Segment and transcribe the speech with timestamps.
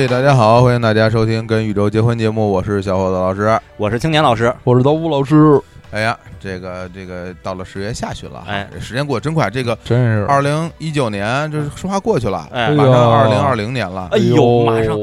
[0.00, 3.60] 哎，大家好，欢迎大家收听《跟宇宙结婚》节目，我是小伙子老师。
[3.76, 5.60] 我是青年老师，我是刀夫老师，
[5.90, 9.50] 哎呀，这个这个到了十月下旬了，哎，这时间过得真快。
[9.50, 10.24] 这个真是。
[10.24, 12.70] 二零一九年，这说话过去了，哎。
[12.70, 14.08] 马上哎呀二零二零年了。
[14.12, 14.98] 哎呦马上。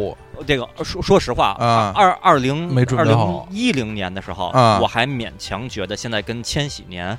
[0.48, 1.94] 这个说说实话啊。
[1.96, 4.80] 二二零没准二零备好一零年的时候，啊。
[4.82, 7.16] 我还勉强觉得现在跟千禧年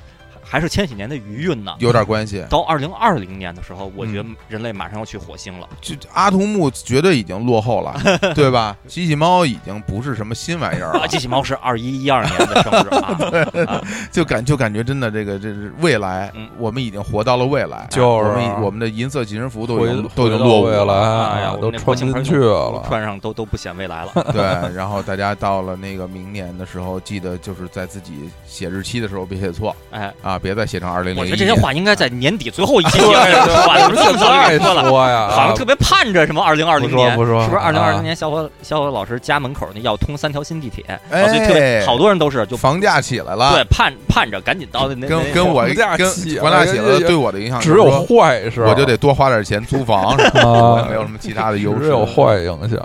[0.49, 1.75] 还是千禧年的余韵呢。
[1.79, 2.43] 有点关系。
[2.49, 5.67] 到二零二零年的时候，我觉得嗯人类马上要去火星了。
[5.79, 7.95] 就阿童木绝对已经落后了，
[8.33, 8.75] 对吧？
[8.87, 13.81] 机器猫已经不是什么新玩意儿啊，了，机器猫是二一一二年的生日啊， 啊
[14.11, 21.27] 就感就感觉真的这个这是未来嗯，我们已经活到了未来，就是我们我们的银色紧身服都已经都已经落伍了。
[21.29, 22.83] 哎呀，都穿不进去了。
[22.87, 24.11] 穿上都都不显未来了。
[24.31, 31.19] 对，然后大家到了那个明年的时候，记得就是在自己写日期的时候别写错哎，啊，别再写成二零零一。
[31.19, 34.83] 我觉得这些话应该在年底最后一期节目里说吧，怎么这么早太就说了？
[34.89, 46.07] 说呀，好像特别盼着什么二零二零年，不说是不是二零二啊零年小伙小伙老师家门口那要通三条新地铁，哎啊所以特别好多人都是就房价起来了，对盼盼着赶紧到那跟跟我房价跟
[46.41, 50.15] 房价起来了对我的影响只有坏是我就得多花点钱租房，
[50.89, 51.83] 没有什么其他的优势。
[51.83, 52.79] 只有坏影响。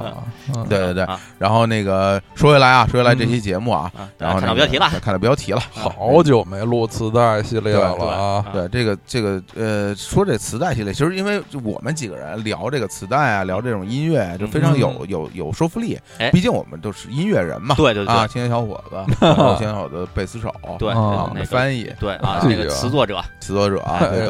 [0.54, 8.46] 嗯对对对啊，然后那个说回来啊，说回来这期节目啊，啊，然后看到标题了，看到标题了，好久没录磁带系列了啊！
[8.52, 16.30] 对这个这个呃，说这磁带系列，其实因为就我们几个人聊这个磁带啊，聊这种音乐，就非常有有有说服力哎。
[16.30, 23.76] 毕竟我们都是音乐人嘛，对对对啊，青年小伙子， 然后青年小伙子贝斯手，对啊啊，我们那个翻译对啊，哎那个词作者词作者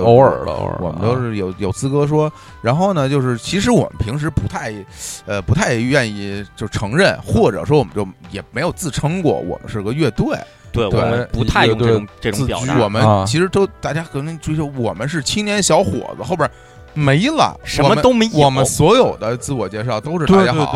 [0.03, 2.31] 偶尔的偶尔我们都是有有资格说。
[2.61, 4.73] 然后呢，就是其实我们平时不太，
[5.27, 10.37] 呃，不太愿意就承认，或者说我们就也没有自称过我们是个乐队。
[10.75, 16.49] 对对我们不太用这种这种表达，我们啊其实都大家可能追求我们是青年小伙子，后边
[16.93, 18.39] 没了，什我们么都没有。
[18.39, 20.73] 我们所有的自我介绍都是大家好。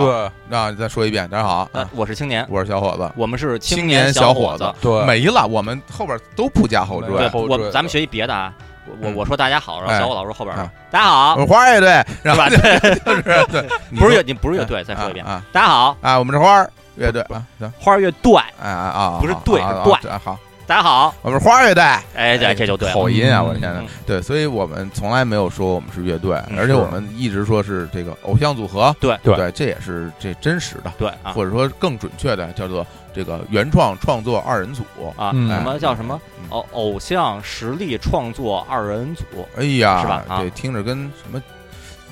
[0.48, 3.08] 对啊，再说一遍，大家好，呃，我是青年，我是小伙子。
[3.16, 7.28] 我们是青年年小伙伙子对，没了，我们后边都不加后缀对，。
[7.28, 8.52] 后缀我咱们学习别的啊，
[9.00, 10.56] 我我说大家好，然后哎小伙老师后边
[10.90, 12.48] 大家好我，是花儿乐队，是然后吧？
[12.50, 16.68] 对，就是 对，不是乐，你不是乐队，再说一遍，啊大家好，啊，我们是花儿
[16.98, 21.82] 乐队啊，行，花儿乐队，哎啊啊，不是对啊是对好，大家好，我们是花儿乐队。
[22.14, 29.16] 哎，对这就对了，口音啊，嗯我的天呐嗯，对，所以我们从来没有说我们是乐队，而且我们一直说是这个偶像组合，对。
[29.22, 31.32] 对对，这也是这真实的，对啊。
[31.32, 34.82] 或者说更准确的叫做这个原创创作二人组。
[35.16, 35.48] 啊，嗯。
[35.48, 36.20] 什么叫什么？
[36.42, 36.46] 嗯。
[36.50, 39.24] 偶偶像实力创作二人组？
[39.56, 40.24] 哎呀，是吧？
[40.28, 40.38] 啊。
[40.40, 41.40] 对，听着跟什么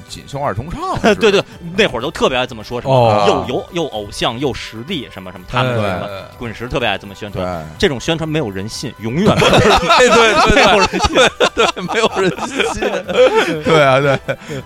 [0.08, 1.42] 锦绣二重唱， 对对，
[1.76, 3.44] 那会儿都特别爱这么说，什么哦。
[3.48, 7.42] 又有又偶像又实力，什么什么，他们说什么哎滚石特别爱这么宣对。
[7.42, 7.66] 传。
[7.78, 9.34] 这种宣传没有人信，永远。
[9.36, 11.16] 没有人信对对对没有人信。
[11.54, 12.30] 对，没有人
[12.72, 13.62] 信。
[13.64, 14.18] 对啊，对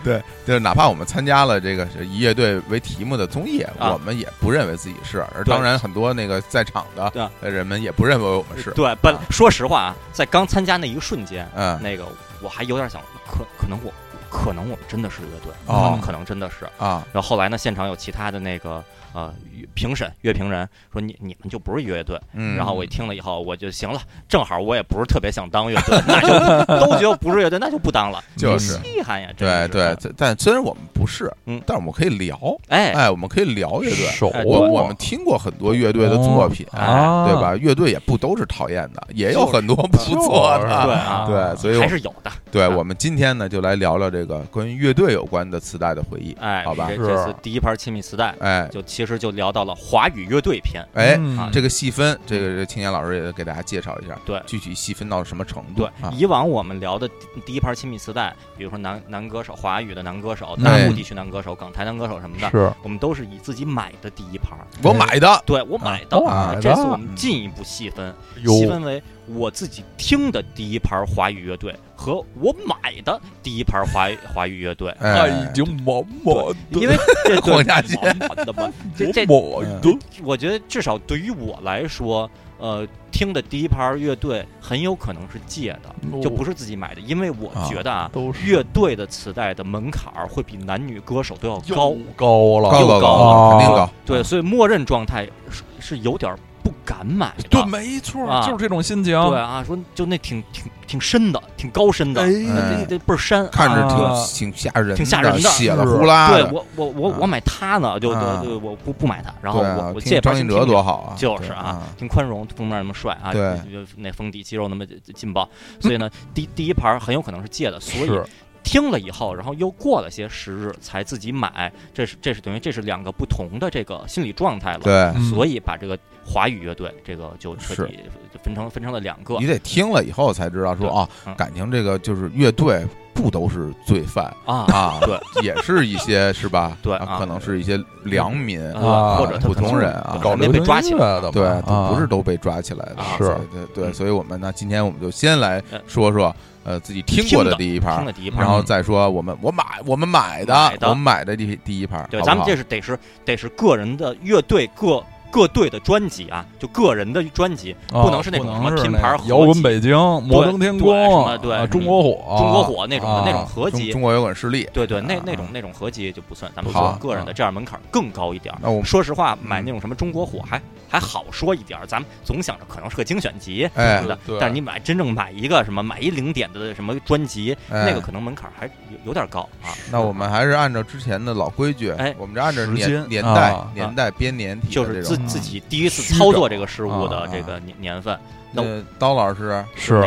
[0.02, 3.92] 对，就是哪怕我们参加了这个以乐队为题目的综艺，啊。
[3.92, 11.80] 我们也不认为自己是，而当然很多那个在场的人们也不认为我们是，对，本说实话啊，在刚参加那一个瞬间，嗯。
[11.82, 12.04] 那个
[12.40, 13.92] 我还有点想，可可能我
[14.30, 16.64] 可能我们真的是乐队，哦可能真的是。
[16.78, 19.32] 啊，然后后来呢，现场有其他的那个呃
[19.74, 28.78] 评审乐评人说你你们就不是乐队，嗯，然后我一听了以后，我就行了，正好我也不是特别想当乐队，那就都觉得不是乐队，那就不当了， 就是。
[28.82, 31.60] 稀罕呀，真对对，但虽然我们不是，嗯。
[31.66, 32.38] 但是我们可以聊，
[32.68, 34.06] 哎，哎，我们可以聊乐队。
[34.10, 37.34] 手哎我我们听过很多乐队的作品，啊，对？
[37.40, 37.54] 吧？
[37.56, 40.68] 乐队也不都是讨厌的，也有很多不错就是。
[40.68, 40.84] 的。
[40.84, 41.26] 对啊。
[41.26, 42.68] 对，所以还是有的，对，啊。
[42.68, 46.36] 我们今天呢就来聊聊这个关于乐队有关的磁带的回忆。
[46.40, 46.90] 哎，好吧？
[46.94, 47.34] 这是。
[47.42, 48.68] 第一盘亲密磁带，哎。
[48.70, 55.84] 就其实就聊到了华语乐队篇，哎，嗯这个细分，这个青年老师也给大家介绍一下，对具体细分到什么程度？
[55.84, 57.14] 对，啊，以往我们聊的第
[57.46, 66.18] 第一盘亲密磁带，比如说男男歌手、华语的男歌手、哎大陆地区男歌手、港台男歌手什么的，是我们都是以自己买的第一盘，我买的，对我买的。
[66.18, 68.14] 哦啊买的这次我们进一步细分，
[68.44, 69.02] 细分为
[69.34, 75.20] 我自己听的第一盘华语乐队和我买的第一盘华语华语乐队，哎。
[75.20, 75.94] 爱已经满
[76.24, 76.34] 满
[76.70, 79.98] 的，因为这 黄家驹满满的嘛， 这这满的。
[80.22, 88.10] 我觉得至少对于我来说，呃，听的第一盘乐队很有可能是借的，就不是自己买的，因为我觉得啊，
[88.44, 93.50] 乐队的磁带的门槛儿会比男女歌手都要高，高了，高高又高了。
[93.50, 93.90] 肯定高。
[94.06, 96.49] 对，所以默认状态是是有点不
[96.84, 97.32] 敢买。
[97.48, 98.46] 对，没错，啊。
[98.46, 99.12] 就是这种心情。
[99.28, 102.28] 对啊，说就那挺挺挺深的，挺高深的，哎。
[102.28, 104.26] 那这倍儿深，看着啊。
[104.34, 105.48] 挺挺吓人，挺吓人的。
[105.50, 106.30] 血了呼啦。
[106.30, 113.58] 对我我我啊我买它呢，就啊就就我不不买它，然后我我借张信哲多好啊，就是啊，挺宽容，封面那么帅啊，对。
[113.96, 114.84] 那封底肌肉那么
[115.14, 115.48] 劲爆，
[115.80, 118.24] 所以呢，第第一盘很有可能是借的，所以是
[118.62, 124.80] 听了以后，然后又过了些时日才自己买，这是这是等于这是两个不同的这个心理状态了。
[124.80, 125.30] 对，嗯。
[125.30, 127.98] 所以把这个华语乐队这个就彻底
[128.42, 129.38] 分成分成了两个。
[129.38, 134.24] 你得听了以后才知道说啊嗯，感情这个就是乐队不都是罪犯？
[134.44, 136.76] 啊啊，对，也是一些是吧？
[136.82, 141.90] 对可能是一些良民啊或者普通人啊，搞没被抓起来的对，啊。
[141.92, 143.24] 不是都被抓起来的，啊是。
[143.52, 143.94] 对对，嗯。
[143.94, 146.34] 所以我们呢，今天我们就先来呃说说
[146.64, 148.48] 呃自己听过的第一听盘的，第一盘然。
[148.48, 163.92] 后再说我们我买我们买的我们买的第第一盘，对，咱们这是得是得是个人的乐队各各队的专辑啊，就个人的专辑，啊不能是那种什么不能是拼盘合那摇滚北京、摩登天对空什么对啊中国火、中国火那种的啊那种合集。
[163.92, 168.54] 中中国摇滚势力，对对，那啊那种那种合集就不算，咱们好说个人的，这样门槛更高一点。
[168.60, 178.72] 那我们说实话，买嗯那种什么中国火还还好说一点，咱们总想着可能是个精选集哎什么的，但是你买真正买一个什么买一零点的什么专辑，哎那个可能门槛还有
[179.04, 179.68] 有点高啊。
[179.90, 185.19] 那我们还是按照之前的老规矩，哎我们这按照年时间年代啊年代编年体就是自这种。
[185.26, 188.18] 自己第一次操作这个事物的啊这个年年份，
[188.52, 190.02] 那呃，刀老师是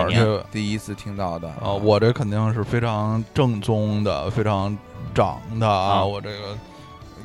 [0.51, 1.47] 第一次听到的。
[1.49, 4.77] 啊，我这肯定是非常正宗的、非常
[5.13, 5.99] 长的啊！
[5.99, 6.57] 啊我这个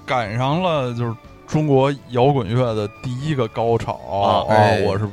[0.06, 1.14] 赶上了就是
[1.46, 4.82] 中国摇滚乐的第一个高潮啊哎。
[4.82, 5.08] 我是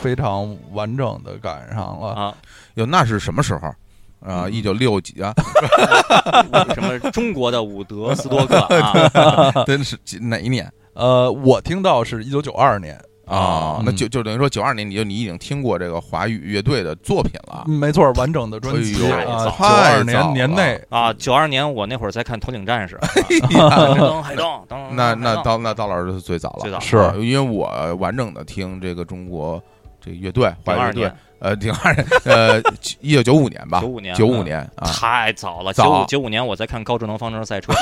[0.00, 2.08] 非常完整的赶上了。
[2.14, 2.34] 啊，
[2.74, 3.68] 哟，那是什么时候？
[3.68, 3.74] 啊？
[4.22, 4.52] 嗯。
[4.52, 5.34] 一九六几啊？
[6.74, 10.70] 什么中国的伍德斯多克啊， 真是哪一年
[11.00, 12.94] 呃，我听到是一九九二年，
[13.24, 13.80] 啊？
[13.82, 13.96] 那嗯。
[13.96, 17.64] 就就等于说九二年，你就你已经听过这个华语乐队的作品了。
[17.66, 20.78] 嗯没错，完整的专辑啊，九太二年年内。
[20.90, 22.96] 啊，九二年我那会儿在看《头领战士》
[23.48, 25.44] 噔海东，噔那那海东。
[25.44, 26.78] 刀那刀老师是最早了，最早。
[26.80, 26.98] 是。
[26.98, 29.62] 啊因为我完整的听这个中国
[30.00, 32.62] 这个乐队华语乐队呃，零二年，呃，
[33.00, 37.72] 一九九五年吧九，五年，九五年啊，太早了，早九五九五年我在看高智能方程式赛车，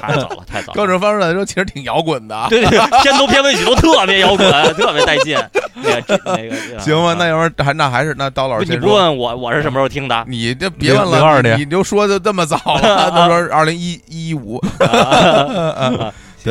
[0.00, 0.74] 太早了，太早了。
[0.74, 2.46] 高智能方式赛车，其实挺摇滚的。
[2.48, 5.38] 对对，对片头片尾曲都特别摇滚，特别带劲。
[5.76, 10.24] 那个那个行吧，那啊要是还那还是那刀老师你不，问我我是什么时候听的？
[10.26, 14.58] 你这别问了，02你年你就说的这么早了， 都说二零一一五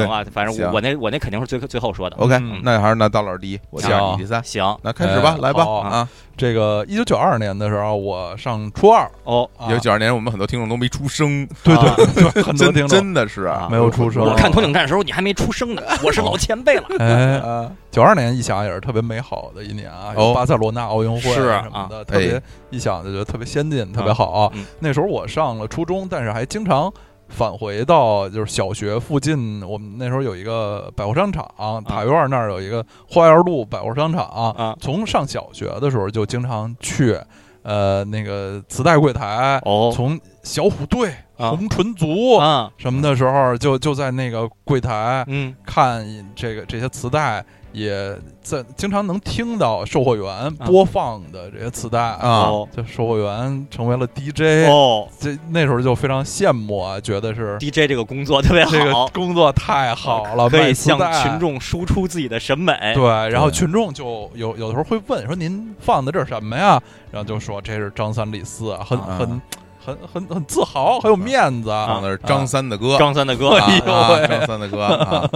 [0.03, 2.15] 行啊，反正我我那我那肯定是最最后说的。
[2.17, 2.61] ，OK，嗯。
[2.63, 6.07] 那还是那大老师第一，我第二，行你第三，行那开始吧，哎来吧好啊！
[6.37, 11.95] 这个一九九二年的时候，我上初二，哦，一九九二年我们很多听众都没出生，对对啊。
[12.33, 14.21] 对，很多真听众真的是啊没有出生。
[14.23, 16.83] 我看头领战的时候你还没出生呢，我是老前辈了。
[16.99, 24.65] 哎， 啊，九二年一想也是特别美好的一年啊，有哦巴塞罗那奥运会是啊什么的，特别一想就觉得特别先进，特别好嗯。
[24.79, 26.91] 那时候我上了初中，但是还经常
[27.27, 31.45] 返回到就是小学附近，我们那时候有一个百货商场，
[31.83, 34.25] 塔院那儿有一个花园路百货商场。
[34.55, 34.75] 啊。
[34.79, 37.17] 从上小学的时候就经常去，
[37.63, 39.91] 呃，那个磁带柜台，哦。
[39.93, 41.49] 从小虎队、啊。
[41.49, 42.71] 红唇族啊。
[42.77, 45.53] 什么的时候，就就在那个柜台嗯。
[45.65, 46.05] 看
[46.35, 47.43] 这个这些磁带，
[47.75, 55.07] 也在经常能听到售货员播放的这些磁带啊哦就售货员成为了 DJ，、哦。
[55.19, 58.71] 这那时候就非常羡慕啊，觉得是，DJ 这个工作特别好。
[58.71, 62.73] 这个，工作太好了，可以向群众输出自己的审美。
[62.93, 66.81] 对，然后群众就有有的时候会问说您放的这是什么呀？
[67.11, 69.17] 然后就说这是张三李四啊，很啊。
[69.19, 69.41] 很
[69.85, 71.85] 很很很自豪，很有面子啊。
[71.85, 75.29] 放的是张三的歌，张三的歌哎呦张三的歌啊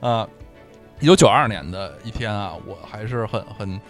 [0.00, 0.10] 啊。
[0.10, 0.28] 啊！
[1.00, 3.80] 一九九二年的一天啊，我还是很很，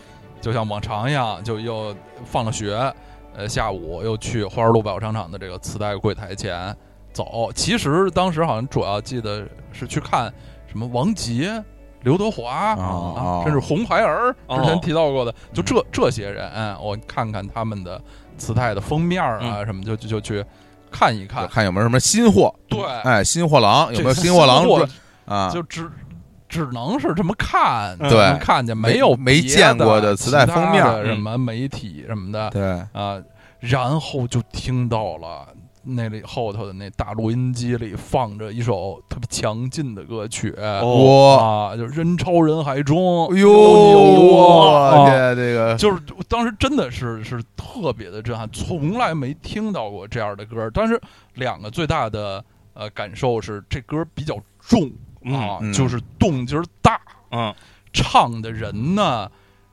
[0.40, 1.94] 就像往常一样，就又
[2.24, 2.92] 放了学，
[3.36, 6.74] 呃，下午又去花儿路百货商场的这个磁带柜台前
[7.12, 7.52] 走。
[7.54, 10.32] 其实当时好像主要记得是去看
[10.66, 11.62] 什么王杰、
[12.02, 18.00] 刘德华哦啊，甚至红孩儿哦之前提到过的，就嗯这这些人，我看看他们的
[18.36, 20.44] 磁带的封面啊什么，就就就去
[20.90, 21.46] 看一看。
[21.48, 24.64] 看有没有什么新货，对，哎，新货郎有没有新货郎
[25.26, 25.50] 啊？
[25.50, 25.90] 就只
[26.54, 28.08] 只能是这么看，嗯。
[28.08, 28.18] 对。
[28.24, 32.48] 能看见没有没见过的的磁带封面什么媒体什么的。
[32.50, 33.20] 对，啊，
[33.58, 35.48] 然后就听到了
[35.82, 41.36] 那里后头的那大录音机里放着一首特别强劲的歌曲，哦。
[41.36, 45.10] 哇，啊，就人潮人海中，哎有呦，你我啊。
[45.10, 45.74] 这这个。
[45.76, 50.70] 就是当时真的是是特别的震撼，从来没听到过这样的歌。
[50.72, 51.00] 但是
[51.34, 52.42] 两个最大的
[52.74, 54.90] 呃感受是，这歌比较重
[55.24, 57.00] 啊，嗯就是动静儿大，
[57.30, 57.54] 嗯，
[57.92, 59.30] 唱的人呢，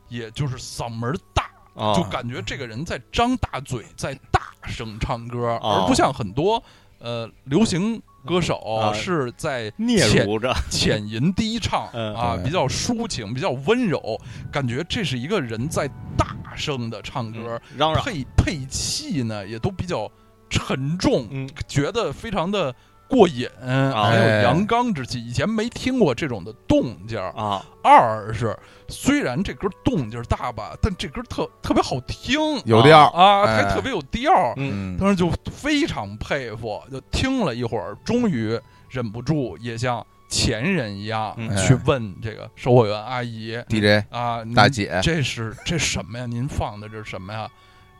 [0.10, 6.63] 也就是嗓门儿大，哦就感觉这个人在张大嘴，在大声唱歌，哦而不像很多
[7.00, 8.93] 呃流行歌手啊。
[8.93, 14.20] 是在嗫浅嚅着，浅吟低唱 嗯啊，对比较抒情，比较温柔，
[14.51, 20.10] 感觉这是一个人在大声的唱歌，嚷嚷，配配器呢也都比较
[20.50, 21.50] 沉重，嗯。
[21.67, 22.75] 觉得非常的
[23.12, 25.20] 过瘾，还有哎阳刚之气。
[25.24, 27.30] 以前没听过这种的动静儿。
[27.32, 34.32] 啊，二是虽然这歌动静儿大吧，但这歌特特别好听，有调啊，哎还特别有调。
[34.56, 38.58] 嗯嗯当时就非常佩服，就听了一会儿，终于
[38.89, 46.25] 忍不住也像前人一样、嗯去问这个售货员阿姨，DJ 啊，大姐，这是这什么呀？
[46.25, 47.50] 您放的这是什么呀？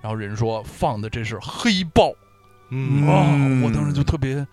[0.02, 2.12] 然后人说放的这是黑豹
[2.70, 4.48] 嗯，啊、嗯我当时就特别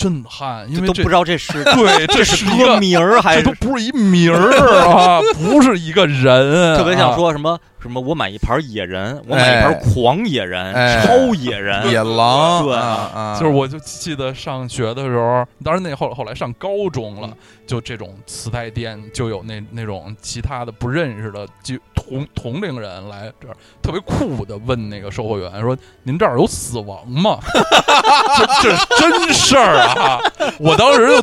[0.00, 2.64] 震撼，因为这都不知道这是 对，这这是一个。
[2.66, 4.50] 歌名儿还是这都不是一名儿
[4.88, 11.04] 啊，不是一个人， 特别像啊说什么什么，我买一盘野人，我买一盘狂野人、哎。
[11.04, 12.74] 超野人，野狼，对。
[12.74, 17.36] 啊啊，就是我就记得上学的时候，当然那后后来上高中了，嗯。
[17.66, 27.38] 就这种磁带店就有那那种其他的不认识的就同同龄人来这儿，特别酷的问那个售货员说：“您这儿有死亡吗？”
[28.36, 30.18] 这这是真事儿啊！
[30.58, 31.06] 我当时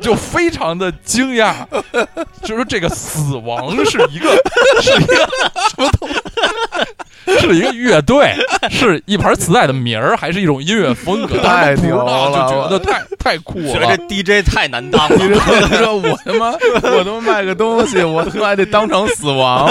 [0.00, 1.66] 就非常的惊讶，
[2.42, 4.30] 就是这个死亡是一个
[4.80, 5.14] 是一个
[5.68, 6.14] 什么东西？
[7.40, 8.32] 是一个乐队，
[8.70, 11.38] 是一盘磁带的名儿，还是一种音乐风格？
[11.42, 14.02] 太牛了就觉得太太酷了觉得这。
[14.08, 15.38] DJ 太难当你了。
[15.40, 16.50] 说你说我他妈
[16.96, 19.68] 我他妈卖个东西，我他妈还得当场死亡！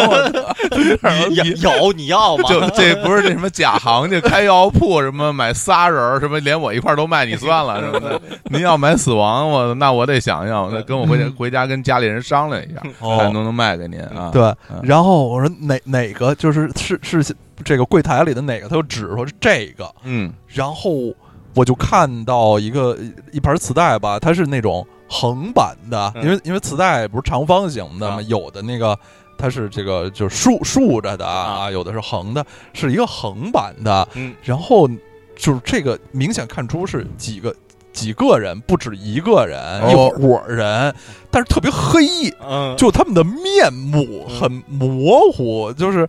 [1.32, 1.44] 有
[1.84, 2.44] 有你要吗？
[2.50, 14.30] 就这不是那什么假行家开药铺什么买仨人儿什么连我一块儿都卖你算了什么的，您要买死亡我那我得想想，那跟我回家嗯回家跟家里人商量一下，哦看能不能卖给您啊？
[14.34, 20.34] 对嗯，然后我说哪哪个就是是是这个柜台里的哪个，他就指说是这个，嗯。
[20.48, 20.92] 然后
[21.54, 22.98] 我就看到一个
[23.32, 26.24] 一盘磁带吧，它是那种横版的，嗯。
[26.24, 28.22] 因为因为磁带不是长方形的嘛，啊。
[28.24, 28.98] 有的那个
[29.38, 34.34] 它是这个就是竖竖着的啊啊，有的是横的，是一个横版的，嗯。
[34.44, 34.88] 然后
[35.36, 37.56] 就是这个明显看出是几个。
[37.94, 39.60] 几个人不止一个人，
[39.92, 40.96] 一哦伙人，
[41.30, 46.08] 但是特别黑，嗯，就他们的面目很模糊，就是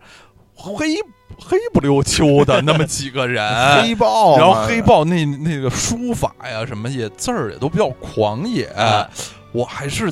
[0.55, 0.95] 黑
[1.43, 3.45] 黑不溜秋的那么几个人，
[3.83, 9.09] 黑豹，然后黑豹那那个书法呀什么也字儿也都比较狂野，哎
[9.53, 10.11] 我还是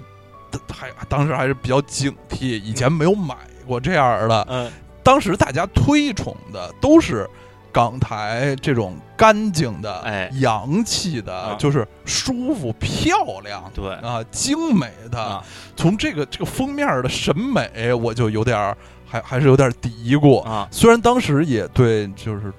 [0.69, 4.71] 还当时还是比较警惕，以前没有买过这样的，嗯。
[5.03, 7.29] 当时大家推崇的都是。
[7.73, 10.29] 港台这种干净的、哎。
[10.41, 11.55] 洋气的，啊。
[11.57, 13.95] 就是舒服、漂亮，对。
[13.95, 15.41] 啊，精美的，啊。
[15.77, 18.77] 从这个这个封面的审美，我就有点儿
[19.11, 20.40] 还还是有点嘀咕。
[20.43, 22.52] 啊虽然当时也对，就是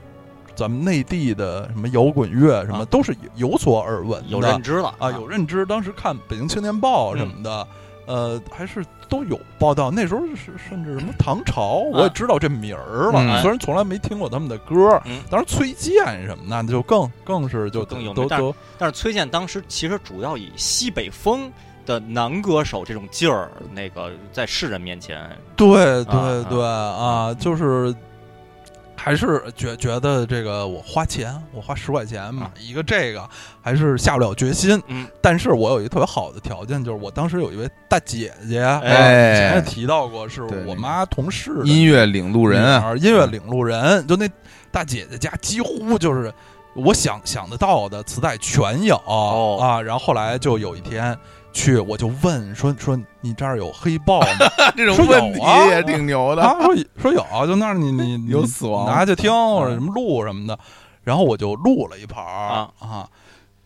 [0.54, 5.66] 咱们内地的什么摇滚乐什么、啊都是有所耳闻的，有认知了啊，有认知。
[5.66, 7.68] 当时看《北京青年报》什么的，
[8.06, 9.90] 呃，还是都有报道。
[9.90, 15.02] 那时候是甚至什么唐朝，我也知道这名儿了，嗯虽然从来没听过他们的歌。
[15.06, 21.52] 嗯当然崔健什么的，那就更更是就更都都但是崔健当时其实主要以西北风
[21.86, 27.94] 的男歌手这种劲儿，那个在世人面前，对对啊对啊，就是
[28.96, 33.28] 还是觉觉得这个我花钱，我花十块钱买一个这个，
[33.60, 34.80] 还是下不了决心。
[34.86, 39.34] 嗯，但是我有一个特别好的条件，就是我当时有一位大姐姐，啊哎。
[39.34, 42.64] 以前也提到过，是我妈同事音乐领路人。
[42.64, 44.30] 啊，音乐领路人，就那
[44.72, 46.32] 大姐姐家几乎就是
[46.76, 49.58] 我想想得到的磁带全有、哦。
[49.60, 49.82] 啊。
[49.82, 51.18] 然后后来就有一天
[51.54, 54.28] 去，我就问说说你这儿有黑豹吗？
[54.76, 56.42] 这种问题啊也挺牛的。
[56.42, 60.58] 他，说说有，就那儿你你你有死亡拿去听或者什么录什么的，
[61.04, 63.10] 然后我就录了一盘儿啊啊。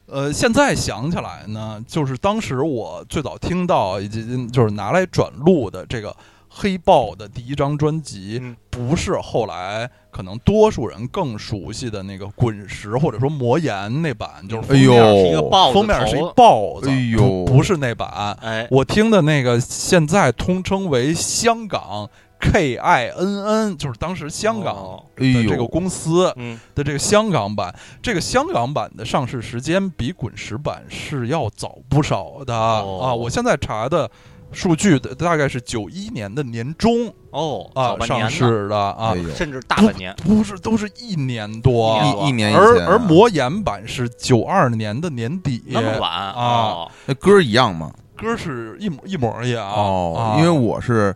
[0.08, 6.16] 呃，现在想起来呢，就是当时我最早听到以及就是拿来转录的这个
[6.58, 8.56] 黑豹的第一张专辑，嗯。
[8.70, 17.46] 不是后来可能多数人更熟悉的那个滚石或者说魔岩那版，就是封面哎呦是一个豹封面是一个豹子，哎呦。
[17.46, 26.60] 不不是那版，哎，我听的那个现在通称为香港 K I N N，就是当时香港的这个公司嗯。
[26.76, 33.00] 的这个香港版，这个香港版的上市时间比滚石版是要早不少的、哦。
[33.02, 33.16] 啊！
[33.16, 34.12] 我现在查的
[34.56, 46.34] 数据的大概是九一年的年中哦，啊上市的啊甚至大半年，不是都是一年多，一年一一年而而魔岩版是九二年的年底，那么晚啊。
[46.38, 46.92] 哦。
[47.06, 47.92] 那歌一样吗？
[48.16, 50.40] 歌是一模一模一样哦，啊。
[50.40, 51.14] 因为我是，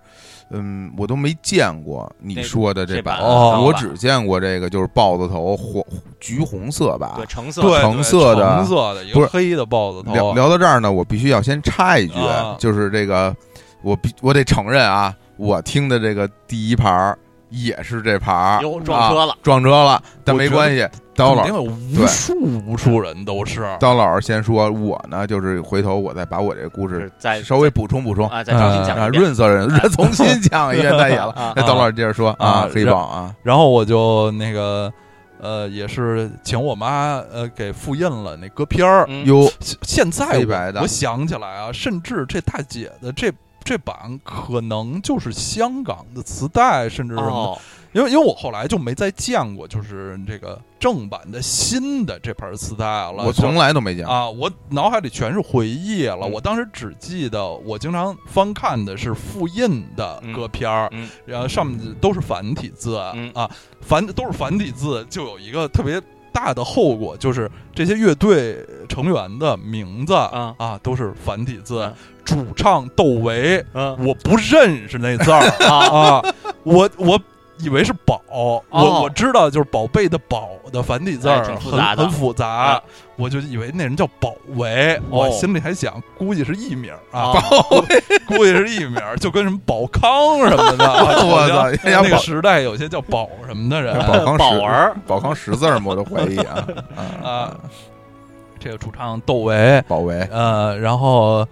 [0.52, 5.84] 嗯，我都没见过你说的这版，版哦我只见过这个，就是豹子头黄
[6.20, 7.14] 橘红色吧。
[7.18, 7.26] 对。
[7.28, 8.58] 橙色橙色的。
[8.58, 13.36] 橙色的不是黑的豹子头，聊聊到这儿呢，我必须要先插一句啊，就是这个，
[13.82, 17.18] 我必我得承认啊，我听的这个第一盘儿
[17.50, 20.88] 也是这牌儿，哟撞车了啊撞车了，但没关系。
[21.16, 22.34] 刀老肯定有无数
[22.66, 23.68] 无数人都是。
[23.78, 31.32] 刀老师先说，我呢就是回头我再把我这故事再稍微补充补充啊，再重新讲润色人 重新讲一遍 再演了。
[31.34, 34.90] 啊那刀老师接着说啊黑豹啊，然后我就那个
[35.42, 39.06] 呃，也是请我妈呃给复印了那歌片儿。
[39.10, 43.30] 嗯哟，现现在黑白的我我想起来啊，甚至这大姐的这
[43.70, 47.56] 这版可能就是香港的磁带，甚至什么
[47.94, 53.24] 因为因为我后来就没再见过，就是这个正版的新的这盘磁带了。
[53.24, 54.12] 我从来都没见过。
[54.12, 56.22] 啊，我脑海里全是回忆了。
[56.22, 63.48] 嗯我当时只记得我经常翻看的是复印的歌片儿，嗯然后上面都是繁体字、嗯啊，
[63.82, 68.58] 繁都是繁体字，就有一个特别大的后果，就是这些乐队
[68.88, 70.54] 成员的名字啊。
[70.58, 71.82] 啊都是繁体字。
[71.82, 71.94] 啊。
[72.26, 76.22] 主唱窦唯，嗯我不认识那字儿啊，
[76.62, 77.20] 我我
[77.58, 79.02] 以为是宝，我哦。
[79.02, 82.84] 我知道就是宝贝的宝的繁体字很很复杂啊，
[83.20, 87.42] 我就以为那人叫宝维，我哦心里还想，估计是艺名啊，啊
[88.26, 95.86] 估计是艺名，就跟什么宝康什么的啊， 我操那个时代有些叫宝什么的人宝康识宝儿宝康识字儿吗？
[95.88, 96.68] 我都怀疑 啊
[97.22, 97.58] 啊，
[98.58, 101.46] 这个主唱窦唯，宝维呃，然后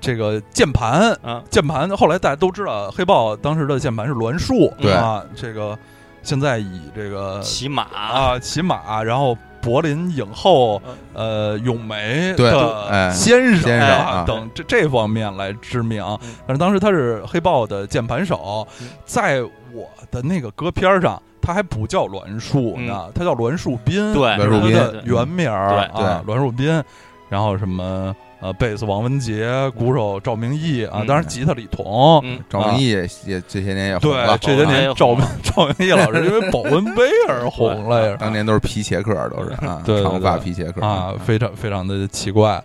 [0.00, 5.78] 这个键盘，啊键盘后来大家都知道，黑豹当时的键盘是栾树，对啊，这个
[6.24, 10.96] 现在以这个骑马啊骑马，然后柏林影后嗯。
[11.14, 14.24] 呃咏梅对的哎先生先生啊啊。
[14.26, 16.02] 等这这方面来知名。
[16.22, 19.40] 嗯，但是当时他是黑豹的键盘手嗯，在
[19.72, 21.22] 我的那个歌片上。
[21.44, 26.06] 他还不叫栾树呢，他叫栾树斌，对栾树斌是他的原名儿对。
[26.06, 26.80] 啊，栾树斌，
[27.28, 42.62] 然后什么呃，贝斯王文杰，鼓手赵明义啊，嗯当然吉他李彤，嗯赵明义也也这些年也红对了，，这些哎年赵明赵明义老师因为保温杯而 红了呀，当年都是皮鞋客，都是啊，对对长发皮鞋客啊，非常非常的奇怪，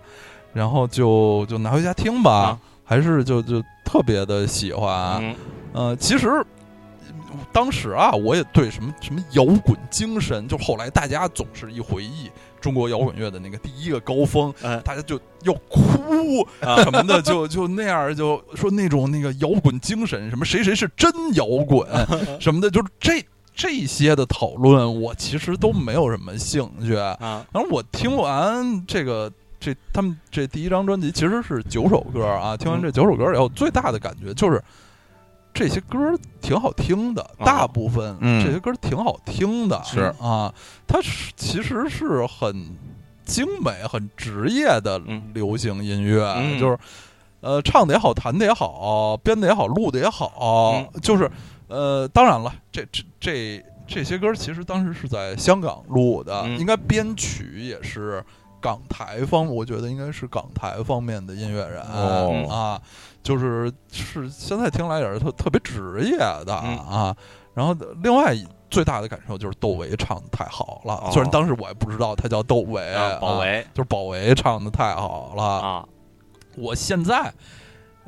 [0.52, 5.36] 然后就就拿回家听吧啊，还是就就特别的喜欢，嗯
[5.74, 6.44] 呃，其实。
[7.52, 12.30] 当时啊，我也对什么什么摇滚精神，就后来大家总是一回忆
[12.68, 21.88] 中国摇滚乐的那个第一个高峰，嗯大家就要哭啊什么的，就 就那样，就说那种那个摇滚精神，什么谁谁是真摇滚
[22.42, 23.26] 什么的，就是这
[23.56, 26.94] 这些的讨论，我其实都没有什么兴趣。
[26.94, 27.18] 啊
[27.54, 34.62] 然后我听完这个这他们这第一张专辑其实是九首歌啊，听完这九首歌以后，最大的感觉就是。
[35.58, 35.98] 这些歌
[36.42, 38.46] 挺好听的，哦大部分嗯。
[38.46, 40.14] 这些歌挺好听的，是。
[40.22, 40.54] 啊，
[40.88, 42.76] 它是其实是很
[43.26, 45.32] 精美、很职业的嗯。
[45.34, 46.60] 流行音乐，嗯。
[46.60, 46.78] 就是
[47.42, 51.02] 呃，唱的也好，弹的也好，编的也好，录的也好，嗯。
[51.02, 51.30] 就是
[51.68, 56.60] 呃，当然了，这这这这些歌其实当时是在香港录的，嗯。
[56.60, 58.24] 应该编曲也是
[58.62, 62.48] 港台方，我觉得应该是港台方面的音乐人、哦。
[62.50, 62.82] 啊，
[63.22, 66.78] 就是是现在听来也是特特别职业的、嗯。
[66.80, 67.16] 啊。
[67.54, 68.36] 然后另外
[68.70, 71.10] 最大的感受就是窦唯唱的太好了，哦。
[71.12, 73.66] 虽然当时我也不知道他叫窦唯，啊宝啊维。
[73.74, 75.44] 就是宝维唱的太好了。
[75.44, 75.86] 啊
[76.56, 77.32] 我现在，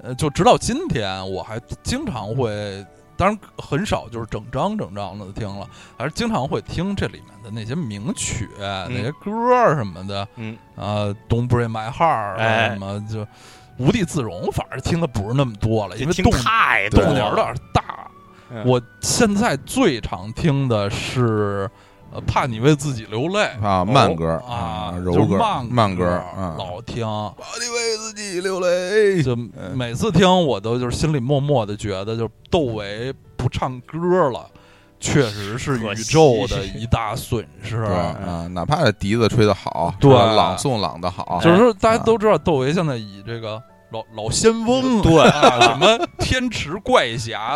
[0.02, 2.84] 呃，就直到今天，我还经常会，
[3.19, 13.27] 当然很少就是整张整张的听了，还是经常会听这里面的那些名曲、那些歌儿什么的，嗯啊，Don't Break My Heart 啊哎什么就
[13.77, 17.84] 无地自容，反而听的不是那么多了，因为动太多动静儿有了点大。
[18.51, 21.69] 嗯我现在最常听的是。
[22.12, 29.36] 呃，怕你为自己流泪啊，慢歌啊，柔歌就是慢慢歌歌啊，老听，怕你为自己流泪，就
[29.76, 34.45] 每次听我都就是心里默默的觉得，就是窦唯不唱歌了，
[35.00, 37.78] 确实是宇宙的一大损失。
[37.86, 47.56] 对啊，哪怕笛子吹得好，对朗诵朗的好，就是大家都知道窦唯现在以这个老老仙翁，对啊，什么天池怪侠、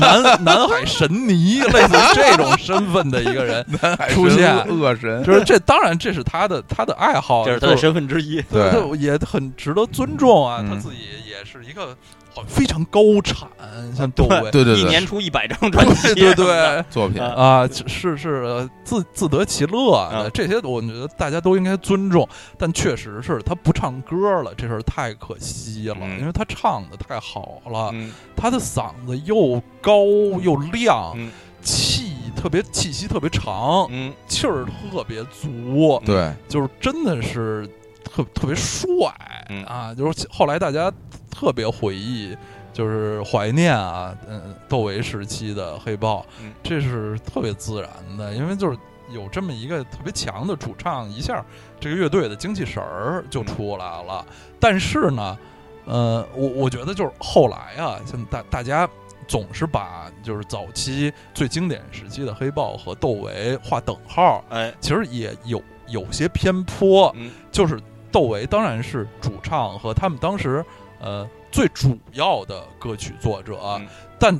[0.00, 3.66] 南南海神尼，类似这种身份的一个人，
[4.10, 8.40] 出现恶神，就是这当然这是他的他的爱好，这是他的身份之一。
[8.42, 11.96] 对他也很值得尊重啊，嗯他自己也是一个
[12.34, 13.48] 好非常高产，
[13.94, 14.80] 像窦唯，对对对。
[14.80, 16.84] 一，年出一百张专辑，对对对。
[16.90, 17.20] 作品。
[17.20, 17.28] 啊。
[17.34, 26.20] 啊，是是呃自自得其乐这些我觉得大家都应该尊重，但确实是他不唱歌了，这事儿太可惜了，嗯。
[26.20, 28.12] 因为他唱的太好了，嗯。
[28.36, 30.04] 他的嗓子又高
[30.40, 31.30] 又亮，嗯。
[31.62, 34.12] 气特别气息特别长，嗯。
[34.26, 37.68] 气儿特别足，对，就是真的是
[38.02, 39.14] 特特别帅、
[39.48, 39.94] 嗯啊！
[39.94, 40.92] 就是后来大家
[41.30, 42.36] 特别回忆
[42.72, 48.78] 就是怀念啊，嗯，窦唯时期的黑豹，嗯这是特别自然的，因为就是
[49.10, 51.44] 有这么一个特别强的主唱，一下
[51.78, 54.24] 这个乐队的精气神儿就出来了。
[54.58, 55.38] 但是呢，
[55.84, 58.88] 呃，我我觉得就是后来啊，像大大家
[59.28, 67.12] 总是把就是早期最经典时期的黑豹和窦唯划等号，哎，其实也有有些偏颇。
[67.16, 67.78] 嗯就是
[68.12, 70.64] 窦唯当然是主唱和他们当时
[71.00, 73.86] 呃最主要的歌曲作者，嗯
[74.18, 74.38] 但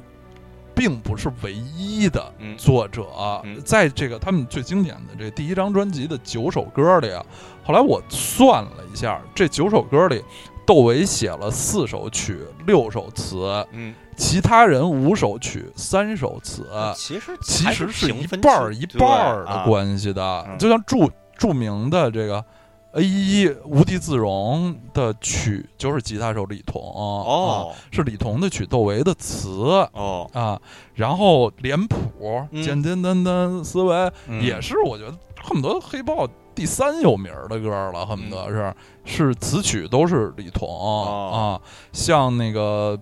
[0.74, 3.06] 并不是唯一的嗯作者。
[3.44, 7.24] 嗯在这个他们最经典的这第一张专辑的九首歌里啊，
[7.64, 10.22] 后来我算了一下，这九首歌里，
[10.66, 16.66] 窦唯写了四首曲，六首词，嗯，其他人五首曲，三首词。
[16.96, 22.42] 其实其实是一半儿一半儿的啊关系的，嗯就像著著名的这个
[22.94, 27.72] A 一无地自容的曲就是吉他手李彤哦。
[27.72, 29.48] 啊，是李彤的曲，窦唯的词
[29.92, 30.60] 哦，啊，
[30.94, 31.96] 然后脸谱
[32.50, 32.62] 嗯。
[32.62, 34.42] 简简单单思维嗯。
[34.42, 38.74] 也是我觉得恨不得黑豹第三有名的歌了，恨不得是
[39.04, 41.30] 是词曲都是李彤哦。
[41.32, 41.60] 啊，
[41.92, 42.98] 像那个。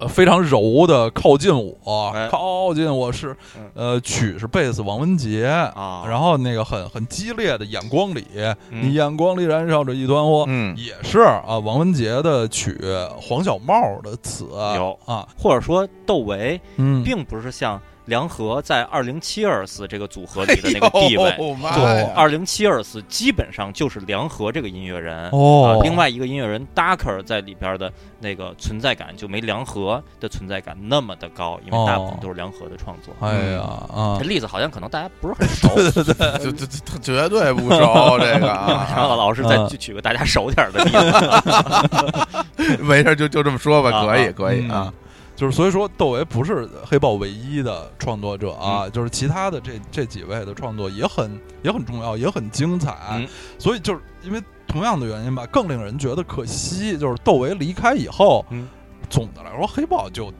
[0.00, 2.28] 呃，非常柔的靠近我，哎。
[2.28, 3.70] 靠近我是，嗯。
[3.74, 8.26] 呃，曲是贝斯王文杰，啊，然后那个很很激烈的眼光里，
[8.70, 8.82] 嗯。
[8.82, 10.74] 你眼光里燃烧着一团火，嗯。
[10.76, 12.80] 也是啊，王文杰的曲，
[13.20, 21.30] 黄小茂的词有啊，或者说窦唯嗯，并不是像梁和在二零七二四这个组合里的那个地位。
[21.36, 33.14] 对呀二零七二四基本上就是梁和这个音乐人，哦啊，另外一个音乐人 Darker 在里边的那个存在感就没梁和的存在感那么的高，因为大部分哦都是梁和的创作。
[33.20, 33.60] 哎呀
[33.94, 36.12] 啊这，例子好像可能大家不是很熟，这这
[36.50, 42.82] 这这绝对不熟这个啊然后啊，老师再去举举个大家熟点的例子。
[42.82, 44.92] 没事就就这么说吧，啊可以可以啊，
[45.40, 53.26] 就是所以说窦唯不是黑豹唯一的创作者啊，就是其他的这这几位的创作也很也很重要，也很精彩，嗯。
[53.58, 58.68] 所以就是因为同样的原因吧，更令人觉得可惜，就是窦唯离开以后，嗯。
[59.08, 60.30] 总的来说黑豹就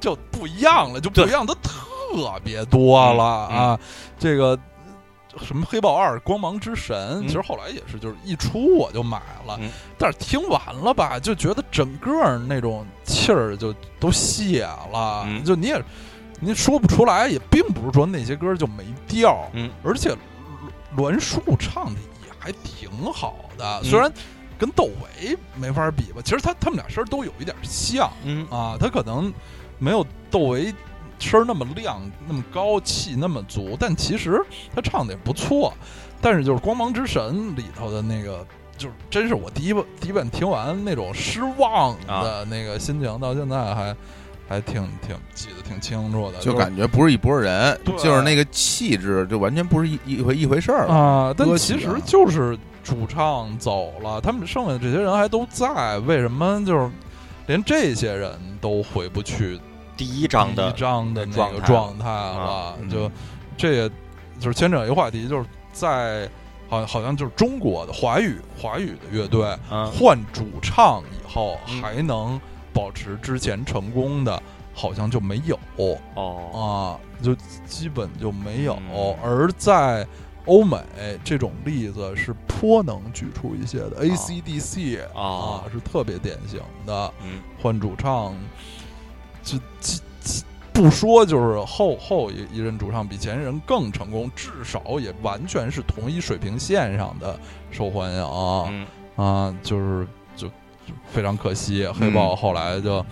[0.00, 3.58] 就不一样了，就不一样的特别多了嗯。
[3.58, 3.80] 啊，
[4.18, 4.58] 这个。
[5.44, 7.26] 什么黑豹二光芒之神，嗯。
[7.26, 9.70] 其实后来也是，就是一出我就买了，嗯。
[9.98, 15.44] 但是听完了吧，就觉得整个那种气儿就都泄了，嗯。
[15.44, 15.82] 就你也
[16.40, 19.70] 你说不出来，也并不是说那些歌就没调，嗯。
[19.82, 20.14] 而且
[20.96, 23.84] 栾树唱的也还挺好的，嗯。
[23.84, 24.12] 虽然
[24.58, 28.46] 跟窦唯没法比吧，其实他他们俩声儿都有一点像嗯。
[28.48, 29.32] 啊，他可能
[29.78, 30.72] 没有窦唯
[31.18, 34.40] 声儿那么亮、那么高、气那么足，但其实
[34.74, 35.72] 他唱的也不错。
[36.20, 38.44] 但是就是《光芒之神》里头的那个，
[38.76, 43.96] 就是真是我第一本第一本听完那种失望的那个心情，到现在还
[44.48, 50.94] 还挺挺记得挺清楚的，就感觉不是一拨人，就是那个气质就完全不是一一回一回事儿了。
[50.94, 56.90] 啊，但其实就是主唱走了，他们剩下的这些人还都在，为什么就是
[57.46, 59.60] 连这些人都回不去
[59.96, 62.76] 第一章的第一章的那个状态了？
[62.80, 63.10] 嗯就
[63.56, 63.88] 这也
[64.38, 66.28] 就是牵扯一个话题，就是在
[66.68, 72.40] 好好像就是中国的华语华语的乐队嗯换主唱以后嗯还能
[72.72, 74.42] 保持之前成功的，
[74.74, 75.58] 好像就没有。
[75.76, 75.98] 哦
[76.52, 77.34] 啊，就
[77.66, 78.76] 基本就没有。
[78.92, 80.06] 嗯而在
[80.44, 80.78] 欧美，
[81.24, 84.04] 这种例子是颇能举出一些的。
[84.04, 85.00] A.C.D.C.
[85.14, 88.32] 哦啊，是特别典型的嗯换主唱，
[89.46, 97.38] 就就就不说就是后后一一任主唱比前任更成功，至少也完全是同一水平线上的
[97.70, 98.22] 受欢迎。
[98.68, 100.06] 嗯啊，就是
[100.36, 103.06] 就就非常可惜，黑豹后来就。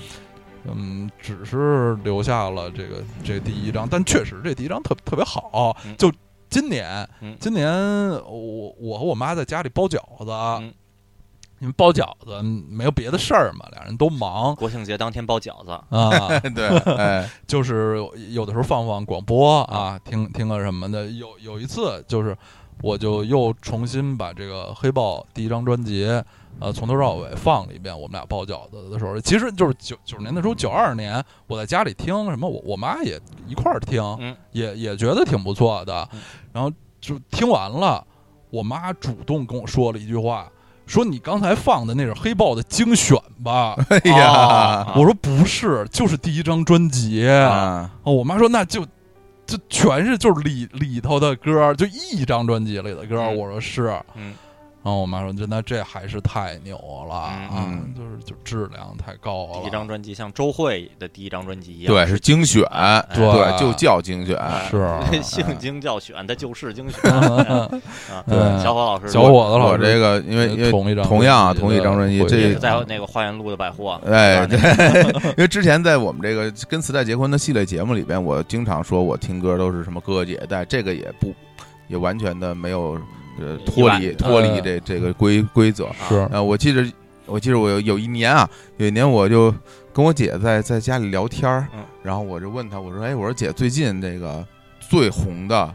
[0.67, 5.77] 嗯，只是留下了这个这第一张，但确实这第一张特特别好。
[5.85, 6.11] 嗯就
[6.49, 7.71] 今年，嗯今年
[8.25, 10.31] 我我和我妈在家里包饺子，
[10.63, 10.73] 嗯
[11.61, 17.97] 因为包饺子没有别的事儿嘛，俩人都忙国庆节当天包饺子，啊， 对，哎， 就是
[18.31, 21.07] 有的时候放放广播啊，听听个什么的。
[21.07, 22.37] 有有一次就是，
[22.83, 26.05] 我就又重新把这个黑豹第一张专辑，
[26.59, 27.95] 呃，从头到尾放了一遍。
[27.99, 36.21] 我们俩包饺子的时候，其实就是九九十年代初，九二年我在家里听什么，我我妈也一块儿听，嗯也也觉得挺不错的嗯。
[36.53, 38.05] 然后就听完了，
[38.51, 40.51] 我妈主动跟我说了一句话。
[40.87, 43.75] 说你刚才放的那是黑豹的精选吧？
[43.89, 47.27] 哎呀啊我说不是，就是第一张专辑。
[47.29, 48.85] 啊，哦，我妈说那就
[49.47, 53.19] 就全是就是里里头的歌，就一张专辑里的歌。
[53.19, 54.35] 嗯我说是嗯
[54.85, 56.77] 然后我妈说：“真的，这还是太牛
[57.09, 57.49] 了啊！
[57.57, 62.63] 嗯就是就质量太高了。”第一张专辑像周慧的第一张专辑一样，对，是精选，
[63.15, 67.67] 对对，就叫精选， 是性精叫选，它就是精选 啊。
[68.29, 81.33] 对小伙老师，小伙子老师我这个因为因为同一张同样啊同一张专辑的这也是在那个花园路的百货，哎，对对， 因为之前在我们这个跟磁带结婚的系列节目里边，我经常说我听歌都是什么哥哥姐带，这个也不
[81.89, 83.01] 也完全的没有
[83.39, 85.89] 呃脱离脱离呃这这个规规则。
[86.09, 86.85] 是呃，我记得
[87.27, 89.55] 我记得我有有一年啊，有一年我就
[89.93, 94.47] 跟我姐在在家里聊天儿嗯然后我就问她，我说，哎，我说姐，最近这个
[94.79, 95.75] 最红的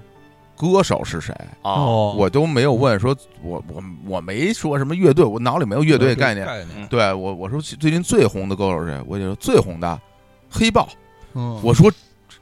[0.56, 1.34] 歌手是谁？
[1.64, 6.46] 哦，我都没有问，说我我我没说什么乐队，我脑里没有乐队概念。
[6.46, 9.04] 概念，对我我说最近最红的歌手是谁？
[9.08, 10.00] 我就说最红的
[10.50, 10.88] 黑豹。
[11.34, 11.92] 嗯，我说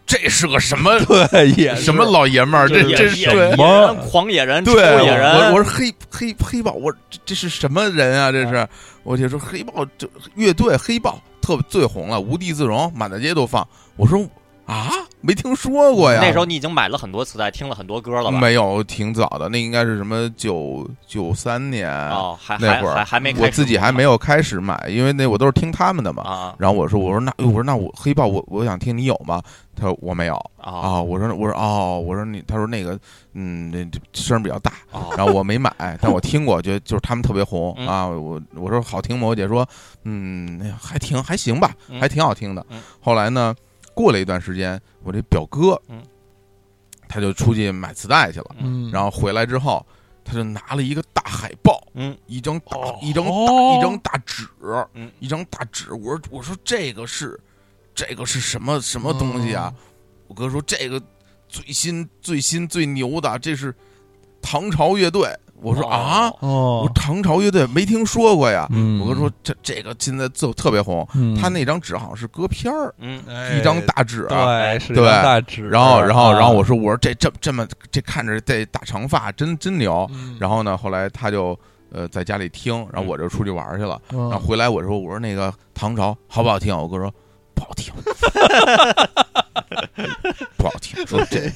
[0.08, 2.68] 这是个什么对也什么老爷们儿？
[2.68, 8.32] 这这是野野对野人狂野人，对，臭野人，我我说黑黑黑豹，我这这是什么人啊？
[8.32, 8.66] 这是
[9.04, 13.68] 我就说黑豹这乐队黑豹特最红了，无地自容，满大街都放。
[13.98, 14.26] 我说
[14.66, 14.90] 啊，
[15.22, 16.20] 没听说过呀。
[16.22, 18.40] 那时候你已经买了很多磁带，听了很多歌了吧？
[18.40, 26.24] 没有，挺早的，那应该是什么九九三年哦，还那会儿还还还没开始我自己还没有开始买，因为那我都是听他们的嘛。
[26.24, 29.42] 啊然后我说我说那我说那我黑豹我我想听你有吗？
[29.76, 31.02] 他说我没有啊啊。
[31.02, 32.98] 我说我说哦，我说你他说那个
[33.34, 38.08] 嗯那声儿比较大，啊然后我没买，但我听过， 觉得就是他们特别红嗯啊。
[38.08, 39.28] 我我说好听吗？
[39.28, 39.68] 我姐说
[40.04, 42.82] 嗯哎呀还挺还行吧，嗯还挺好听的嗯。
[43.00, 43.54] 后来呢，
[43.98, 46.04] 过了一段时间，我这表哥嗯
[47.10, 49.84] 他就出去买磁带去了，嗯，然后回来之后。
[50.30, 54.46] 他就拿了一个大海报，嗯一张大、哦一张大、哦一张大纸，
[54.94, 55.94] 嗯一张大纸。
[55.94, 57.40] 我说我说这个是
[57.96, 59.74] 这个是什么什么东西啊？
[60.28, 61.02] 我哥说这个
[61.48, 63.74] 最新最新最牛的，这是
[64.42, 65.34] 唐朝乐队。
[65.62, 68.68] 我说哦啊，我唐朝乐队没听说过呀。
[68.72, 72.94] 嗯，我哥说这这个现在就特别红，嗯，他那张纸好像是歌片儿，
[73.58, 74.26] 一张大纸。
[74.30, 80.08] 对是一对张大纸，然后，然后，然后我说，我说这这这么这看着这大长发真真牛。
[80.14, 81.58] 嗯然后呢，后来他就
[81.92, 84.00] 呃在家里听，然后我就出去玩去了。
[84.10, 86.76] 然然后回来我说我说那个唐朝好不好听？
[86.78, 87.12] 我哥说
[87.56, 87.92] 不好听，
[90.58, 91.52] 不好听，说这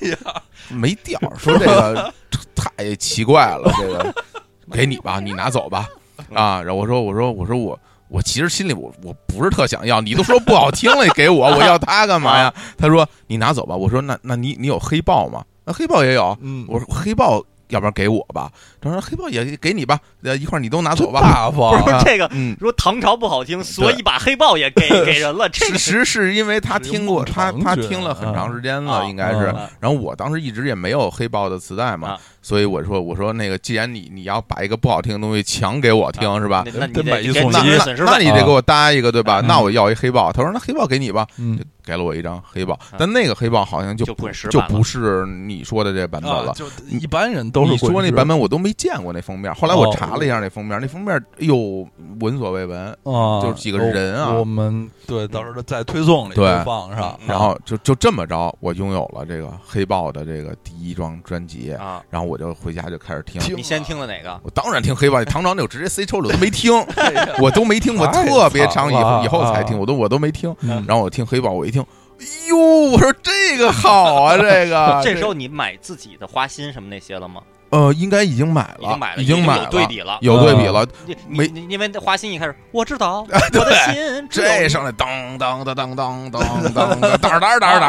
[0.70, 2.12] 没调，说这个
[2.56, 4.14] 太奇怪了，这个
[4.72, 5.88] 给你吧，你拿走吧
[6.34, 6.62] 啊。
[6.62, 7.80] 然后我说我说我说我。
[8.14, 12.54] 我其实心里我我不是特想要，你都说不好听了，你给我， 我要它干嘛呀？
[12.78, 13.74] 他说你拿走吧。
[13.74, 15.46] 我说那那你你有黑豹吗？
[15.64, 16.38] 那黑豹也有。
[16.42, 18.52] 嗯，我说黑豹要不然给我吧。
[18.80, 21.20] 他说黑豹也给你吧，呃一块儿你都拿走吧。
[21.22, 22.28] 大方， 不是这个。
[22.32, 25.50] 嗯，说唐朝不好听，所以把黑豹也给给人了。
[25.52, 29.46] 这事个实是因为他听过，他他听了很长时间啊了，应该是。
[29.46, 36.64] 啊然后我当时一直也没有黑豹的磁带嘛啊，所以我说我说那个，既然你你要把一个不好听的东西强给我听是吧？
[36.66, 39.40] 那那你得给你买一送一那那得损失那你得给我搭一个对吧？
[39.42, 40.32] 嗯那我要一黑豹。
[40.32, 46.52] 他说那黑豹给你吧，嗯给了我一张黑豹啊，但那个黑豹好像就就不是你说的这版本了。
[46.52, 51.88] 啊就一般人都是你说那版本我都没见过那封面，后来我哦查了一下那封面，那封面哎呦
[52.20, 62.02] 闻所未闻，啊，就是几个人啊我我们对到时候在推送里对放上，嗯然后就就这么着，我拥有了这个黑豹的这个第一张专辑，啊！
[62.10, 63.42] 然后我就回家就开始听。
[63.42, 64.40] 听你先听的哪个？
[64.44, 66.74] 我当然听黑豹，唐朝那我直接塞抽里我都没听，
[67.40, 70.54] 我都没听，我特别长以后以后才啊听，我都我都没听。
[70.62, 71.84] 嗯然后我听黑豹，我一听，
[72.22, 77.42] 哎呦，我说这个好啊，这个 这时候你买自己的花心什么那些了吗？
[77.72, 80.18] 呃应该已经买了，已经买了，已经买了，有对比了。
[80.22, 80.86] 有对比了。
[81.30, 85.08] 没因为花心一开始我知道 我的心这上来 当
[85.38, 87.80] 当当当当当当当当当当当当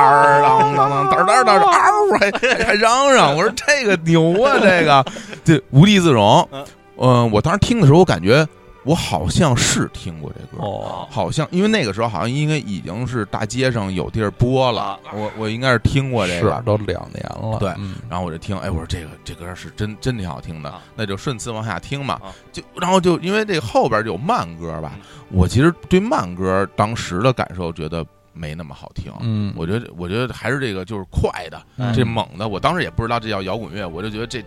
[1.11, 5.05] 当当当当嗷，还还还嚷嚷，我说这个牛啊，这个
[5.45, 6.65] 这无地自容嗯。
[6.99, 8.47] 嗯，我当时听的时候，我感觉
[8.85, 16.61] 我好像是听过这歌，哦，好像因为那个时候好像应该已经是大街上有地儿播了啊，我我应该是听过这个。
[16.67, 17.97] 都两年了，对嗯。
[18.09, 20.71] 然后我就听，哎，我说这个这歌是真真挺好听的。
[20.71, 22.35] 啊，那就顺次往下听嘛啊。
[22.53, 29.13] 就然后就因为这后边有慢歌吧嗯，我其实对慢歌当时的感受觉得没那么好听。
[29.21, 32.49] 嗯，我觉得，我觉得还是这个就是快的，嗯这猛的。
[32.49, 34.43] 我当时也不知道这叫摇滚乐，我就觉得这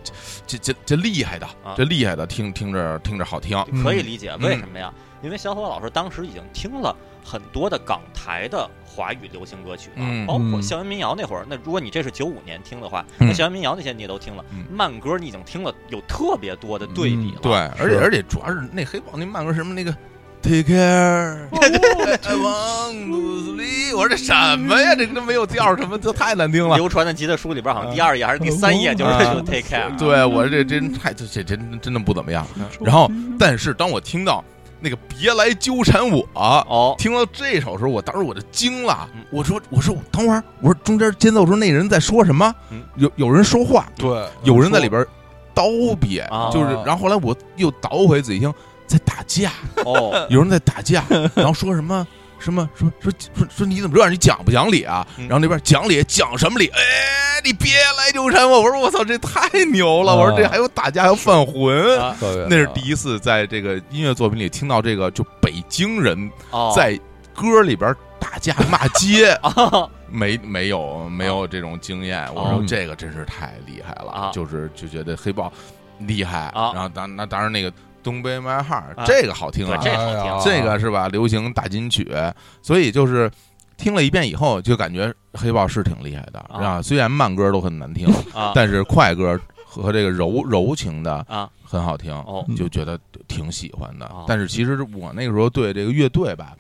[0.48, 3.58] 这这这厉害的啊，这厉害的，听听着听着好听。
[3.84, 4.94] 可以理解嗯为什么呀？
[5.24, 11.46] 因为小伙老师当时已经听了很多的港台的华语流行歌曲了，嗯包括嗯校园民谣那会儿。
[11.50, 17.40] 那如果你这是九五年听的话，嗯那校园民谣那些你也都听了，嗯慢歌你已经听了有特别多的对比了。
[17.42, 19.96] 对，而且而且主要是那黑豹那慢歌什么那个
[20.46, 23.18] take care，I want to
[23.56, 23.98] sleep。
[23.98, 24.94] 我说这什么呀？
[24.94, 26.76] 这这没有调，什么这太难听了。
[26.78, 29.98] 流传的吉他书里边，好像第二页还是第三页就是 take care。
[29.98, 32.46] 对我这真太这这真真的不怎么样。
[32.80, 34.44] 然后，但是当我听到
[34.80, 39.24] 那个别来纠缠我，哦，听到这首时候，我当时我就惊了嗯。
[39.32, 42.84] 我说我说等会儿，我说中间间奏时候那人在说什么嗯？
[42.98, 45.04] 有有人说话，对，有人在里边
[45.56, 48.54] 叨逼啊，就是，然后后来我又倒回仔细听，
[48.88, 49.52] 在打架，
[49.86, 51.04] 哦， 有人在打架，
[51.36, 52.06] 然后说什么
[52.40, 54.12] 什么什么说说说你怎么这样？
[54.12, 55.06] 你讲不讲理啊？
[55.18, 56.68] 嗯然后那边讲理讲什么理？
[56.68, 58.62] 哎，你别来纠缠我！
[58.62, 60.12] 我说我操，这太牛了！
[60.14, 62.00] 啊我说这还有打架还有犯浑。
[62.00, 62.16] 啊
[62.50, 67.00] 那是第一次在这个音乐作品里听到这个，就北京人哦，在
[67.34, 72.24] 歌里边打架骂街，啊 没没有没有这种经验。
[72.34, 75.52] 我说哦这个真是太厉害了，啊就是就觉得黑豹
[76.00, 76.48] 厉害。
[76.54, 77.72] 啊然后当那当然那个
[78.06, 81.10] 东北 My Heart 啊这个好听这好听这个是吧？
[81.10, 82.08] 流行大金曲，
[82.62, 83.30] 所以就是
[83.78, 86.82] 听了一遍以后，就感觉黑豹是挺厉害的啊啊。
[86.82, 94.26] 虽然慢歌都很难听，啊，但是快歌和这个柔柔情的啊很好听，哦就觉得挺喜欢的哦。
[94.28, 96.54] 但是其实我那个时候对这个乐队吧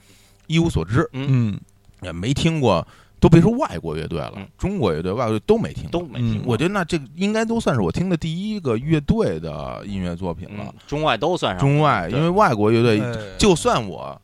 [0.47, 1.55] 一无所知，嗯
[2.01, 2.85] 也没听过，
[3.19, 5.99] 都别说外国乐队了嗯，中国乐队、外国乐队都没听过。
[5.99, 6.53] 都没听过。
[6.53, 10.65] 我觉得那这个应该都算是我听的第一个乐队的音乐作品了。
[10.67, 11.59] 嗯。，中外都算上。
[11.59, 12.19] 中外，对。
[12.19, 14.19] 因为外国乐队哎就算我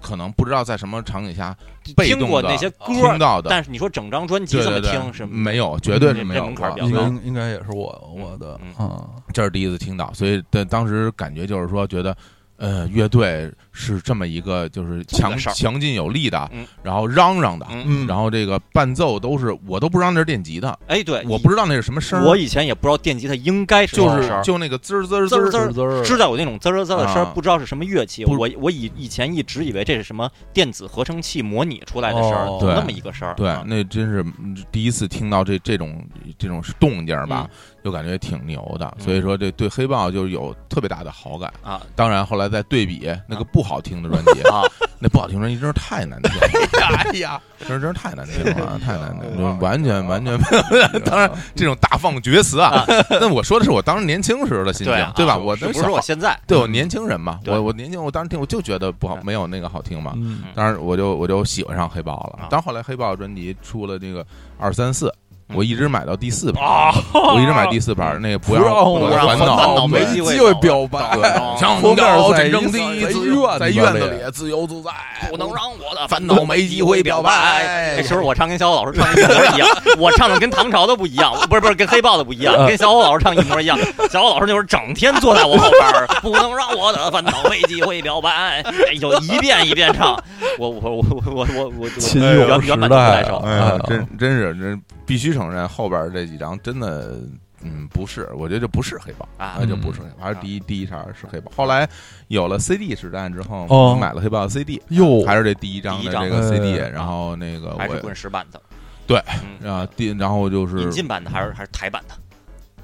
[0.00, 1.54] 可能不知道在什么场景下
[1.94, 5.00] 被听动的过那些歌听，到的，但是你说整张专辑怎么对对对。
[5.00, 7.22] 听是没有，绝对是没有过门槛比较应该高。
[7.24, 12.16] 应该也是我我的嗯啊，这是第一次听到，所以对当时感觉就是说，觉得
[12.56, 17.66] 呃，乐队是这么一个就是强强劲有力的嗯，然后嚷嚷的，
[18.06, 24.42] 然后这个伴奏都是我都不知道那是电吉他，哎，对，我不知道那是什么声儿，我以前也不知道电吉他应该是就是什么声儿。
[24.42, 25.50] 就那个滋儿滋滋儿。
[25.50, 28.24] 滋儿滋知道有那种滋儿滋儿的声不知道是什么乐器。
[28.24, 33.34] 我我以以前一直以为这是什么电子合成器模拟出来的声就那么一个声儿。
[33.34, 36.04] 对啊，那真是嗯第一次听到这这种
[36.38, 37.48] 这种动静儿吧，
[37.84, 38.86] 就感觉挺牛的。
[38.98, 41.52] 嗯所以说，这对黑豹就是有特别大的好感。
[41.62, 44.62] 啊当然，后来再对比那个不好听的专辑，啊，
[44.98, 46.48] 那不好听专辑真是太难听了。
[46.96, 50.98] 哎呀，真是真是太难听了，太难听了，就完全完全没有。
[51.00, 55.34] 当然，这种大放厥词啊，那我说的是我当时年轻时候的心情对吧？
[55.34, 60.12] 啊我不是我现在对我年轻人嘛，我我年轻，我当时听我就觉得不好，没有那个好听嘛。
[60.16, 62.48] 嗯当然，我就我就喜欢上黑豹了啊。
[62.50, 64.24] 但后来黑豹专辑出了这个
[64.58, 65.12] 二三四，嗯
[65.52, 71.22] 我一直买到第四盘，啊，我一直买第四盘，那个不让让我烦让烦恼没没机会表白， 对
[71.58, 74.90] 想要在真正一的自在由，在院子里里自由自在，
[75.28, 79.68] 不能让我的烦恼没机会表白哎，是不是我唱跟小欧老师唱的一模一样？
[79.98, 83.78] 我唱的跟唐朝的不一样，不是不是跟黑豹的不一样，跟小欧老师唱一模一样。
[84.10, 88.64] 小欧老师那会儿整天坐在我后边儿，不能让我的烦恼没机会表白，哎，
[88.98, 90.18] 呦一遍一遍唱。
[90.58, 93.44] 我我我我我我我原原版就不代来首
[93.86, 94.56] 真真是
[95.03, 97.18] 这必须承认，后边这几张真的。
[97.66, 101.50] 嗯，不是，我觉得这不是黑豹啊那就不是黑豹，还是第一第一茬是黑豹。
[101.56, 101.88] 后来
[102.28, 108.60] 有了 CD 时代之后，哦我买了黑豹的 CD，哟，还是这第一张的第一张这个 CD，哎然后那个还是我滚石版的，
[109.06, 109.18] 对
[109.62, 112.14] 嗯，啊，第然后就是引进版的还是还是台版的？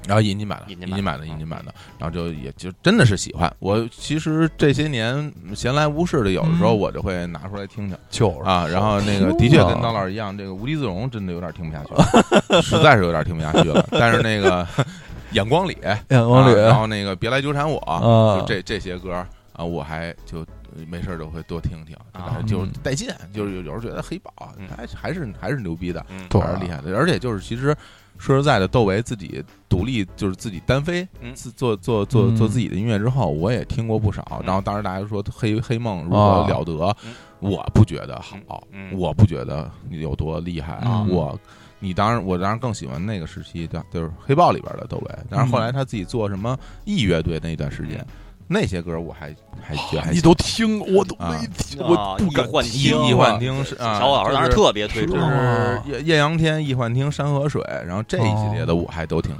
[0.07, 3.51] 然后引进版的，引进版的，引进版的，然后就也就真的是喜欢。
[3.59, 6.79] 我其实这些年闲来无事的，有的时候嗯。
[6.79, 7.97] 我就会拿出来听听。
[8.09, 8.49] 就是。
[8.49, 8.67] 啊。
[8.67, 13.85] 然后那个的确跟啊刀老师一样，这个无地自容真的有点听不下去了， 实在是有点听不下去了。
[13.91, 14.67] 但是那个
[15.33, 15.77] 眼光里，
[16.09, 16.59] 眼光里。
[16.59, 18.39] 啊然后那个别来纠缠我，啊。
[18.39, 19.13] 就这这些歌
[19.53, 22.73] 啊，我还就呃没事儿就会多听听，就感觉啊就是嗯。
[22.81, 24.67] 带劲，就是有有时候觉得黑豹啊嗯。
[24.75, 26.95] 还还是还是牛逼的，还是厉害的。
[26.97, 27.75] 而且就是其实
[28.21, 34.23] 说实在的，窦唯自己独立就是自己单飞，嗯自做做做嗯做自己的音乐之后，我也听过不少。
[34.39, 41.37] 嗯然后当时大家说黑黑梦如何啊了得嗯，我不觉得好，嗯我不觉得有多厉害嗯我。
[41.83, 45.17] 你当然，我当然更喜欢那个时期的，就是黑豹里边的窦唯。
[45.27, 46.55] 但是后来他自己做什么
[46.85, 48.05] 异乐队那段时间，
[48.51, 50.17] 那些歌我还还觉得还行。
[50.17, 51.29] 你都听，我都啊。
[51.31, 59.33] 没听，啊我不敢易幻易听易啊幻听是啊，老师当时特别推崇就啊是艳艳阳天、易幻听、山河水，然后这一系列的我还都挺，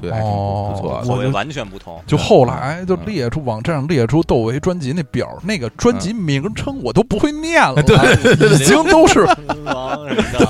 [0.00, 0.96] 对，还挺不不错的。
[0.96, 2.00] 哦我就口味完全不同。
[2.06, 7.96] 就后来就嗯列出网站上列出窦唯专辑那表，那个专辑名称我都不会念了， 对
[8.54, 9.24] 已经都是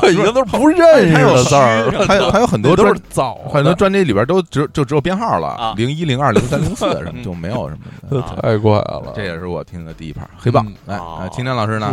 [0.01, 7.80] 对，已经都是不认识的字儿，还有还有很多都是早，很多专辑里边都只就只有编号了啊，零一、零二、零三、零四什么嗯 就没有什么
[8.11, 8.22] 这的。
[8.22, 10.74] 啊太怪了，这也是我听的第一盘黑豹嗯。
[10.86, 11.92] 来，青年老师呢？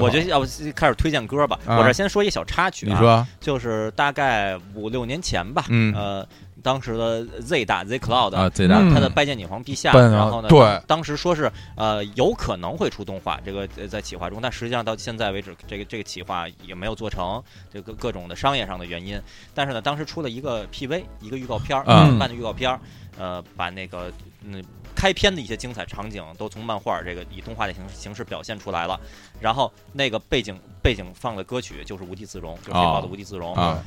[0.00, 1.58] 我觉得要不开始推荐歌吧。
[1.66, 1.78] 啊。
[1.78, 5.92] 我这先说一小插曲啊，你说，就是大概五六年前吧，嗯。
[5.94, 6.26] 呃，
[6.62, 17.42] 当时的 Z 大 Z Cloud 啊，，Z 大嗯他的拜见女皇陛下，然后呢，对当时说是呃有可能会出动画，这个呃在企划中，但实际上到现在为止，这个这个企划也没有做成，
[17.72, 19.20] 这个各种的商业上的原因。
[19.54, 22.80] 但是呢，当时出了一个 PV，一个预告片儿，嗯慢的预告片儿，
[23.18, 24.12] 呃，把那个
[24.44, 24.62] 嗯
[24.94, 28.98] 开篇的一些精彩场景都从漫画这个以动画的形形式表现出来了。
[29.40, 33.82] 然后那个背景背景放的歌曲就是《无地自容》，就是黑豹的《无地自容》啊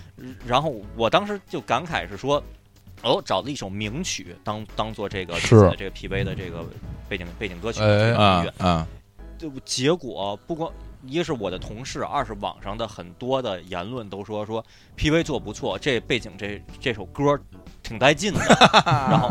[0.45, 2.41] 然后我当时就感慨是说，
[3.03, 6.65] 哦，找了一首名曲当当做这个是这个 PV 的这个
[7.07, 8.65] 背景背景歌曲哎啊乐。
[8.65, 8.87] 啊
[9.37, 10.71] 就结果不光
[11.05, 14.63] 一个是我的同事，二是网上的很多的言论都说说
[14.97, 17.37] PV 做不错，这背景这这首歌
[17.81, 18.39] 挺带劲的，
[18.85, 19.29] 然后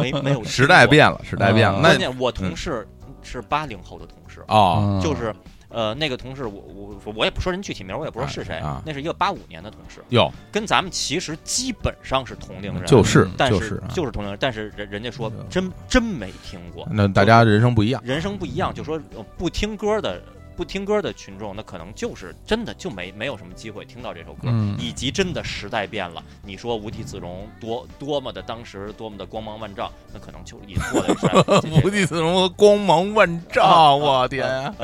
[0.00, 0.86] 没没有时代。
[0.86, 2.86] 变了，时代变了，关键我同事
[3.20, 5.34] 是八零后的同事，哦，嗯就是
[5.72, 20.22] 呃那个同事我我我也不说人具体名，我也不知道是谁，啊那是一个八五年的同事，哟，跟咱们其实基本上是同龄人，就是但就是啊就是同龄人，但是人人家说嗯真真没听过，那大家人生不一样，人生不一样，就说呃不听歌的
[20.56, 26.22] 不听歌的群众，那可能就是真的就没没有什么机会听到这首歌，嗯以及真的时代变了。
[26.42, 34.74] 你说无地自容多 多么的当时多么的光芒万丈，那可能就已经过了 无地自容和，光芒万丈，我天啊！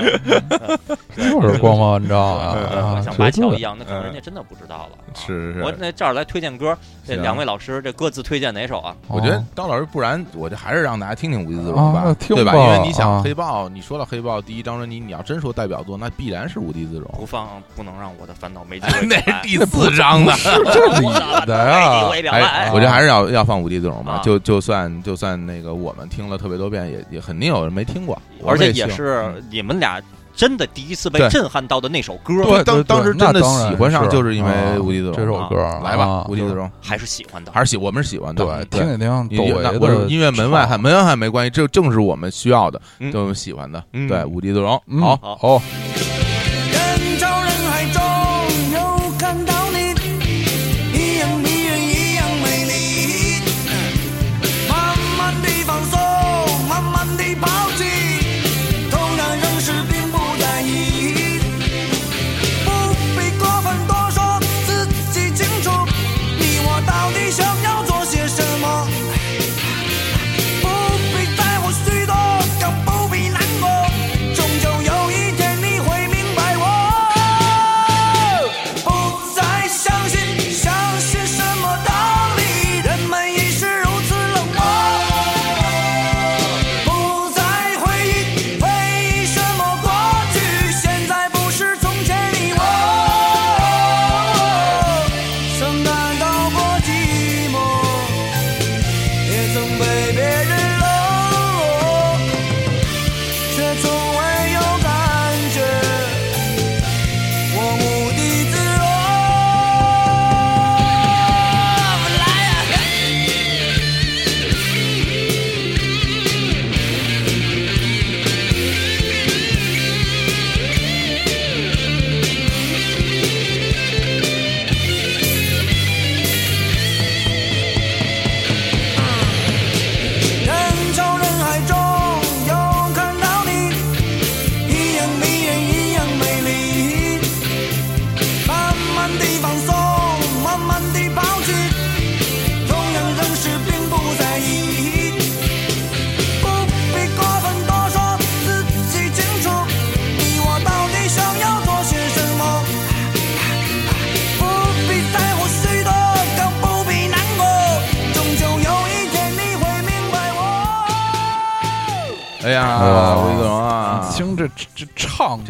[1.16, 3.00] 就是光芒万丈啊！
[3.02, 4.98] 像绝对八桥一样，那可能人家真的不知道了。
[4.98, 8.96] 啊是是是，我那这儿来推荐歌，这两位老师这各自推荐哪首啊？
[9.08, 12.54] 我觉得哦刀老师，不然我就还是让大家听听无地自容吧对吧？
[12.54, 19.16] 因为你想啊黑豹，你说到黑豹第一张专辑，你要真说代表作，那必然是无地自容，不放不能让我的烦恼没机会 那。
[19.26, 20.32] 是第四章的。
[20.34, 21.06] 是这里
[21.46, 22.14] 的呀我。
[22.14, 30.00] 也表哎，我觉得还是要要放无地自容吧，啊就就算就算那个我们听了特别多遍，也也肯定有人没听过，而且也是嗯你们俩
[30.38, 37.50] 真的第一次被震撼到的那首歌，对当当时真的喜欢上，就是因为啊无地自容这首歌啊来吧啊，无地自容还是喜欢的。
[37.50, 38.80] 还是喜我们是喜欢的，对，对。
[38.80, 43.10] 听一听你窦唯的那不是音乐门外汉，门外汉没关系，这正是我们需要的，嗯。
[43.10, 43.82] 就喜欢的。
[43.92, 44.06] 嗯。
[44.06, 45.00] 对，无地自容，嗯。
[45.00, 45.62] 好，好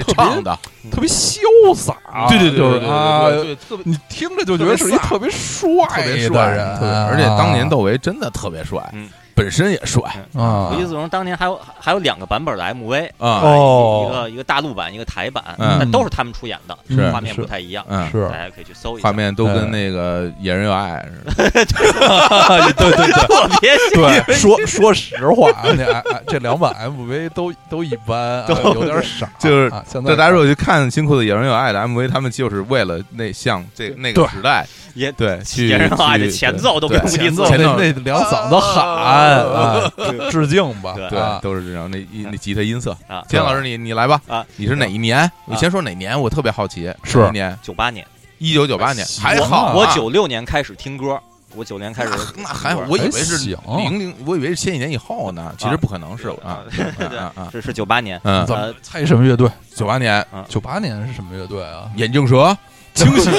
[0.06, 0.58] 唱的，
[0.90, 1.94] 特别潇洒，
[2.28, 9.08] 对对对对对就是啊，对对，特别你听着就觉得是一特别帅特别的，人，而且当年窦唯真的特别帅嗯，
[9.38, 10.02] 本身也帅。
[10.34, 14.08] 啊无地自容当年还有还有两个版本的 MV，啊，哦。
[14.08, 15.76] 一个一个大陆版，一个台版，嗯。
[15.78, 17.10] 但都是他们出演的，是。
[17.10, 18.24] 画面不太一样，嗯，是。
[18.28, 19.08] 大家可以去搜一下。
[19.08, 21.50] 画面都哎跟那个《野人有爱》似的，
[22.76, 23.28] 对对 对。
[23.28, 29.30] 特别像对，说 说实话，那这两版 MV 都都一般，啊有点傻。
[29.38, 37.08] 就是这大家如果去看新裤子《野人有爱》的 MV，他们就是为了那像这那个时代，也对，去野人有爱的前奏都跟对。
[37.08, 39.92] 无地自前奏前奏那那两嗓子喊啊，
[40.30, 41.90] 致敬吧，对，都是这样。
[41.90, 41.98] 那
[42.30, 45.30] 那吉他音色，啊，田老师你你来吧啊，你是哪一年？
[45.46, 46.20] 你先说哪年？
[46.20, 47.56] 我特别好奇，是年？
[47.62, 48.06] 九八年，
[48.38, 51.20] 一九九八年，还好，我九六年开始听歌，
[51.54, 56.60] 我九年开始那还好我以为是零零，我以为是千禧年以后呢，其实不可能是啊
[56.98, 59.48] 对啊啊，是是九八年，嗯，怎么猜什么乐队？
[59.74, 61.90] 九八年九八年是什么乐队啊？
[61.96, 62.56] 眼镜蛇
[62.94, 63.32] 清醒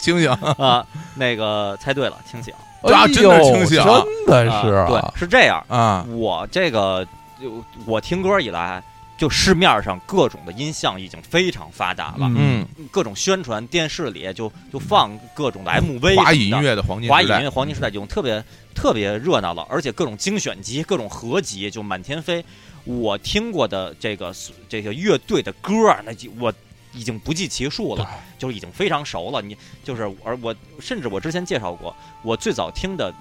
[0.00, 0.84] 清醒，啊，
[1.14, 2.52] 那个猜对了，清醒
[2.82, 5.64] 啊真的真的是啊对啊，，是这样。
[5.68, 7.06] 啊，我这个
[7.40, 8.82] 就我听歌以来，
[9.16, 18.42] 就市面上各种的音像已经非常发达了，嗯，各种宣传电视里就就放各种的 MV，华语音乐的黄金时代华语音乐黄金时代已经特别
[18.74, 22.44] 特别热闹了，而且各种精选集、各种合集就满天飞。
[22.84, 24.34] 我听过的这个
[24.68, 26.52] 这个乐队的歌儿，那就我
[26.92, 29.40] 已经不计其数了，就是已经非常熟了。
[29.42, 33.12] 你就是而我甚至我之前介绍过，我最早听的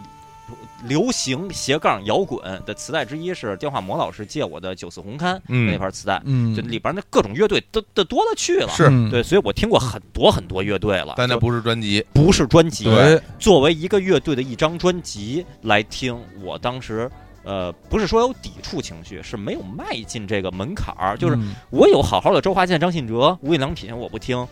[0.84, 5.72] 流行斜杠摇滚的磁带之一是电话魔老师借我的九四红勘嗯。
[5.72, 8.74] 那盘磁带，嗯，就里边那各种乐队都都多了去了。
[9.10, 17.10] 对，所以我听过很多很多乐队了，但那不是专辑，不是专辑，对，作为一个乐队的一张专辑来听，我当时
[17.44, 21.18] 呃不是说有抵触情绪，是没有迈进这个门槛儿。
[21.18, 24.48] 就是嗯我有好好的周华健、张信哲、无印良品，我不听。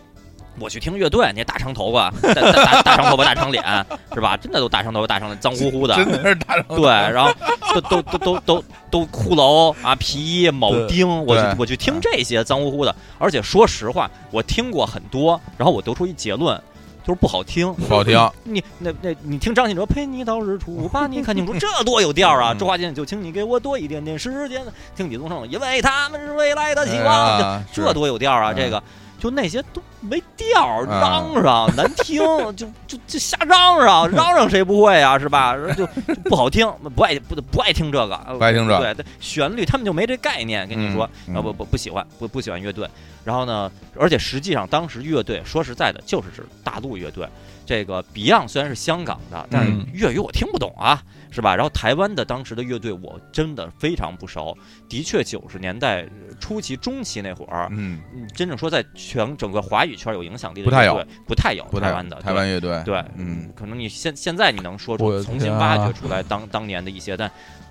[0.58, 3.64] 我去听乐队，那大长头发、大大大大长头发、大长脸，
[4.12, 4.36] 是吧？
[4.36, 5.94] 真的都大长头发、大长脸，脏乎乎的。
[5.94, 7.32] 真的是大张对，然后
[7.72, 12.94] 都都都都都都骷髅啊，皮衣、铆钉，我去我去听这些脏乎乎的。
[13.16, 16.60] 而且说实话，我听过很多，然后我得出一结论，
[17.06, 17.72] 就是不好听。
[17.74, 22.52] 不好听， 你那那你听张信哲陪你到日出， 把你看清楚，这多有调啊！
[22.52, 24.62] 嗯周华健就请你给我多一点点时间，
[24.96, 28.52] 听李宗盛，因为他们是未来的希望，啊这多有调啊！
[28.52, 28.82] 嗯这个
[29.18, 32.18] 就那些都没调嚷嚷难听，
[32.56, 35.18] 就就就瞎嚷嚷， 嚷嚷谁不会啊？
[35.18, 35.56] 是吧？
[35.76, 42.88] 就就不好听，不爱不不爱听这个，不爱听这个对，旋律他们就没这概念，跟你说嗯啊不不不喜欢，不不喜欢乐队。
[43.24, 47.28] 然后呢，而且实际上当时乐队说实在的，就是指大陆乐队。
[47.66, 51.54] 这个 Beyond 虽然是香港的，但是嗯粤语我听不懂啊，是吧？
[51.54, 54.56] 然后台湾的当时的乐队我真的非常不熟，
[54.88, 56.04] 的确九十年代
[56.40, 57.70] 初期、中期那会儿，
[58.34, 67.30] 真正说在全整个华语圈有影响力的不太有乐队不太有台湾的台湾乐队，对，嗯，可能你现现在你能说出重新挖掘出来当当年的一些，但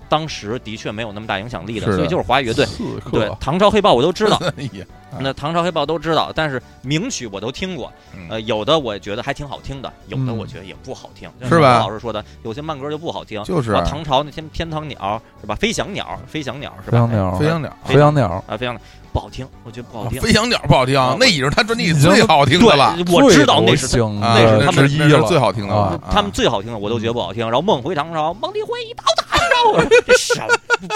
[0.10, 1.95] 当时的确没有那么大影响力的，的。
[1.95, 2.66] 所以就是华语乐队。
[3.12, 4.39] 对，唐朝黑豹我都知道，
[5.20, 8.28] 那唐朝黑豹都知道，但是名曲我都听过，嗯。
[8.30, 11.74] 呃，有的我觉得还挺好听的，有的嗯我觉得也不好听，是吧？
[11.74, 13.43] 像老师说的，有些慢歌就不好听。
[13.43, 15.55] 就是然后唐朝那天天堂鸟是吧？
[15.55, 17.05] 飞翔鸟，飞翔鸟是吧？
[17.07, 18.82] 飞翔鸟飞翔鸟，飞翔鸟，啊，飞翔鸟。
[19.12, 20.22] 不好听，我觉得不好听。
[20.22, 27.43] 飞翔鸟不好听啊，那已经是他专辑里最好听的了，我知道那是那是他们之一那是了，最好听的他们最好听的我都觉得不好听。
[27.43, 29.28] 然后梦回唐朝，梦里回到唐
[30.05, 30.47] 这什么？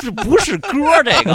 [0.02, 0.70] 这不是歌，
[1.04, 1.34] 这个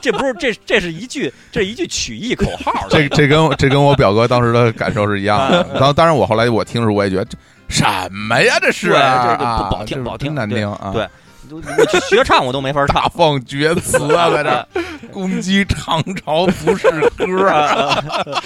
[0.10, 2.86] 这不是这这是一句这是一句曲艺口号。
[2.88, 5.60] 这这跟这跟我表哥当时的感受是一样的。
[5.62, 7.36] 啊当当然，我后来我听的时候，我也觉得这
[7.68, 10.90] 什么呀，这是啊这这不不好听不好听难听啊！
[10.92, 11.08] 对
[11.52, 13.08] 我学唱我都没法唱大。
[13.08, 14.66] 放厥词啊，在这儿
[15.12, 18.02] 攻击唐朝不是歌啊！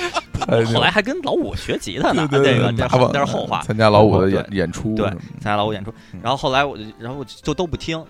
[0.72, 3.62] 后来还跟老五学吉他呢，这个这是后话。
[3.62, 5.06] 参加老五的演演出，对
[5.40, 8.04] 参加老五演出嗯，然后后来我就然后就都不听，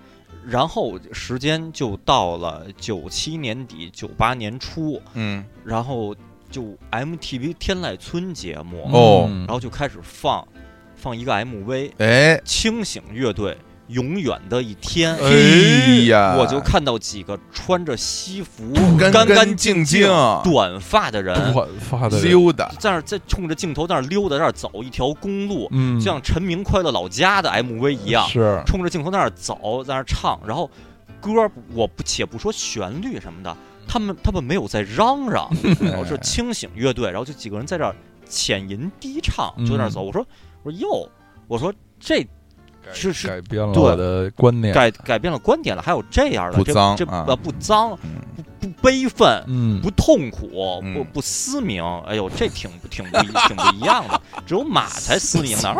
[0.47, 6.14] 然后时间就到了九七年底九八年初，嗯，然后
[6.51, 10.47] 就 MTV 天籁村节目，哦嗯然后就开始放
[10.94, 13.57] 放一个 MV，哎，清醒乐队。
[13.89, 20.09] 永远的一天，哎呀，我就看到几个穿着西服、干干干净净
[20.43, 25.70] 短发的人，短发的人，溜达，在那儿在冲着镜头在那儿溜达，在那儿走一条公路，
[26.01, 28.61] 像《陈明快乐老家》的 MV 一样，是。
[28.66, 30.68] 冲着镜头在那儿走，在那儿唱，然后
[31.20, 31.30] 歌
[31.72, 33.57] 我不且不说旋律什么的，
[33.87, 35.49] 他们他们没有在嚷嚷，
[35.97, 37.95] 我是清醒乐队，然后就几个人在这儿
[38.28, 40.03] 浅吟低唱，就在那儿走。
[40.03, 40.26] 我说
[40.64, 41.09] 我说哟，
[41.47, 42.26] 我说这
[42.93, 49.45] 是是改变了我的观念，改改变了观点了，还有这样的不这这脏啊呃不脏嗯不不悲愤。
[49.47, 55.74] 嗯，不痛苦，嗯不不嘶鸣，哎呦，这挺挺不一挺不一样的，只有马才嘶鸣呢。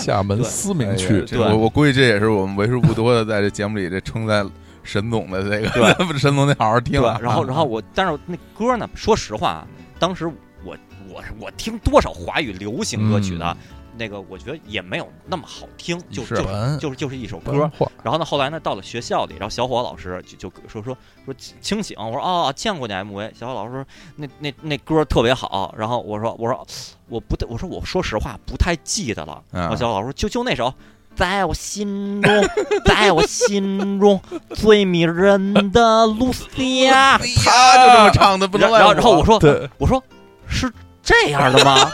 [0.00, 4.48] 厦门对思明哎呀区，对我我估计这也是我们为数不多的在这节目里这称赞
[4.82, 9.66] 沈总的这个，沈总得好好听对啊。，然后然后我，但是那歌呢，说实话啊，
[9.98, 10.26] 当时
[10.64, 10.76] 我
[11.08, 13.56] 我我听多少华语流行歌曲的，嗯
[13.96, 17.70] 那个我觉得也没有那么好听，就是就文就是就是一首歌
[18.02, 23.32] 然后呢，后来呢，到了学校里，然后小伙老师就就说说说清醒，我说哦，见过你 MV。
[23.38, 23.86] 小伙老师说
[24.16, 26.66] 那那那歌特别好，然后我说我说
[27.08, 29.42] 我不太，我说我说实话不太记得了。
[29.52, 30.72] 嗯然后小伙老师说就就那首。
[31.14, 32.42] 在我心中，
[32.86, 34.18] 在我心中
[34.54, 37.18] 最迷人的 露西亚。
[37.18, 40.02] 他就这么唱的，不能赖然后然后我说对，我说
[40.48, 40.72] 是
[41.02, 41.90] 这样的吗？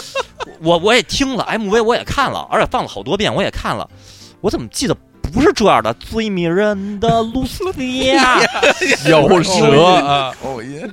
[0.62, 3.88] 我我也听了 MV，我也看了，而且放了好多遍，我也看了，
[4.40, 4.96] 我怎么记得
[5.32, 5.92] 不是这样的？
[5.94, 7.64] 最迷人的露丝
[8.04, 8.38] 亚，
[9.06, 10.32] 有蛇啊，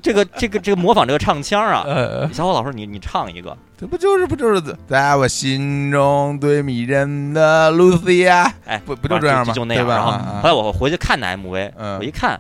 [0.01, 8.51] 这个这个这个模仿这个唱腔啊，呃，小伙老师你你唱一个，这不就是不就是在我心中最迷人的露西亚？
[8.65, 9.53] 哎，不不就这样吗？
[9.53, 9.85] 就那样。
[9.85, 12.39] 对吧然后来我回去看那 MV，嗯我一看，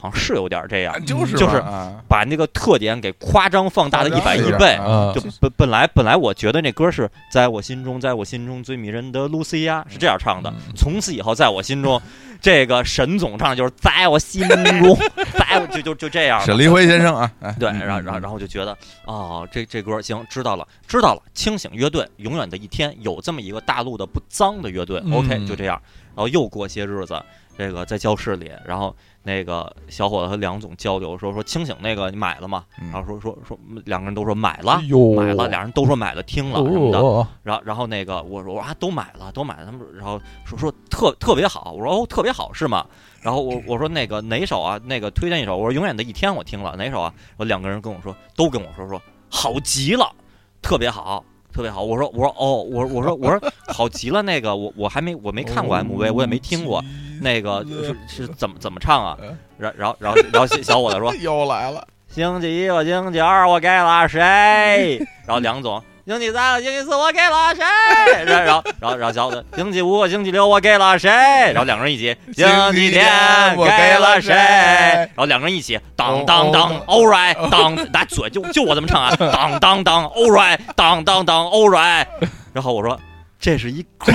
[0.00, 4.74] 好像是有点这样啊，就是就是啊把那个特点给夸张放大了一百亿倍。
[4.74, 10.48] 啊就本本来本来我觉得那歌是在我心中，在我心中最迷人的露西亚是这样唱的。
[10.50, 12.00] 嗯从此以后，在我心中，
[12.40, 14.96] 这个沈总唱的就是在我心中，
[15.36, 16.40] 在我就就就这样。
[16.40, 21.22] 沈黎辉先生啊，哎对，嗯然后然后然后就觉得哦，这这歌行，知道了，知道了。
[21.34, 25.02] 清醒乐队，永远的一天，有这么一个大陆的不脏的乐队。
[25.04, 25.80] 嗯 OK，就这样。
[26.14, 27.14] 然后又过些日子，
[27.58, 28.94] 这个在教室里，然后
[29.24, 32.64] 那个小伙子和梁总交流说说清醒那个你买了吗？
[32.80, 34.80] 嗯然后说说说两个人都说买了。
[35.16, 42.86] 买了，俩人都说买了，听了什么的，哦，然后然后那个我说我说啊都买了都买了，他们然后说说特特别好，我说哦特别好是吗？
[43.20, 44.80] 然后我 我说那个哪首啊？
[44.84, 47.12] 那个推荐一首，我说永远的一天我听了哪首啊？
[47.30, 50.08] 然后两个人跟我说都跟我说说好极了，
[50.62, 51.24] 特别好。
[51.50, 56.80] 特别好，我说我说哦，我我说我说好极了，那个我我还没我没看过 MV，我也没听过，
[57.20, 59.16] 那个是是怎么怎么唱啊？
[59.58, 64.98] 然然后然后然后小小伙子说 又来了，星期一我星期二我给了谁？
[65.26, 67.62] 然后梁总，星期三和星期四我给了谁？
[68.24, 71.10] 然然后然后然后小伙子，星期五和星期六我给了谁？
[71.10, 73.06] 然后两个人一起，星期天
[73.56, 74.28] 我给了谁？
[74.32, 82.06] 给了谁然后两个人一起，当当当，all right，当，拿嘴就就我这么唱啊， 当当当，all right，当当当，all right。
[82.52, 82.98] 然后我说
[83.40, 84.10] 这是一歌，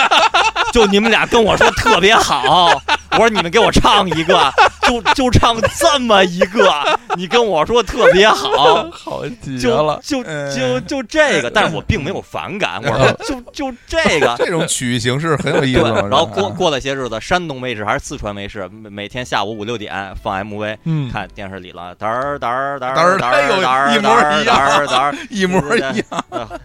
[0.72, 2.80] 就你们俩跟我说特别好，
[3.14, 4.52] 我说你们给我唱一个，
[4.82, 6.70] 就就唱这么一个，
[7.16, 10.54] 你跟我说特别好， 好极就了，就嗯。
[10.54, 14.34] 就就这个，但是我并没有反感，我说就就这个。
[14.38, 15.82] 这种曲艺形式很有意，思。
[15.82, 24.10] 然后过过了些日子，山东卫视还是四川卫视，每每天下午五六点放 MV，嗯，看电视里了，嘚儿嘚儿嘚儿嘚儿一模
[24.40, 24.56] 一样。
[24.56, 25.94] 嘚儿嘚 一模一样，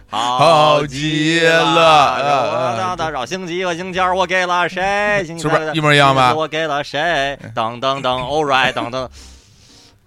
[0.08, 2.96] 好好极极了然后嗯。
[2.96, 5.24] 当当，星期一和星期二我给了谁？
[5.38, 7.38] 是不是三一模一样吧我给了谁？
[7.54, 9.08] 当当当， All right，当当。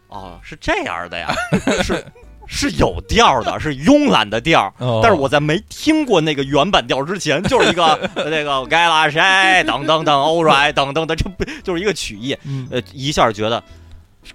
[0.08, 1.32] 哦，是这样的呀，
[1.84, 2.04] 是
[2.48, 4.74] 是有调的，是慵懒的调。
[4.80, 9.64] 哦但是我在没听过那个原版调之前，就是一个呃 那个我该了谁？
[9.68, 12.36] 当当当，All right，当当当，这不就是一个曲艺？
[12.46, 13.64] 嗯呃，一下觉得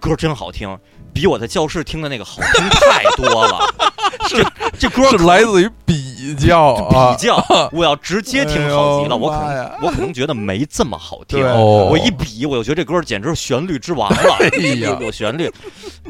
[0.00, 0.76] 歌真好听，
[1.12, 3.74] 比我在教室听的那个好听太多了。
[4.28, 4.44] 这
[4.78, 11.42] 这歌是来自于比较啊比，较，我要直接听好极了，我可能我可能觉得没这么好听。
[11.44, 14.38] 我一比，我就觉得这歌简直是旋律之王了，
[14.76, 15.50] 有有旋律，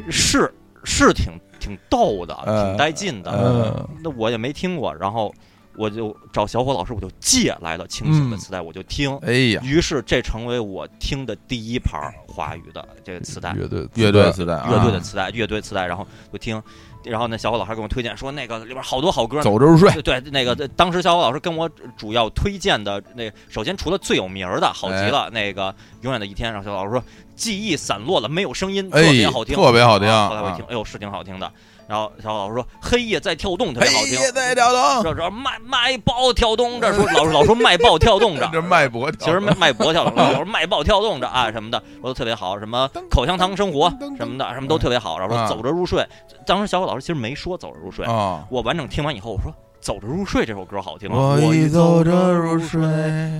[0.09, 0.53] 是
[0.83, 3.31] 是挺挺逗的，嗯挺带劲的。
[3.31, 5.33] 嗯那我也没听过，然后
[5.75, 9.15] 我就找小伙老师，我就借来了清醒的嗯磁带，我就听。
[9.21, 16.61] 哎呀，于是这成为我听的第一盘华语的这个磁带，乐队乐队磁带啊，乐队的磁带，乐队磁带，然后就听。
[17.03, 25.09] 然后那，小伙老师给我推荐说，那个里边好多好歌，走着入睡，对对，那个当时小伙老师跟我主要推荐的那，首先除了最有名的好极哎。
[25.09, 27.03] 了，那个永远的一天，然后小伙老师说
[27.35, 31.51] 记忆散落了，没有声音，特哎别好听，特别好听啊后来我一啊听，哎呦是挺好听的。
[31.89, 34.11] 然后小伙老师说黑夜在跳动，特别好听。
[34.11, 45.17] 夜在跳动，这这卖卖爆跳动，这 说老老说卖爆跳动着， 这脉搏，其实卖卖博跳动，老说卖爆跳动着啊什么的，我都特别好，什么口香糖生活什么的，什么都特别好。
[45.17, 46.07] 然后说啊走着入睡，
[46.45, 51.15] 当时小伙老师其实没说走着入睡，啊，我完整听完以后，我说《走着入睡》这首歌好听吗！
[51.17, 52.79] 我走着入睡。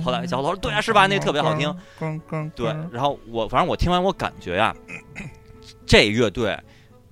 [0.04, 1.06] 后来小伙老师对啊，是吧？
[1.06, 1.72] 那特别好听。
[2.00, 4.74] 听对，然后我反正我听完，我感觉呀、
[5.86, 6.58] 这乐队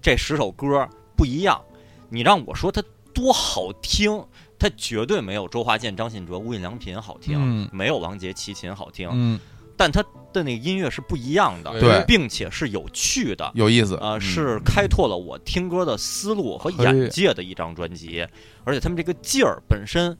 [0.03, 1.61] 这十首歌不一样。
[2.09, 4.25] 你让我说它多好听，
[4.59, 9.11] 它绝对没有周华健、张信哲、无印良品好听，嗯没有王杰、齐秦好听。
[9.13, 9.39] 嗯，
[9.77, 10.03] 但它
[10.33, 13.51] 的那个音乐是不一样的，对并且是有趣的。
[13.55, 18.27] 有意思，呃，嗯是开拓了我听歌的思路和眼界的一张专辑，
[18.65, 20.17] 而且他们这个劲儿本身，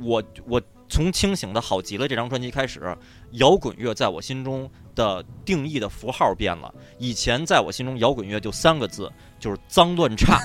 [0.00, 2.96] 我我从清醒的好极了这张专辑开始，
[3.32, 6.74] 摇滚乐在我心中的定义的符号变了。
[6.98, 9.10] 以前在我心中，摇滚乐就三个字，
[9.42, 10.38] 就是脏乱差，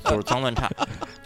[0.08, 0.70] 就是脏乱差。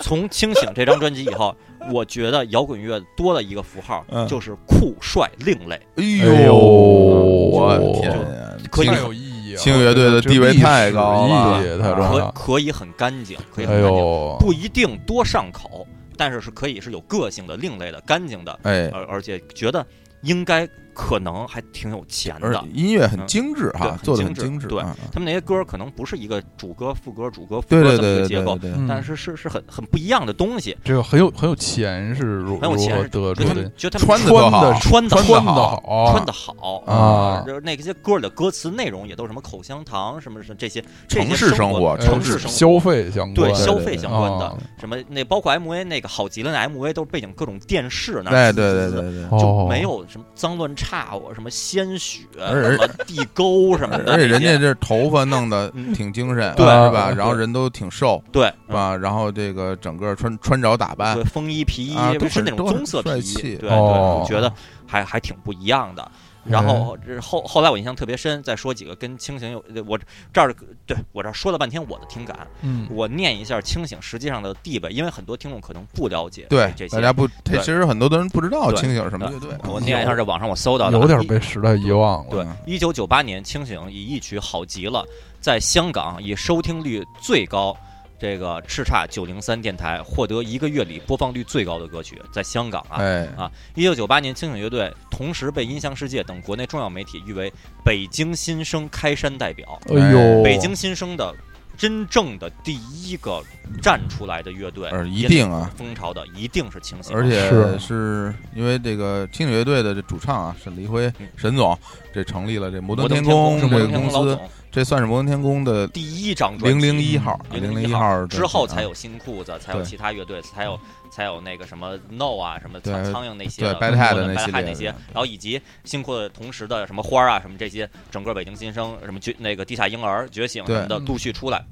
[0.00, 1.54] 从清醒这张专辑以后，
[1.92, 5.76] 我觉得摇滚乐多了一个符号，嗯就是酷帅另类。
[5.96, 8.56] 哎哎呦我的天呀！
[8.70, 12.30] 可以太有意义啊，轻乐队的地位太高了这历史意义太重可要。
[12.32, 14.00] 可以很干净，可以哎很干净。
[14.00, 19.84] 呦，不一定多上口，但是是可以是有个性的、另类的、干净的，哎，而而且觉得
[20.22, 20.68] 应该
[20.98, 22.64] 可能还挺有钱的。
[22.74, 24.82] 音乐很精致哈做的很精致对。
[25.12, 30.76] 他们那些歌可能不是一个主歌副歌主歌副歌这么个结构，但是是是很很不一样的东西。
[30.82, 33.54] 这个很有很有钱，是如很有钱，是得出的？
[33.54, 33.72] 们？
[33.76, 42.56] 就他们穿的穿的，穿的穿穿的好好，穿的好啊就是那些歌里的歌词内容也都是什么口香糖什么什么这些这些城市生活城市生活。
[42.56, 44.56] 消费相关，对消对对费相关的啊。
[44.80, 49.38] 什么那包括 MV 那个好极了，那 MV 都是背景各种电视那哎，儿对对对对，哦。
[49.38, 57.10] 就没有什么脏乱差我什么鲜血而什么地沟什么的而且，人家这头发弄得嗯挺精神，对是吧？
[57.16, 58.96] 然后人都挺瘦，对是吧？
[58.96, 64.52] 然后这个整个穿穿着打扮对，风衣皮衣啊都是那种棕色皮衣，对我觉得
[64.86, 66.10] 还还挺不一样的。
[66.48, 69.98] 然后这后后来我印象特别深，再说几个跟清醒有我
[70.32, 70.54] 这儿
[70.86, 76.96] 对我这儿说了半天我的听感，嗯，我念一下清醒实际上的地位，因为很多听众可能不了解对这，些。
[76.96, 79.50] 大家不，对其实很多的人不知道清醒是什么乐队。
[79.64, 82.30] 我念一下这网上我搜到的啊，有点被时代遗忘了。
[82.30, 85.00] 对，一九九八年，清醒以一曲《好极了》
[85.40, 87.76] 在香港以收听率最高，
[88.18, 92.96] 这个叱咤九零三电台获得一个月里播放率最高的歌曲，在香港啊。
[92.98, 97.52] 哎，啊，一九九八年，清醒乐队同时被音像世界等国内重要媒体誉为
[97.84, 101.34] 北京新生开山代表，哎呦，北京新生的
[101.76, 103.40] 真正的第一个
[103.80, 105.70] 站出来的乐队，呃一定啊。
[105.76, 107.78] 风潮的一定是清醒，而且是。
[107.78, 111.78] 是因为这个清醒乐队的这主唱啊，沈黎辉嗯沈总，
[112.12, 116.86] 这成立了这摩摩登天空这个公司，登天空老总这算是摩登天空的第一张专零辑。
[116.86, 131.62] 零零一号，零零一号号之后才有有新裤子，才有其他乐队，才有才有那个什么 No 啊，什么对苍苍蝇那些对的，Bad Hat 的那系 Bad Hat 列那些，然后以及新裤子同时的什么花啊，什么这些，整个北京新生什么觉那个地下婴儿觉醒什么的陆续出来，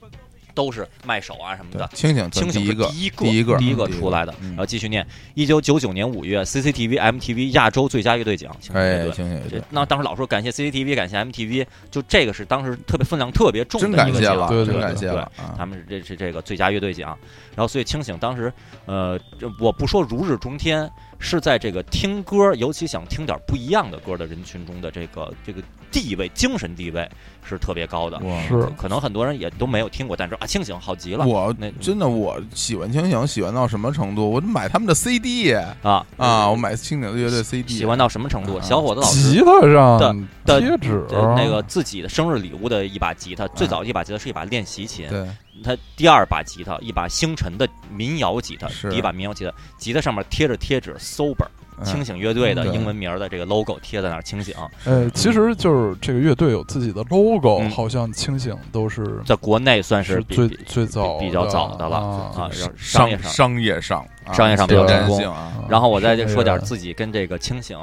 [0.56, 1.86] 都是卖手啊什么的。
[1.92, 4.34] 清醒清醒是第一个第一个，第一个第一个嗯出来的。
[4.40, 15.54] 嗯然后继续念，一九九九年五月，CCTV MTV 亚洲最佳乐队奖，哎，清醒乐队这那当时老说感谢 CCTV，感谢 MTV，就这个是当时特别分量特别重的真一个奖感谢了，对对对真感谢了啊！
[15.58, 17.16] 他们是这是这个最佳乐队奖，
[17.54, 18.50] 然后所以清醒当时，
[18.86, 27.08] 呃，这我不说如日中天，是在这个听歌，尤其想听点不一样的歌的人群中的这个这个地位，精神地位
[27.42, 28.20] 是特别高的。
[28.48, 28.68] 是。
[28.76, 31.26] 可能很多人也都没有听过，但是啊，清醒好极了。
[31.26, 34.30] 我那真的我喜欢清醒，喜欢到什么程度？
[34.30, 36.06] 我买他们的 CD 啊。
[36.16, 38.56] 啊，我买清醒乐队 CD，喜欢到什么程度？
[38.56, 38.62] 啊。
[38.62, 39.30] 小伙子老师。
[39.30, 45.26] 吉他上的贴纸对那个自己的生日礼物的一把吉他，最早一把吉他是一把练习琴，对
[45.62, 51.46] 他第二把吉他一把星辰的民谣吉他，第一把民谣吉他，吉他上面贴着贴纸 sober。
[51.84, 54.54] 清嗯醒乐队的英文名儿的这个 logo 贴在那儿，清醒。
[54.86, 57.70] 呃，其实就是这个乐队有自己的 logo，嗯。
[57.70, 63.30] 好像清醒都是在国内算是比最最早比较早的了啊啊，商业上。
[63.30, 65.22] 商业上啊商业上比较成功。
[65.30, 67.78] 啊，然后我再说点自己跟这个清醒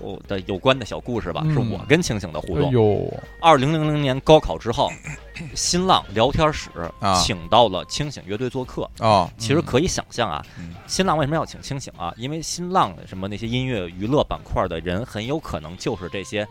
[0.00, 2.72] 我的有关的小故事吧，嗯是我跟清醒的互动。
[3.40, 4.90] 二零零零年高考之后，
[5.54, 6.70] 新浪聊天室
[7.00, 8.88] 啊请到了清醒乐队做客。
[8.98, 12.12] 哦，其实可以想象啊，嗯新浪为什么要请清醒啊？
[12.16, 16.46] 因为新浪什么那些音乐娱乐板块的人，很有可能就是这些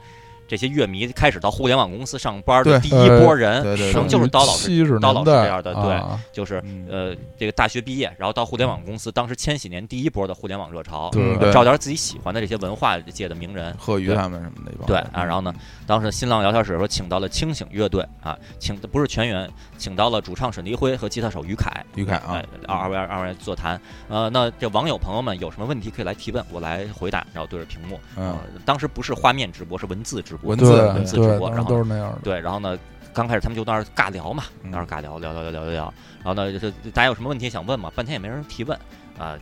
[0.48, 15.54] 这些乐迷开始到互联网公司上班的第一波人，可能就是刀老师，刀老师这样的对啊就是嗯呃这个大学毕业，然后到互联网公司，当时千禧年第一波的互联网热潮，对找点自己喜欢的这些文化界的名人，贺宇他们什么的对啊，然后呢，
[15.86, 23.80] 当时新浪聊天室说请到了清醒乐队啊，请的不是全员，请到了主唱沈黎辉和吉他手于凯，于凯啊哎，二二位二位座谈。
[24.08, 28.00] 呃，那这网友朋友们有什么问题可以来提问，我来回答，然后对着屏幕。
[28.16, 30.50] 嗯呃，当时不是画面直播，是文字直播。
[30.50, 32.20] 文字文字直播，然后都是那样的。
[32.24, 32.78] 对，然后呢，
[33.14, 38.78] 刚开始他们就在那儿尬聊嘛，那儿尬聊聊聊聊聊聊聊，然后呢，就是大家有什么问题想问嘛，半天也没人提问。
[39.18, 39.36] 啊，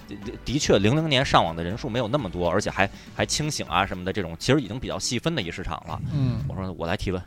[0.46, 6.00] 的确，零零年上网的人数没有那么多，而且还还清醒啊什么的这种，其实已经比较细分的一市场了。
[6.14, 7.22] 嗯，我说我来提问，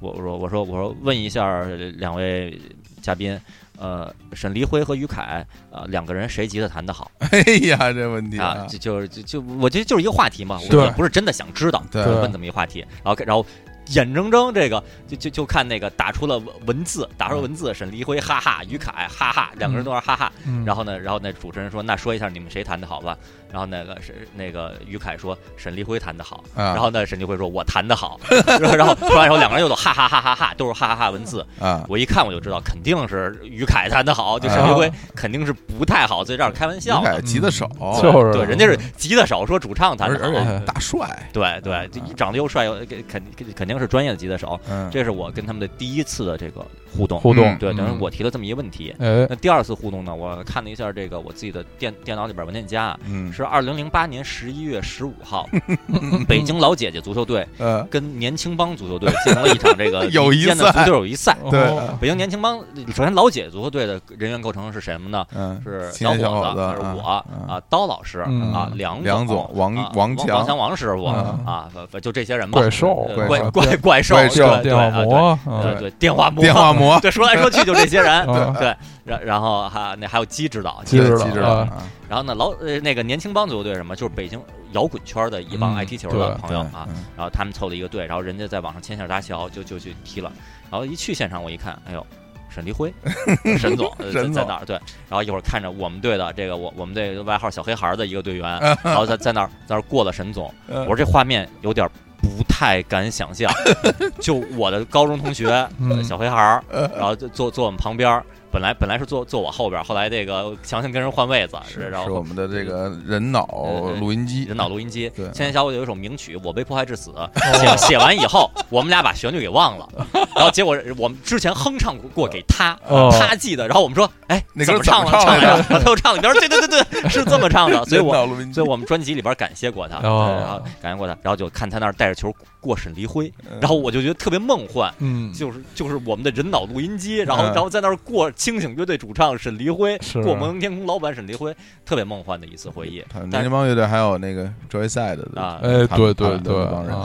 [0.00, 1.64] 我我说我说我说问一下
[1.96, 2.60] 两位
[3.00, 3.40] 嘉宾，
[3.78, 8.66] 呃，沈黎辉和于凯，呃，两个人谁吉他弹得好 哎呀，这问题啊？
[8.68, 13.44] 就就就就我觉得就是一个话题嘛，我也不是真的想知道，就问这么一个话题，然后然后。
[13.90, 20.32] 眼睁睁这个就就就看那个打出了文文字，打出了文字，沈黎辉哈哈，于凯哈哈，两个人都是哈哈。
[20.46, 23.14] 嗯然后呢，然后那主持人说，那说一下你们谁弹的好吧？
[23.54, 31.46] 然后那个是那个于凯说沈立辉弹的好，啊然后呢，沈立辉说我弹的好，然后然后说完以后两个人又都哈哈哈哈哈，都是哈哈哈文字。
[31.60, 37.70] 啊，我一看我就知道肯定是于凯弹的好，就沈立辉肯定是不太好，在这儿开玩笑吉他手，
[38.02, 40.58] 就是对，人家是吉他手，说主唱弹而而的好。
[40.66, 42.74] 大帅，对对，长得又帅又
[43.08, 44.58] 肯肯肯定是专业的吉他手。
[44.68, 46.66] 嗯，这是我跟他们的第一次的这个
[46.96, 47.18] 互动。
[47.20, 47.44] 互动。
[47.46, 48.94] 嗯对，等于嗯我提了这么一个问题。
[48.98, 49.26] 哎。
[49.28, 52.96] 那第二次互动呢，我看了一下这个我自己的电电脑里边文件夹
[53.32, 55.48] 是二零零八年十一月十五号，
[56.28, 57.84] 北京老姐姐足球队 呃。
[57.90, 61.36] 跟年轻帮足球队进行了一场这个 友谊民间的足赛球友谊赛。
[61.50, 61.60] 对。
[61.60, 61.96] 哦。
[62.00, 62.58] 北京年轻帮
[62.94, 65.24] 首先老姐足球队的人员构成是什么呢？
[65.34, 65.60] 嗯。
[65.64, 68.52] 是小伙伙子是我啊啊，刀老师嗯。
[68.52, 70.46] 啊，梁梁总总王啊王王强。
[70.46, 71.44] 强王师傅嗯。
[71.46, 72.60] 啊，反反就这些人吧。
[72.60, 81.10] 怪兽呃怪怪怪怪兽，怪兽对电话魔，对嗯对对，电话魔，电话膜对，说来说去就这些人， 啊对，然然后还那还有鸡指导，鸡指
[81.40, 81.66] 导
[82.08, 84.40] 然后呢老呃那个年轻帮足球队什么，就是北京
[84.72, 87.04] 摇滚圈的一帮嗯爱踢球的朋友啊，嗯。
[87.16, 90.30] 然后他们凑了一个队，然后人家在网上牵线搭桥，就就去踢了。
[90.70, 92.06] 然后一去现场，我一看，哎呦，
[92.50, 92.92] 沈黎辉，
[93.58, 94.64] 沈总 呃在沈总在那儿？
[94.66, 94.76] 对。
[95.08, 100.80] 然后一会儿看着我们队的这个我我们队外号小黑孩的一个队员，然后在在那儿在那儿过了沈总，嗯。
[100.82, 101.88] 我说这画面有点
[102.24, 103.52] 不太敢想象。
[104.20, 106.64] 就我的高中同学嗯小黑孩儿，
[106.96, 115.10] 然后就坐坐我们旁边儿，本来本来是坐坐我后边儿，后来这个强行跟人换位子，是然后是我们的这个人脑呃录音机，人脑录音机。
[115.10, 117.10] 对千年小伙有一首名曲《我被迫害致死》，
[117.58, 119.88] 写写完以后，我们俩把旋律给忘了，
[120.36, 125.10] 然后结果我们之前哼唱过给他，哦他记得，然后我们说，哎，那歌怎么唱了？
[125.10, 128.14] 唱来着，然后他又唱了一遍，对对对对，是这么唱的， 所以我
[128.52, 134.92] 所以我们专辑里边感谢过他，哦然后感谢过他，然后就看他那儿带着球过沈黎辉，嗯然后我就觉得特别梦幻。
[134.98, 140.22] 嗯，就是就是我们的人脑录音机，然后嗯然后在那儿过清醒乐队主唱沈黎辉，是。
[140.22, 143.02] 过摩登天空老板沈黎辉，特别梦幻的一次回忆。
[143.08, 146.54] 他们但年轻帮乐队还有那个 Joyside 的啊哎，对对对。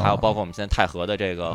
[0.04, 1.54] 还有包括我们现在泰和的这个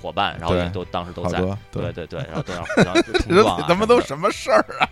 [0.00, 1.40] 伙伴，然后也都当时都在，
[1.72, 1.92] 对。
[1.92, 4.86] 对对，然后都要互相冲这撞啊，他妈都什什么事儿啊？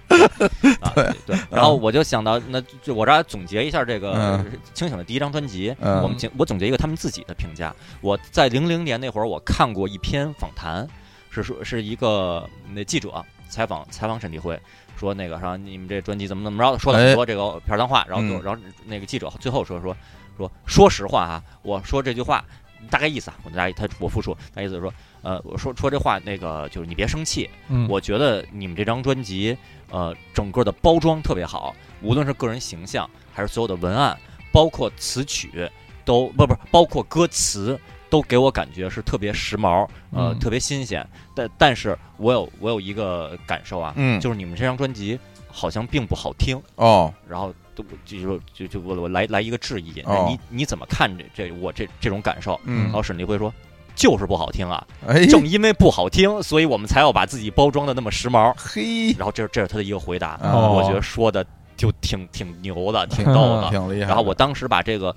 [0.80, 1.08] 啊， 对。
[1.26, 1.38] 对。
[1.48, 4.44] 然后我就想到，那就我这儿总结一下这个嗯。
[4.74, 6.02] 清醒的第一张专辑，嗯。
[6.02, 7.72] 我们总我总结一个他们自己的评价。
[8.00, 10.84] 我在零零年那会儿，我看过一篇访谈，
[11.30, 13.24] 是说是一个那记者
[13.54, 14.58] 采访采访沈黎辉。
[14.96, 19.94] 说那个说你们这专辑怎么怎么着，说了很多这个片儿脏话，然后就嗯然后那个记者最后说说
[20.36, 22.44] 说说实话啊，我说这句话
[22.88, 29.56] 大概意思啊，我大概他我复述，大概意思是说，呃，我说说这话那个就是你别生气，嗯我觉得你们这张专辑，
[29.90, 34.16] 呃，整个的包装特别好，无论是个人形象还是所有的文案，
[34.52, 35.68] 包括词曲，
[36.04, 37.78] 都不不包括歌词，
[38.14, 41.04] 都给我感觉是特别时髦，呃，嗯特别新鲜。
[41.34, 45.18] 但但是我有我有一个感受啊，嗯，就是你们这张专辑
[45.50, 52.60] 好像并不好听，哦，然后都就就就就我我来来一个质疑，哦你你怎么看这这我这这种感受？
[52.66, 53.52] 嗯然后沈黎辉说。
[53.96, 54.84] 就是不好听啊！
[55.06, 58.52] 哎，正因为不好听，所以我们才要把自己包装的那么时髦。
[58.56, 61.46] 嘿，然后这这是他的一个回答，哦我觉得说的
[61.76, 63.70] 就挺挺牛的，挺 逗的。
[63.70, 64.06] 挺厉害的。
[64.06, 65.14] 然后我当时把这个，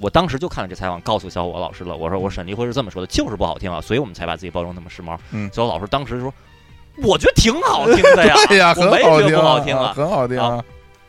[0.00, 5.16] 我当时就看了这采访，告诉小伙老师了，我说我沈黎辉是这么说的，就是不好听啊，所以我们才把自己包装那么时髦。
[5.30, 6.32] 嗯小伙老师当时说，
[7.02, 9.92] 我觉得挺好听的呀， 对呀，我没觉得很好听不好听啊。
[9.94, 10.64] 很好听啊。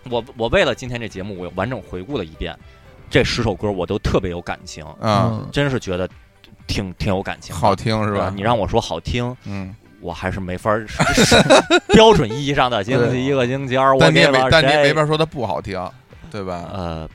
[0.10, 2.56] 我我为了今天这节目，我完整回顾了一遍
[3.10, 6.08] 这十首歌，我都特别有感情，啊，嗯真是觉得
[6.68, 8.34] 挺挺有感情，好听是吧啊？
[8.36, 10.86] 你让我说好听，嗯，我还是没法儿
[11.90, 15.84] 标准意义上的星期一个星期二，我但你也，没但你也没法说它不好听，
[16.30, 16.70] 对吧？
[16.72, 17.10] 呃，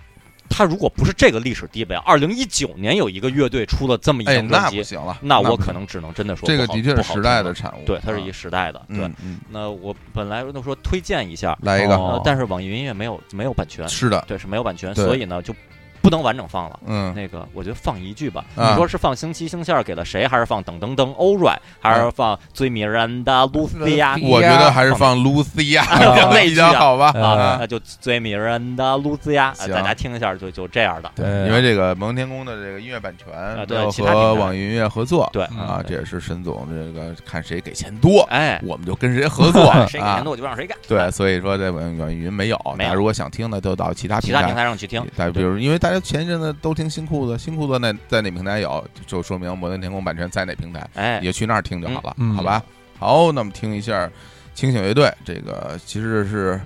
[0.51, 7.85] 他如果不是这个历史地位，二零一九年有一个乐队出了这么一哎，张专辑，那不行了，那我可能只能真的说这个的确是时代的产物。
[7.87, 8.83] 对，它是一时代的。
[8.89, 9.11] 对。
[9.49, 15.55] 那我本来都说推荐一下，来一个，但是网易云音乐没有没有版权，是的，对，是没有版权，所以呢就
[16.03, 16.79] 不能完整放了。
[16.87, 18.45] 嗯，那个，我觉得放一句吧。
[18.57, 24.17] 啊你说是放星期星线儿给了谁，还是放噔噔噔 All Right，还是放最迷人的露西亚？
[24.23, 27.13] 我觉得还是放 Lucy 呀，放 那较好吧？
[27.15, 31.11] 啊啊，那就最迷人的露西亚，大家听一下，就就这样的。
[31.17, 40.23] 对因为这个蒙天宫的这个音乐版权啊对和网易云音乐合作，对嗯啊，这也是沈总这个看谁给钱多，哎，我们就跟谁合作 啊谁给钱。
[40.25, 40.77] 多我就让谁干。
[40.89, 44.61] 对，所以说这网网易云没有，大家如果想听的，就到其他其他平台。
[44.61, 45.05] 上去听。
[45.17, 52.63] 大家比如，因为大家前一阵子都听新裤子，新裤子那在哪平台有，就说明摩登天空版权在哪平台，哎也，去那儿听就好了，嗯好吧？
[52.99, 54.11] 好，那么听一下
[54.55, 56.61] 清醒乐队，这个其实是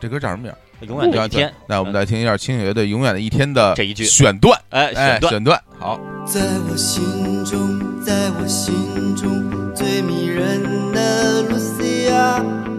[0.00, 0.58] 这歌叫什么名儿？
[0.86, 6.40] 永远的一天，那我们再听一下清醒乐队《永远的一天》的这一句选段，哎，哎，选段选段，好，在
[6.70, 10.62] 我心中，在我心中最迷人
[10.92, 12.77] 的露西亚。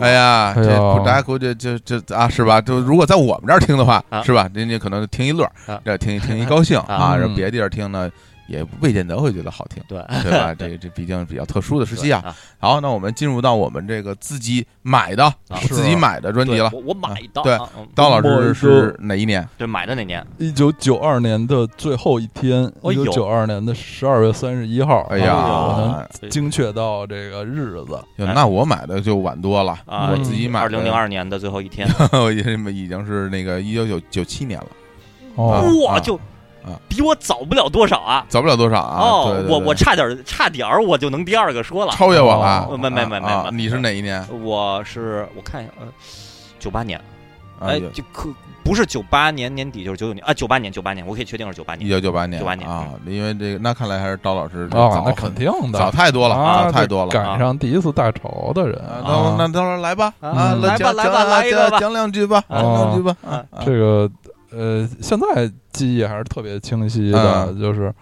[0.00, 0.64] 哎呀，这
[1.04, 2.60] 大家估计就就啊，是吧？
[2.60, 4.48] 就如果在我们这儿听的话，啊是吧？
[4.52, 8.10] 人家可能听一乐啊，这听一听一高兴啊啊，嗯然后别的地儿听呢，
[8.48, 10.54] 也未见得会觉得好听，对对吧？
[10.54, 12.22] 这这毕竟比较特殊的时期啊。
[12.24, 16.70] 啊，好，那我们进入到我们这个自己买的、啊自己买的专辑了。
[16.70, 17.58] 对我我买的，对
[17.94, 19.46] 刀老师是哪一年？
[19.58, 20.24] 对，买的哪年？
[20.38, 25.02] 一九九二年的最后一天，一九九二年的十二月三十一号。
[25.10, 27.98] 哎呀精确到这个日子。
[28.16, 34.66] 那我买的就晚多了，啊我自己买的二零零，二年的最后一天， 我已经已经是那个一九九九七年了，
[35.34, 36.18] 哦，哇，就
[36.66, 38.26] 啊比我早不了多少啊！
[38.28, 39.00] 早不了多少啊。
[39.00, 41.92] 哦对，对对我我差点差点儿我就能第二个说了。
[41.92, 44.26] 超越我了哦，没没没没你是哪一年？
[44.42, 45.86] 我是我看一下，呃，
[46.58, 47.00] 九八年，
[47.60, 48.28] 哎就可
[48.64, 51.88] 不是九八年年底就是九九年啊，九八年九八年，我可以确定是九八年一。
[51.88, 57.10] 九九八年，九八年啊，因为这个那看来还是刀老师啊早，那肯定的，早太多了，啊早太多了。
[57.10, 63.16] 赶上第一次大潮的人那那刀老师来吧，啊啊，来吧来吧讲来一个吧讲讲两句吧，哦讲两句吧。
[63.24, 64.10] 啊啊这个
[64.56, 67.92] 呃，现在记忆还是特别清晰的，嗯就是。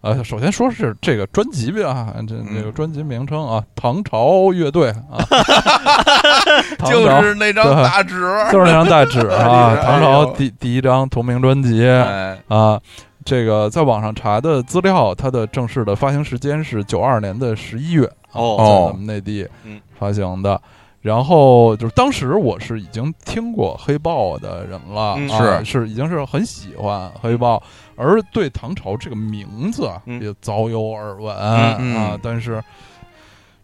[0.00, 5.16] 呃，首先说是这个专辑吧，这嗯这个专辑名称啊，唐朝乐队啊，
[6.78, 8.20] 唐就是那张大纸，
[8.52, 12.78] 就是那张大纸啊， 唐朝第第一张同名专辑哎，啊。
[13.24, 18.56] 这个在网上查的资料，它的正式的发行时间是九二年的十一月哦。
[18.58, 19.80] 在咱们内地嗯。
[19.98, 20.60] 发行的。
[21.04, 25.82] 然后就是当时我是已经听过黑豹的人了，嗯啊是。
[25.82, 27.62] 是已经是很喜欢黑豹，
[27.94, 31.36] 而对唐朝这个名字也早有耳闻
[31.78, 32.64] 嗯啊，但是。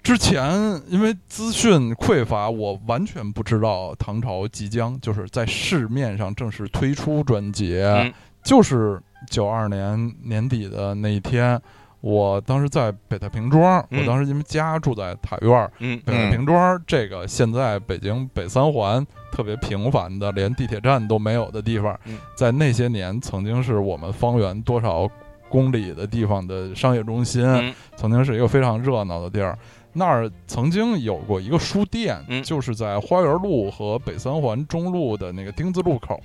[0.03, 8.13] 之前因为资讯匮乏，我完全不知道唐朝即将就是在市面上正式推出专辑，嗯。
[8.43, 11.61] 就是九二年年底的那一天，
[12.01, 14.01] 我当时在北太平庄，嗯。
[14.01, 25.09] 我当时因为家住在塔院儿，嗯北太平庄这个现在北京北三环特别平凡的，连地铁站都没有的地方嗯，在那些年曾经是我们方圆多少
[25.49, 27.75] 公里的地方的商业中心，嗯。
[27.97, 29.59] 曾经是一个非常热闹的地儿。
[29.93, 36.21] 那儿曾经有过一个书店，嗯就是在花园路和北三环中路的那个丁字路口，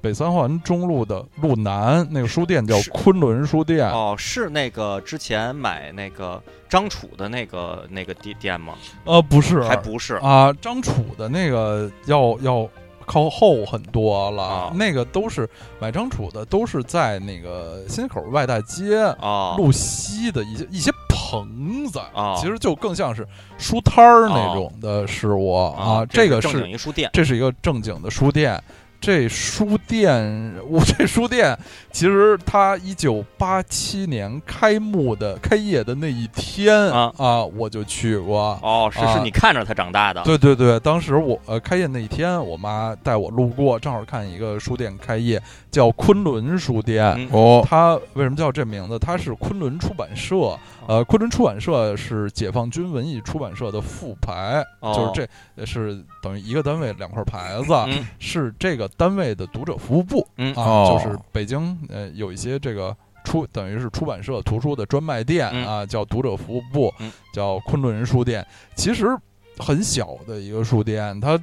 [0.00, 3.88] 北三环中路的路南那个书店叫昆仑书店。
[3.88, 8.74] 哦，是那个之前买那个张楚的那个那个店店吗？
[9.04, 12.68] 呃，不是，还不是啊，张楚的那个要要
[13.06, 15.48] 靠后很多了，啊那个都是
[15.78, 23.26] 买张楚的，都是在那个新口外大街啊路西的一些一些棚子，啊其实就更像是
[23.58, 26.04] 书摊儿那种的事物啊。
[26.06, 28.62] 这个正经是一书店，这是一个正经的书店。
[29.04, 30.24] 这书店，
[30.66, 31.54] 我这书店
[31.92, 37.44] 其实它一九八七年开幕的开业的那一天啊。
[37.54, 38.58] 我就去过。
[38.62, 39.14] 哦，是啊。
[39.14, 45.40] 是你看着它长大的，对对对，当时我呃开业那一天，我妈带我路过，正好看一个书店开业，
[45.74, 47.04] 叫昆仑书店。
[47.18, 48.96] 嗯哦，它为什么叫这名字？
[48.96, 50.56] 它是昆仑出版社，
[50.86, 62.96] 呃，昆仑出版社是解放军文艺出版社的副牌，哦就是这呃是等于一个单位两块牌子，嗯是这个单位的读者服务部嗯啊，哦就是北京呃有一些这个。
[63.26, 68.46] 出等于是出版社图书的专卖店、嗯啊，叫读者服务部，嗯叫昆仑书店。
[68.74, 69.16] 其实
[69.56, 71.40] 很小的一个书店，它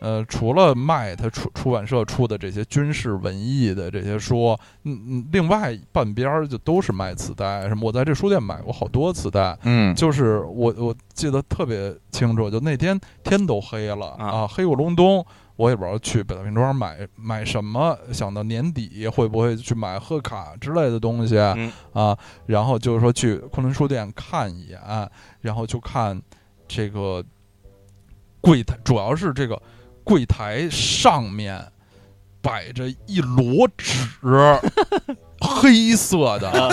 [0.00, 7.86] 呃除了卖他出出版社出的这些军事文艺的这些书，嗯嗯，另外半边儿就都是卖磁带什么。
[7.86, 15.24] 我在这书店买过好多磁带，嗯，就是我我记得特别清楚，就那天天都黑了啊啊，黑咕隆咚。
[15.56, 22.16] 我也不知道去北大平庄买买什么，想到年底会不会去买贺卡之类的东西、嗯啊？
[22.46, 24.80] 然后就是说去昆仑书店看一眼，
[25.42, 26.18] 然后就看
[26.66, 27.22] 这个
[28.40, 29.60] 柜台，主要是这个
[30.04, 31.62] 柜台上面
[32.40, 33.94] 摆着一摞纸，
[35.42, 36.70] 黑色的，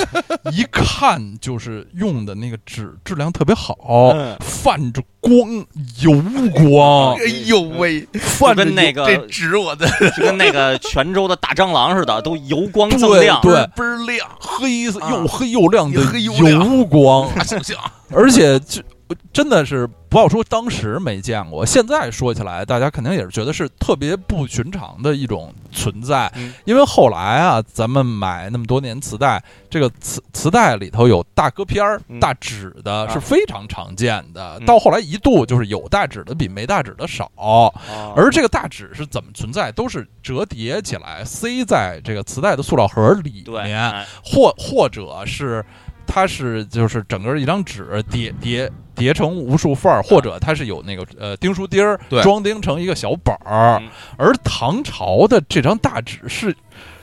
[0.52, 3.76] 一看就是用的那个纸质量特别好，
[4.14, 4.38] 嗯。
[4.40, 5.34] 泛着光，
[6.02, 6.22] 油
[6.54, 7.16] 光。
[7.16, 13.40] 哎，呦喂，泛着跟那个这纸我的 就跟那个泉州的大蟑螂似的，都油光锃亮。
[13.42, 15.10] 对倍儿亮，黑色啊。
[15.10, 17.30] 又黑又亮的油光，
[18.12, 18.84] 而且这
[19.32, 26.32] 真的是不要说当时没见过，现在说起来，大家肯定也是觉得是特别不寻常的一种存在。
[26.36, 34.58] 嗯因为后来啊，咱们买那么多年磁带，这个磁磁带里头有大歌片儿、嗯大纸的，啊是非常常见的。
[34.60, 37.74] 嗯到后来一度就是有大纸的比没大纸的少，哦
[38.16, 39.72] 而这个大纸是怎么存在？
[39.72, 43.78] 都是折叠起来，塞在这个磁带的塑料盒里，面。
[43.80, 45.64] 哎或或者是
[46.08, 52.24] 它是就是整个一张纸叠叠叠成无数份儿，或者它是有那个呃钉书钉儿对。
[52.24, 53.80] 装订成一个小本儿。
[53.82, 53.90] 嗯。
[54.18, 56.56] 而唐朝的这张大纸是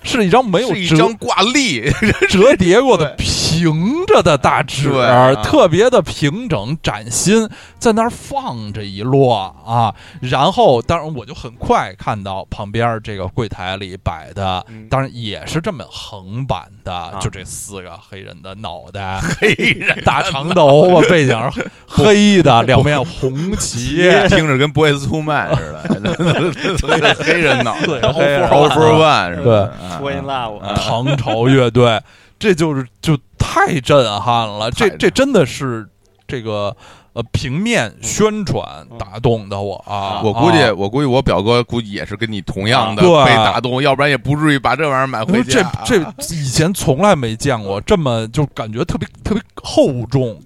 [0.03, 1.83] 是一张没有是一张挂历，
[2.29, 5.35] 折叠过的皮平着的大纸，啊。
[5.43, 7.49] 特别的平整崭新，
[7.79, 9.95] 在那儿放着一摞啊。
[10.21, 14.89] 然后，当然我就很快看到旁边这个柜台里摆的，嗯。
[14.89, 21.39] 当然也是这么横版的，就这四个黑人的脑袋，黑人大长头发，背景
[21.87, 24.11] 黑的，两面红旗。
[24.29, 29.45] 听着跟 Boys to Man 似的， 黑人脑对袋 for One 是对。
[29.45, 29.71] 吧？
[29.81, 30.75] 啊说 in love，啊。
[30.75, 32.01] 唐朝乐队，
[32.39, 33.17] 这就是就
[33.55, 35.89] 太震撼了，这这真的是
[36.27, 36.77] 这个
[37.13, 40.21] 呃平面宣传打动的我啊！
[40.25, 45.65] 我估计，啊我估计我表哥估计也是跟你同样的对被打动，要不然也不至于把这玩意儿买回去这。
[45.85, 45.97] 这
[46.35, 50.37] 以前从来没见过这么就感觉特别特别厚重、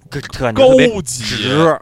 [0.53, 1.23] 高级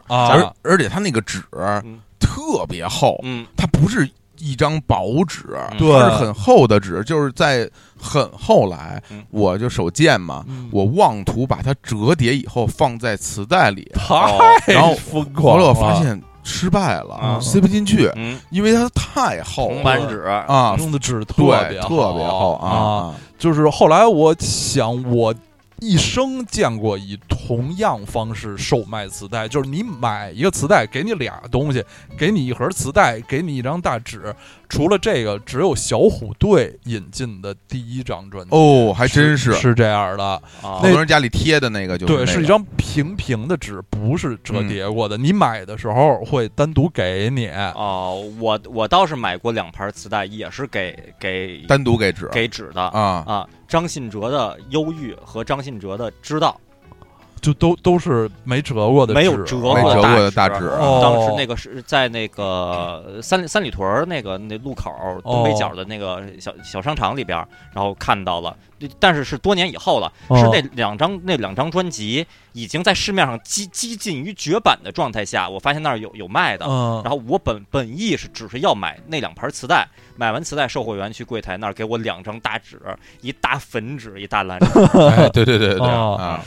[0.06, 0.54] 啊而啊！
[0.62, 4.08] 而且它那个纸嗯特别厚，嗯它不是
[4.38, 5.92] 一张薄纸，对。
[5.92, 7.68] 它是很厚的纸，就是在
[8.00, 10.68] 很后来嗯，我就手贱嘛，嗯。
[10.72, 15.64] 我妄图把它折叠以后放在磁带里，太然后疯后狂了！
[15.64, 19.74] 来我发现失败了，嗯塞不进去，嗯，因为它太厚了。
[19.74, 20.22] 红板纸。
[20.22, 22.54] 啊，用的纸特对，别特别厚。
[22.54, 22.68] 啊！
[22.68, 25.34] 啊，就是后来我想，我
[25.80, 31.84] 一生见过以同样方式售卖磁带，就是你买一个磁带，给你俩东西，
[32.16, 34.34] 给你一盒磁带，给你一张大纸。
[34.68, 38.50] 除了这个，只有小虎队引进的第一张专辑。
[38.54, 40.42] 哦，还真是，是这样的，啊。
[40.60, 42.32] 好多人家里贴的那个就是对，那个。
[42.32, 45.16] 是一张平平的纸，不是折叠过的。
[45.16, 52.28] 你买的时候会单独给你，哦，我我倒是买过两盘磁带，也是给给单独给纸。
[52.30, 52.82] 给纸的。
[52.82, 56.58] 啊，啊，张信哲的《忧郁》和张信哲的《知道。
[57.40, 60.68] 就都都是没折过的纸，没有折过没折过的大纸
[61.02, 67.38] 当时那个是在那个三三里屯那个那路口东北角的那个小小商场里边，
[67.72, 68.56] 然后看到了，
[68.98, 70.38] 但是是多年以后了，哦。
[70.38, 76.64] 是那两张那两张专辑已经在市面上几几近于绝版的状态下，我发现那儿有有卖的。
[76.66, 79.86] 嗯，然后我本本意是只是要买那两盘磁带，
[80.16, 82.80] 买完磁带，售货员去柜台那儿给我两张大纸，
[83.20, 84.66] 一大粉纸，一大蓝纸。
[85.10, 86.40] 哎，对对对对哦啊，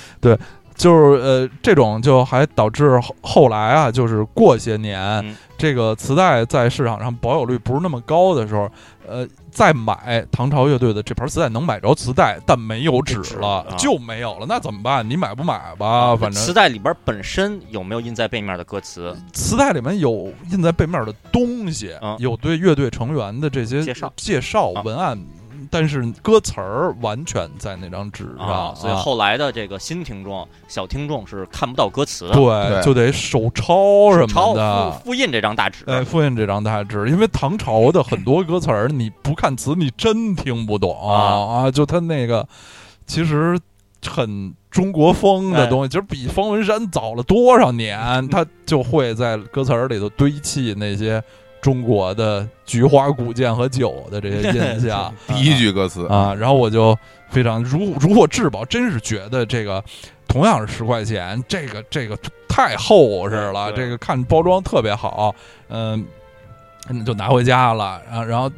[0.82, 8.68] 就是呃，这种就还导致后后来啊，就是过些年，嗯这个磁带在市场上保有率不是那么高的时候，
[9.08, 15.08] 呃，再买唐朝乐队的这盘磁带能买着磁带，但没有纸了，啊就没有了，那怎么办？
[15.08, 16.16] 你买不买吧？
[16.16, 19.16] 反正磁带里边本身有没有印在背面的歌词？
[19.34, 25.24] 磁带里面有印在背面的东西，嗯有对乐队成员的这些介绍介绍啊文案，
[25.72, 35.06] 但是歌词儿完全在那张纸上，啊，所以啊后来的这个新听众、小听众是看不到歌词的，对对就得手抄什么的复。
[35.06, 35.86] 复印这张大纸。
[35.88, 41.72] 哎，复印这张大纸，因为唐朝的很多歌词儿，你不看词，你真听不懂啊啊！
[41.72, 42.46] 就他那个，
[43.08, 43.58] 其实
[44.06, 47.98] 很中国风的哎东西，其实比方文山早了多少年，
[48.30, 51.24] 他就会在歌词儿里头堆砌那些
[51.62, 55.14] 中国的菊花古剑和酒的这些印象。
[55.28, 56.08] 第一句歌词。
[56.08, 56.34] 啊。
[56.34, 56.98] 然后我就
[57.30, 59.84] 非常如如获至宝，真是觉得这个
[60.28, 65.34] 同样是十块钱，这个这个太厚实了，这个看包装特别好，
[65.70, 66.06] 嗯，
[66.90, 68.52] 嗯就拿回家了，然后然后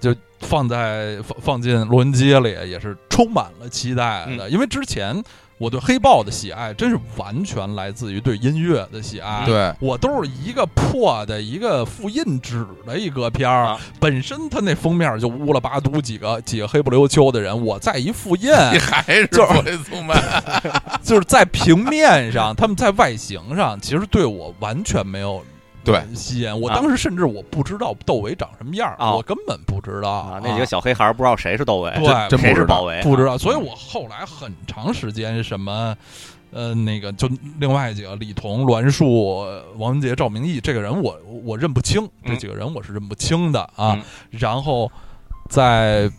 [0.00, 5.22] 就放在放放进录音机里，也是充满了期待的，因为之前
[5.64, 19.26] 我对黑豹的喜爱真是完全来自于对音乐的喜爱，对，我都是一个破的一个复印纸的一个片儿，啊本身它那封面就乌了巴嘟几个几个黑不溜秋的人，我再一复印，你还是
[21.02, 25.42] 就是在平面上，他们在外形上其实对我完全没有。
[25.84, 26.02] 对。
[26.14, 35.96] 吸烟我啊当时甚至我不知道窦唯长什么样我根本不知道啊，那几个小黑孩不知道谁是窦唯，对真不是鲍唯，不知道，所以我后来很长时间什么，
[36.50, 37.28] 呃，那个就
[37.58, 42.38] 另外几个李彤、栾树、呃王文杰、赵明义，这个人我我认不清，这嗯。
[42.38, 43.92] 几个人我是认不清的啊。
[43.94, 44.02] 嗯。
[44.30, 44.90] 然后
[45.48, 46.10] 在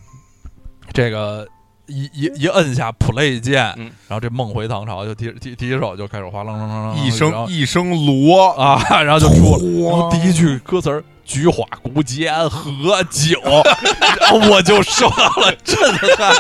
[0.94, 1.48] 这个
[1.88, 9.90] 一一一摁下 play 键，嗯然后这梦回唐朝就第第第一首就开始哗啷啷啷啷，一然后声一声锣，啊， 然后就出了。
[9.90, 13.42] 然后第一句歌词儿“菊花古剑喝酒”，
[14.22, 15.78] 然后我就受到了震
[16.16, 16.34] 撼。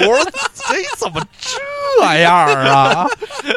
[0.00, 0.18] 我说
[0.68, 3.06] ：“哎，怎么这样啊？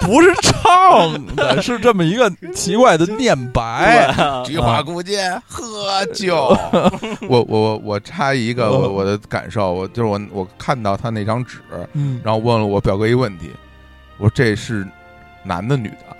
[0.02, 4.14] 不是唱的，是这么一个奇怪的念白。
[4.46, 6.58] 菊花古剑喝酒。
[7.28, 11.60] 我我我我插一个我我的感受，我就是我我看到他那张纸，
[11.94, 13.52] 嗯，然后问了我表哥一个问题，
[14.18, 14.88] 我说这是
[15.44, 16.14] 男的女的？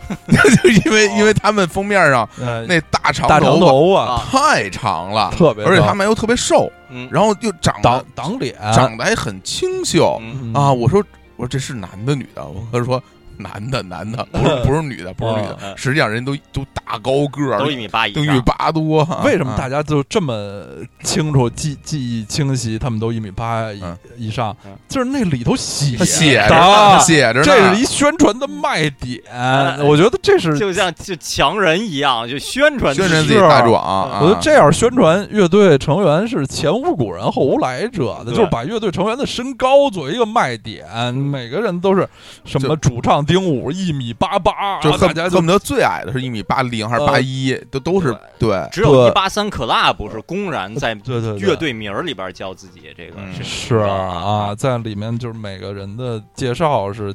[0.58, 2.28] 就因为因为他们封面上，
[2.68, 6.72] 那大长大长头啊太长了，特别而且他们又特别瘦，
[7.10, 10.22] 然后又长挡得挡脸，长得还很清秀
[10.54, 10.72] 啊。
[10.72, 11.04] 我说
[11.38, 12.46] 我说这是男的女的？
[12.46, 13.02] 我哥说
[13.38, 15.58] 男的男的，不是不是女的，不是女的。
[15.64, 19.08] 嗯实际上人都都大高个儿，都一米八一都一米，八多。
[19.24, 20.64] 为什么啊大家就这么
[21.04, 22.78] 清楚记记忆清晰？
[22.78, 30.58] 他们都一米八以嗯以上嗯，就是那里头写他写着写着呢，这是一宣传的卖点，嗯我觉得这是。
[30.58, 34.20] 就像就强人一样，就宣传宣传自己是大壮啊。
[34.22, 42.08] 我觉得这样宣传乐队成员是前无古人后无来者的，就是把乐队成员的身高作为一个卖点，每个人都是
[42.46, 48.68] 什么主唱丁武一米八八，就恨大家恨不得最矮的是一米八零还是八一，都都是对。
[48.72, 57.14] 只有一八三 club 是公然在对对对乐队名儿里边叫自己这个是啊，在里面就是每个人的介绍是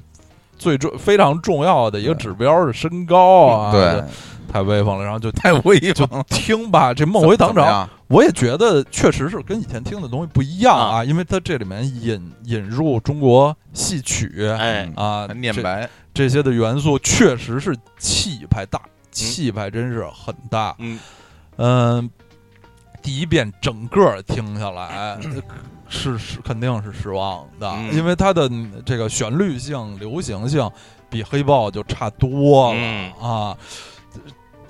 [0.59, 4.05] 最重非常重要的一个指标是身高啊，对，
[4.53, 5.05] 太威风了。
[5.05, 6.25] 然后就太威就风了。
[6.29, 18.81] 听吧，这梦回唐朝，我也觉得确实是跟以前听的东西不一样啊，因为它这里面引引入中国戏曲哎啊，这念白，这些的元素，确实是气派大，
[19.11, 20.75] 气派真是很大。
[20.79, 20.99] 嗯
[21.57, 22.11] 嗯，
[23.03, 25.19] 第一遍整个听下来，
[25.89, 28.51] 是是肯定是失望的，嗯因为它的
[28.85, 30.71] 这个旋律性、流行性
[31.09, 33.57] 比黑豹就差多了、嗯啊。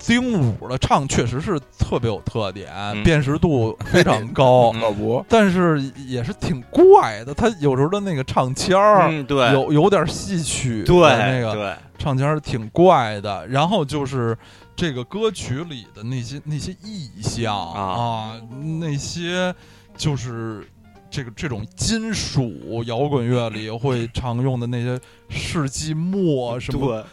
[0.01, 7.33] 丁武的唱确实是特别有特点，嗯辨识度非常 高，老伯，但是也是挺怪的。
[7.33, 14.35] 他有时候的那个唱腔儿、嗯对有有点戏曲的对那个对唱腔儿挺怪的，然后就是
[14.73, 18.39] 这个歌曲里的那些那些意象啊
[18.79, 19.53] 那些
[19.97, 20.65] 就是
[21.09, 24.99] 这个这种金属摇滚乐里会常用的那些
[25.29, 27.03] 世纪末什么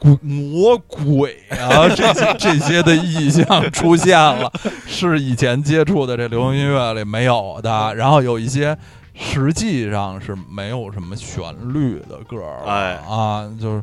[0.00, 4.50] 对鬼魔鬼啊，这些这些的意象出现了，
[4.86, 7.94] 是以前接触的这流行音乐里没有的。
[7.94, 8.76] 然后有一些
[9.14, 13.82] 实际上是没有什么旋律的歌儿，哎啊，就是。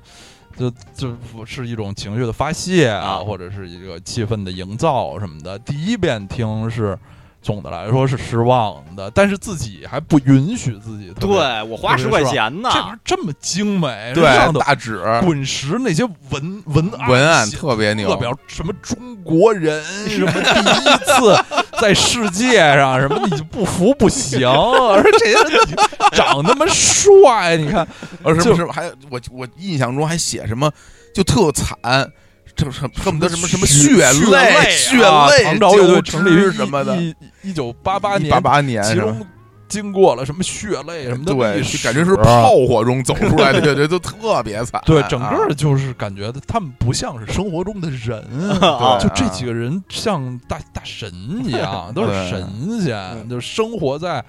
[0.57, 1.15] 就就
[1.45, 5.59] 是一种情绪的发泄啊，啊或者是一个气氛的营造什么的。
[5.59, 6.97] 第一遍听是
[7.47, 14.25] 总的来说是失望的，但是自己还不允许自己对，我花十块钱呢，这玩意儿这么精美，对
[14.59, 21.37] 大纸滚石那些文文案文案特别牛特，别什么中国人什么第一次
[21.79, 25.75] 在世界上什么你就不服不行，而且这些人
[26.11, 27.87] 长那么帅，你看
[28.25, 30.69] 就而什么什么还我我印象中还写什么
[31.15, 32.11] 就特惨。
[32.57, 33.91] 这什恨不得什么什么血
[34.25, 39.25] 泪、泪血啊泪、唐朝乐队交成立于什么的，一一九八八年，八八年其中
[39.69, 44.81] 经过了什么血泪什么的对，感觉是炮火中走出来的对对，都特别惨。
[44.85, 48.19] 对，整啊个就是感觉他们不像是生活中的人，
[48.59, 51.13] 啊就这几个人像大大神
[51.45, 54.23] 一样，都是神仙，就生活在。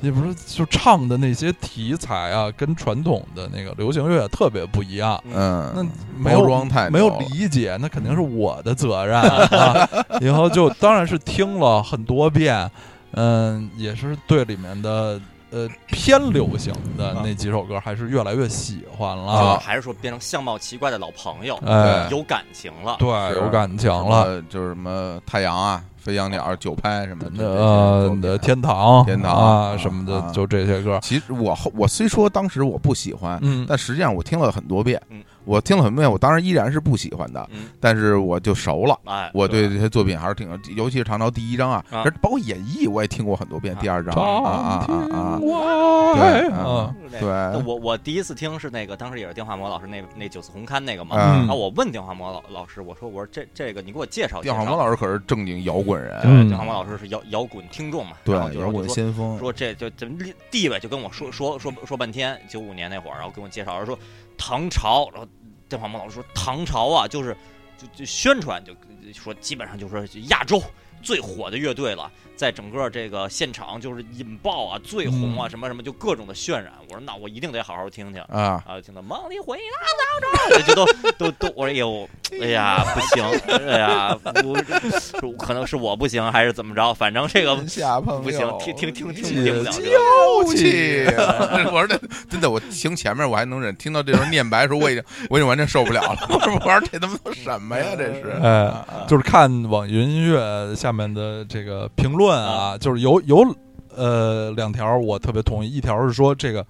[0.00, 5.22] 也不是，就唱的那些题材啊，跟传统的那个流行乐特别不一样。
[5.26, 5.82] 嗯，那
[6.16, 9.88] 没有没有理解，那肯定是我的责任啊！
[10.20, 12.70] 以后就当然是听了很多遍，
[13.12, 15.20] 嗯，也是对里面的
[15.50, 19.58] 呃偏流行的那几首歌还是越来越喜欢就是了。
[19.58, 24.40] 还是说变成相貌奇怪的老朋友，哎，有感情了，对，有感情了。
[24.48, 30.32] 就是什么太阳啊、飞翔鸟、九拍什么的，呃，天堂、天堂啊啊什么的，啊。
[30.32, 30.98] 就这些歌。
[31.02, 35.00] 其实我后我虽说当时我不喜欢，嗯，但实际上我听了很多遍。
[35.10, 38.96] 嗯，我听了很多遍，我当然依然是不喜欢的，嗯，但是我就熟了。
[39.04, 43.78] 哎，我对这些作品还是挺，尤其是唐朝第一章啊，啊包括演绎我也听过很多遍，啊。
[43.80, 45.18] 第二章啊啊啊啊
[46.54, 51.38] 啊，对对啊，对我我第一次听是那个，当时也是电话魔老师那那九次红勘那个嘛，嗯。
[51.40, 54.54] 然后我问电话魔老老师，我说我说这这个你给我介绍介绍。
[54.54, 56.46] 电话魔老师可是正经摇滚人，嗯。
[56.46, 60.06] 电话魔老师是摇摇滚听众嘛，对然后，就摇滚先锋，说这就这
[60.48, 63.98] 地位就跟我说说说说半天，九五年那会儿，然后跟我介绍说
[64.38, 65.28] 唐朝，然后
[65.70, 67.34] 电话孟老师说唐朝啊，就是
[67.78, 68.74] 就就宣传就
[69.14, 70.60] 说基本上就说亚洲
[71.00, 72.10] 最火的乐队了，
[72.40, 76.72] 在整个这个现场就是引爆啊、最红啊，什么什么就各种的渲染。
[76.88, 78.22] 我说那我一定得好好听听。
[78.22, 79.62] 啊，啊，听到梦里回到
[80.48, 80.86] 唐朝，这都
[81.18, 82.08] 都都，我说哎呦，
[82.40, 83.22] 哎呀，不行，
[83.68, 84.18] 哎呀，
[85.20, 86.94] 不，可能是我不行，还是怎么着？
[86.94, 87.66] 反正这个不
[88.30, 89.90] 行，听听听听听不了这个。
[89.90, 91.04] 娇气。
[91.70, 92.00] 我说这
[92.30, 96.26] 真的，我听前面我还能忍，听到这时候念白的时候，我已经我已经完全受不了了。
[96.32, 97.84] 我说我说这他妈都什么呀？
[97.98, 103.56] 这是，哎啊就是看网易云音乐下面的这个评论啊，就是有有
[103.94, 106.66] 呃两条我特别同意，一条是说这个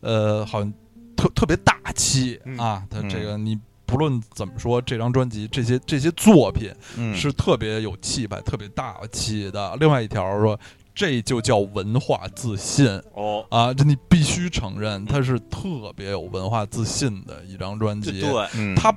[0.00, 0.72] 呃好像
[1.16, 9.76] 特特别大气嗯啊，它嗯这个你不论怎么说，这张专辑这些这些作品嗯是特别有气派、特别大气的。
[9.78, 10.58] 另外一条说。
[10.92, 13.72] 这就叫文化自信哦，啊！
[13.72, 18.20] 这你必须承认，它是特别有文化自信的一张专辑。
[18.20, 18.94] 对，嗯，它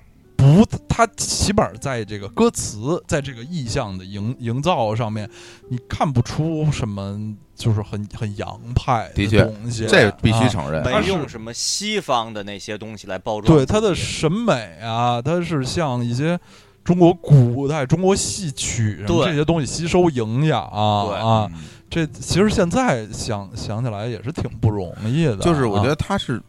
[0.53, 5.29] 不，他起码在这个歌词，在这个意象的营营造上面，
[5.69, 9.85] 你看不出什么，就是很很洋派的确东西。
[9.87, 10.83] 这必须啊承认。
[10.83, 13.73] 没它用什么西方的那些东西来包装对自己。
[13.73, 16.39] 它的审美啊，它是像一些
[16.83, 21.49] 中国古代、中国戏曲什么这些东西吸收营养啊对啊。
[21.51, 21.59] 嗯
[21.89, 25.39] 这其实现在想想起来也是挺不容易的啊。
[25.41, 26.41] 就是我觉得他是，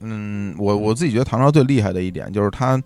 [0.00, 2.80] 嗯，我我自己觉得唐朝最厉害的一点就是他。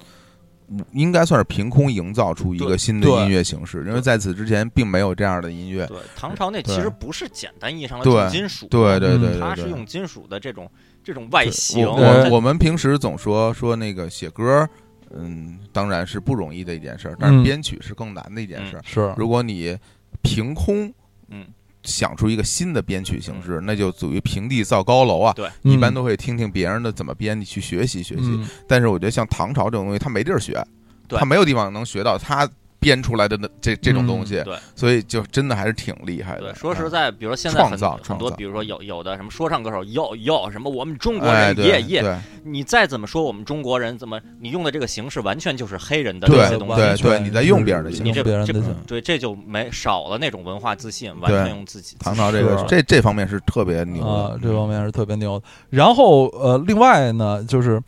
[0.93, 5.87] 应该算是凭空营造出一个新的音乐形式，因为在此之前并没有这样的音乐。
[5.87, 10.71] 对唐朝那其实不是简单意义上的重金属，对对对嗯它是用金属的这种
[11.03, 11.87] 这种外形。
[11.87, 14.69] 我我我们平时总说说那个写歌，
[15.11, 18.83] 嗯，当然是不容易的一件事儿，但是嗯编曲是更难的一件事儿。
[18.85, 19.77] 是如果你
[20.23, 20.93] 凭空，
[21.29, 21.47] 嗯，
[21.85, 25.33] 想出一个新的编曲形式，那就属于平地造高楼啊。
[25.35, 28.23] 对，一般都会听听别人的怎么编，你去学习学习。
[28.25, 30.65] 嗯但是我觉得像唐朝这种东西，他没地儿学，
[31.09, 32.49] 他没有地方能学到它
[32.83, 36.53] 编出来的那这这种东西，对所以就真的还是挺厉害的。
[36.53, 48.05] 对，说实嗯，在，比如说现在创很很多，造创造比如说有有的什么说唱歌手，哟哟，什么我们中国哎，人对耶耶，对你再怎么说我们中国人，怎么你用的这个形式完全就是黑人的对这些东西，对对，你在用别人的形式。
[48.05, 51.97] 你这这用别人的形对这就没少了那种文化自信，完全用自己。
[52.01, 55.45] 唐朝这个这这方面是特别牛啊的，，这方面是特别牛的。
[55.71, 57.81] 然后呃，另外呢，就是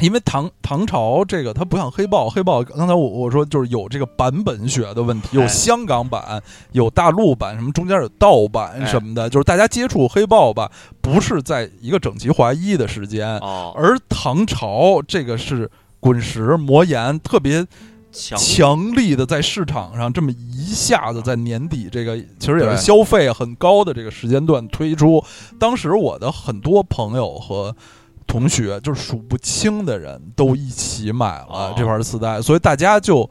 [0.00, 10.70] 因为唐唐朝这个它不像黑豹，黑豹刚才我我说就是有这个版本学的问题，有哎香港版，有大陆版，什么中间有盗版哎什么的，就是大家接触黑豹吧，
[11.00, 15.70] 不是在一个整齐划一的时间，哦，而唐朝这个是
[16.00, 17.66] 滚石魔岩特别
[18.10, 25.22] 强强力的在市场上这么一下子在年底这个其实也是消费很高的这个时间段推出，
[25.58, 27.76] 当时我的很多朋友和
[28.30, 33.28] 同学就是数不清的人都一起买了哦这盘磁带，所以大家就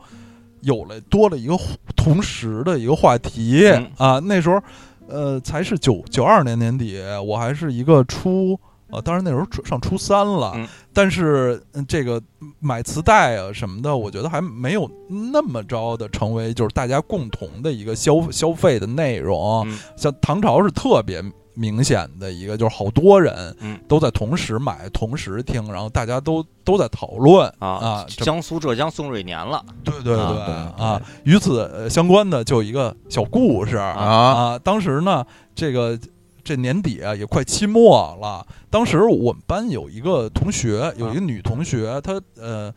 [0.59, 1.57] 有了多了一个
[1.95, 4.19] 同时的一个话题、嗯啊。
[4.19, 4.61] 那时候
[5.07, 8.59] 呃才是九九二年年底，我还是一个初。
[8.91, 12.19] 呃，当然那时候上初三了，嗯但是嗯这个
[12.59, 14.89] 买磁带啊什么的，我觉得还没有
[15.31, 19.63] 那么着的成为就是大家共同的一个消消费的内容。
[19.67, 21.23] 嗯像唐朝是特别
[21.53, 31.01] 明显的一个，就是好多人嗯都在同时买、同时听，然后大家都都在讨论啊啊，江苏、浙江宋瑞年了，对对对啊对啊。
[31.23, 35.99] 与此呃相关的就有一个小故事啊啊，当时呢，这个
[36.43, 42.73] 这年底啊也快期末了，当时我们班有一个同学，有一个女同学，她呃。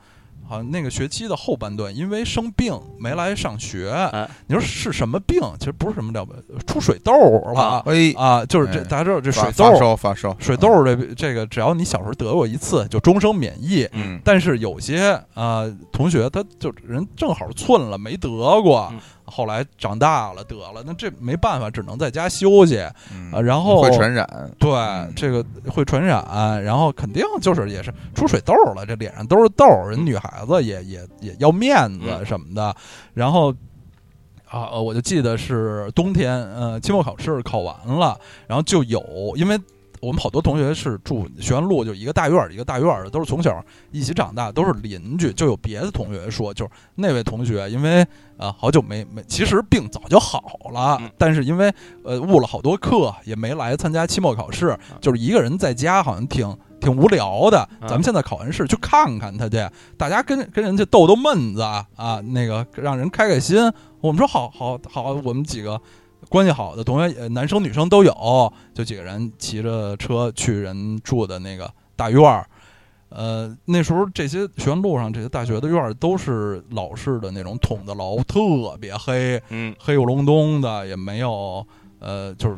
[0.47, 3.91] 好像那个学期的后半段，因为生病没来上学。
[4.13, 5.41] 哎你说是什么病？
[5.59, 6.35] 其实不是什么了不
[6.67, 8.45] 出水痘了啊哎，啊！
[8.47, 13.89] 就是这哎大家知道这水痘发烧发烧，水痘这这个，只要你小时候得过一次，就终生免疫。
[13.93, 18.29] 嗯，但是有些啊、呃同学他就人正好寸了，没得
[18.63, 22.79] 过，嗯后来长大了得了，那这没办法，只能在家休息。
[23.15, 24.27] 嗯啊然后会传染，
[24.59, 32.75] 对，嗯这个会传染，然后肯定就是也是出水痘了，这脸上都是痘儿，人女孩子也也也要面子嗯什么的，
[33.15, 33.55] 然后。
[34.53, 39.03] 啊，呃我就记得是冬天，呃，期末考试考完了，然后就有，
[39.35, 39.59] 因为
[40.03, 45.33] 我们好多同学是住学院路，就一个大院儿一个大院儿的，都是从小一起长大，都是邻居。
[45.33, 48.05] 就有别的同学说，就是那位同学，因为
[48.37, 50.43] 呃好久没没，其实病早就好
[50.73, 51.73] 了，嗯但是因为
[52.03, 57.69] 呃误了好多课，也没来参加期末考试，就是一个人在家，好像挺挺无聊的。
[57.81, 59.65] 嗯咱们现在考完试去看看他去，
[59.97, 63.73] 大家跟跟人家逗逗闷子啊，啊那个让人开开心。
[64.01, 65.81] 我们说好好好，我们几个
[66.29, 72.47] 关系好的同学，呃男生女生都有，就几个人骑着车去人住的那个大院儿。
[73.15, 78.41] 呃，那时候这些学院路上这些大学的院儿都是老式的那种筒子楼，特
[78.81, 81.67] 别黑，嗯黑咕隆咚的，也没有
[81.99, 82.57] 呃，就是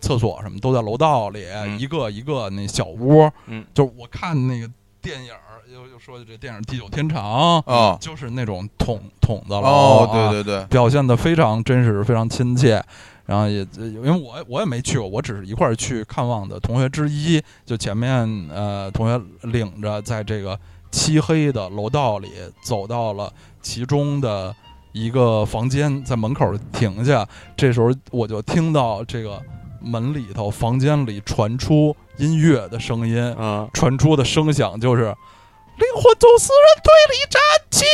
[0.00, 3.30] 厕所什么都在楼道里，嗯一个一个那小屋。
[3.48, 4.70] 嗯，就是我看那个
[5.02, 7.22] 电影儿，又又说这电影《地久天长》，
[7.66, 12.82] 哦就是那种筒筒子楼，哦，啊对对对，表现的非常真实，非常亲切。
[13.24, 17.40] 然后也因为我我也没去过，我只是一块儿去看望的同学之一。
[17.64, 20.58] 就前面呃同学领着在这个
[20.90, 22.28] 漆黑的楼道里
[22.62, 23.32] 走到了
[23.62, 24.54] 其中的
[24.92, 27.26] 一个房间，在门口停下。
[27.56, 29.40] 这时候我就听到这个
[29.80, 35.14] 门里头房间里传出音乐的声音，嗯，传出的声响就是
[35.76, 37.40] “灵魂从死人堆里站
[37.70, 37.84] 起，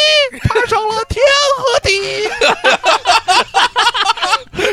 [0.49, 1.23] 爬上了天
[1.57, 2.29] 和地。”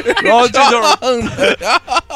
[0.24, 1.58] 然后这就是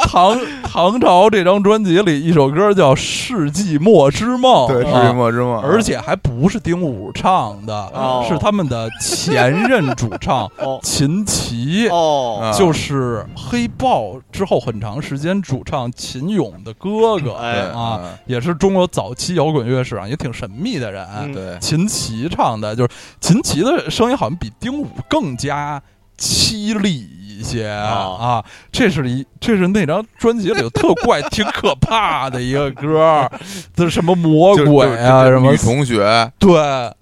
[0.08, 8.26] 唐唐朝这张专辑里一首歌叫《世纪末之梦》，对，世啊纪末之梦，而且还不是丁武唱的，哦。
[8.28, 10.80] 是他们的前任主唱 哦。
[10.84, 11.88] 秦琪。
[11.90, 17.54] 哦，啊就是黑豹之后很长时间主唱秦勇的哥哥哎。
[17.54, 21.06] 对啊，，也是中国早期摇滚乐史上也挺神秘的人。
[21.18, 21.34] 嗯。
[21.34, 22.90] 对，秦琪唱的，就是
[23.20, 25.82] 秦琪的声音好像比丁武更加
[26.18, 27.08] 凄厉
[27.40, 28.46] 一些哦啊。
[28.72, 33.30] 这是一，这是那张专辑里特怪、 挺可怕的一个歌，
[33.74, 36.52] 这什么魔鬼啊，什么女同学对，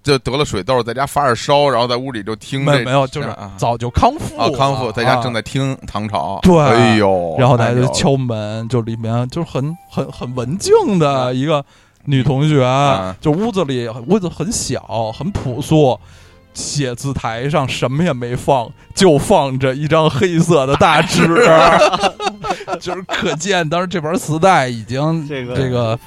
[0.04, 11.64] 就得了水痘，在家发着烧，然后在屋里就听这没没有，就是啊早就康复啊康复，在家啊正在听唐朝，对哎呦，然后大家就敲门，就里面就是很很很文静的一个
[12.06, 16.00] 女同学，嗯就屋子里屋子很小，很朴素。
[16.58, 21.28] 写字台上什么也没放，就放着一张黑色的大纸，
[22.82, 26.00] 就是可见当时这盘磁带已经这个这个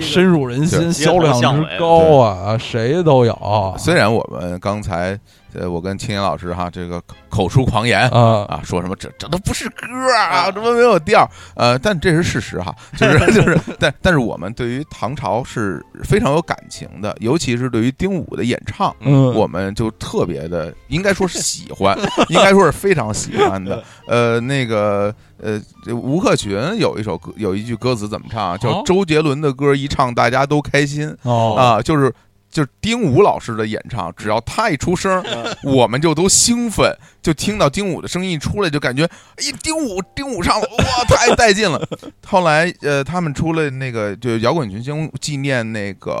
[0.00, 3.74] 深入人心，销量之高啊，谁都有。
[3.78, 5.16] 虽然我们刚才
[5.54, 8.08] 呃，我跟青年老师哈，这个口出狂言。
[8.10, 11.28] 啊啊，说什么这这都不是歌啊，怎么没有调？
[11.54, 21.98] 呃，但这是事实哈， 就是就是，但但是我们对于唐朝是非常有感情的，尤其是对于丁武的演唱，嗯，我们就特别的，应该说是喜欢，
[22.28, 23.82] 应该说是非常喜欢的。
[24.06, 25.60] 呃，那个呃，
[25.92, 28.56] 吴克群有一首歌，有一句歌词怎么唱啊？
[28.56, 32.12] 叫哦周杰伦的歌一唱，大家都开心哦啊，就是。
[32.56, 35.22] 就是丁武老师的演唱，只要他一出声，
[35.62, 41.78] 我们就都兴奋，就听到丁武的声音一出来，就感觉，哎，丁武，丁武唱了，哇，太带劲了。
[42.26, 46.12] 后来，呃，他们出了那个，就摇滚群星纪念那个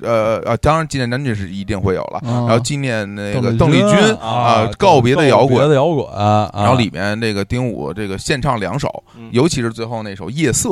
[0.00, 5.48] 呃呃，当然纪念张俊是一定会有了，嗯然后纪念那个邓邓丽君啊啊，告别的摇滚。
[5.48, 5.74] 告别的。
[5.74, 6.50] 摇滚，啊。
[6.54, 9.28] 然后里面那个丁武这个献唱两首，嗯。
[9.30, 10.70] 尤其是最后那首《夜色》，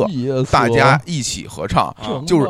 [0.51, 2.47] 大家一起合唱，啊就是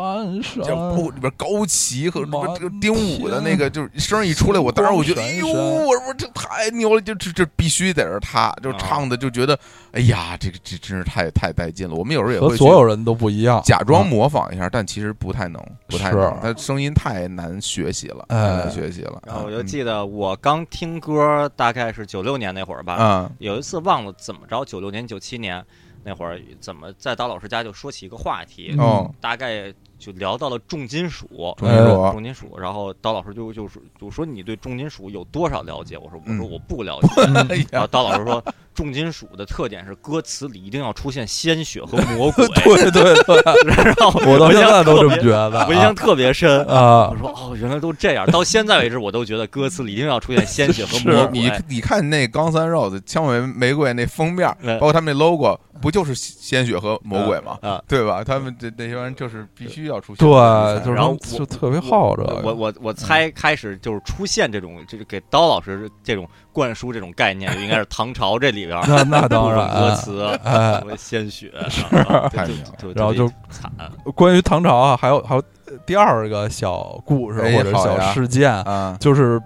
[0.62, 2.24] 就包括里边高旗和
[2.58, 9.58] 个丁武的那个，就是声一出来，我当时我觉得，哎呦，我说这太牛了，就这这必须得是他，就唱的就觉得，
[9.92, 11.94] 哎呀，这个这真是太太带劲了。
[11.94, 19.20] 我们有时候也和会所有人都不一样，假装啊模仿一下，但其实不太能，不太能，他声音太难学习了，难学习了。
[19.26, 25.64] 然后我就嗯记得我刚听歌，大概是九六年那会儿吧，啊，有一次忘了怎么着，九六年、九七年
[26.02, 29.72] 那会儿怎么在刀老师家就说起一个话题，哦，大概
[30.04, 31.26] 就聊到了重金属。
[31.56, 35.96] 重金属重金属，然后刀老师就就说就说你对重金属有多少了解？
[35.96, 37.08] 我说我说嗯我不了解。
[37.48, 38.44] 哎然后，刀老师说，
[38.74, 42.46] 重金属的特点是歌词里一定要出现鲜血和 魔鬼。
[42.48, 43.36] 对对对，
[43.84, 46.64] 然后我到现在都这么觉得我印象特别深。
[46.66, 48.26] 啊我，说哦，原来都这样。
[48.30, 51.38] 到现在为止，我都觉得歌词里一定要出现鲜血和魔鬼。
[51.40, 57.58] 你你看那钢三 rose 枪尾玫瑰那封面，嗯包括他们那 logo，不就是鲜血和魔鬼吗？
[57.62, 58.24] 啊，对吧？
[58.24, 69.68] 他们这那些人就是必须要出现对然后就特别好这，我我我猜开始就是出现这种，就是给刀老师这种灌输这种概念，就应该是唐朝这里边儿那那当然。
[69.74, 70.78] 歌词，哎。
[70.78, 72.92] 什么鲜血，啊就太牛了。
[72.94, 73.70] 然后就惨，
[74.14, 75.42] 关于唐朝啊，还有还有
[75.84, 79.42] 第二个小故事哎或者小事件，啊，就是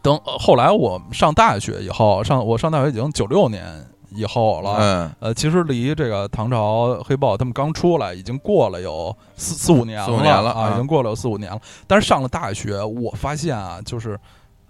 [0.00, 3.64] 等呃后来我上大学以后，上我上大学已经九六年
[4.10, 4.76] 以后了。
[4.78, 10.70] 嗯，呃，其实离这个唐朝黑豹他们刚出来，已经过了有四四五年了，四五年了啊，啊。
[10.72, 11.60] 已经过了有四五年了。
[11.86, 14.18] 但是上了大学，我发现啊，就是，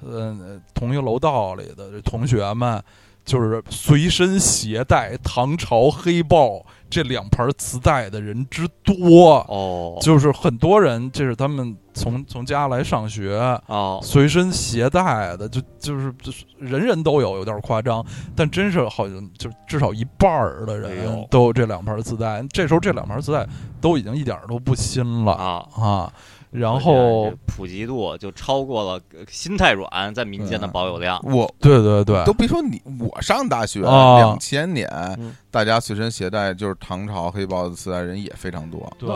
[0.04, 2.82] 呃，同一楼道里的这同学们，
[3.24, 18.04] 就是随身携带唐朝黑豹这两盘磁带的人之多，哦就是很多人，这是他们从从家来上学，哦，随身携带的，就就是就是人人都有，有点夸张，
[18.34, 22.42] 但真是好像就至少一半儿的哎人呦都有这两盘磁带。
[22.50, 23.46] 这时候这两盘磁带
[23.80, 25.66] 都已经一点儿都不新了啊。
[25.76, 26.12] 啊。
[26.50, 31.20] 然后普及度就超过了呃心太软在民间的保有量。
[31.24, 39.08] 我对对对都，别说你，我上大学啊两千年嗯，大家随身携带就是唐朝黑豹的磁带人也非常多，对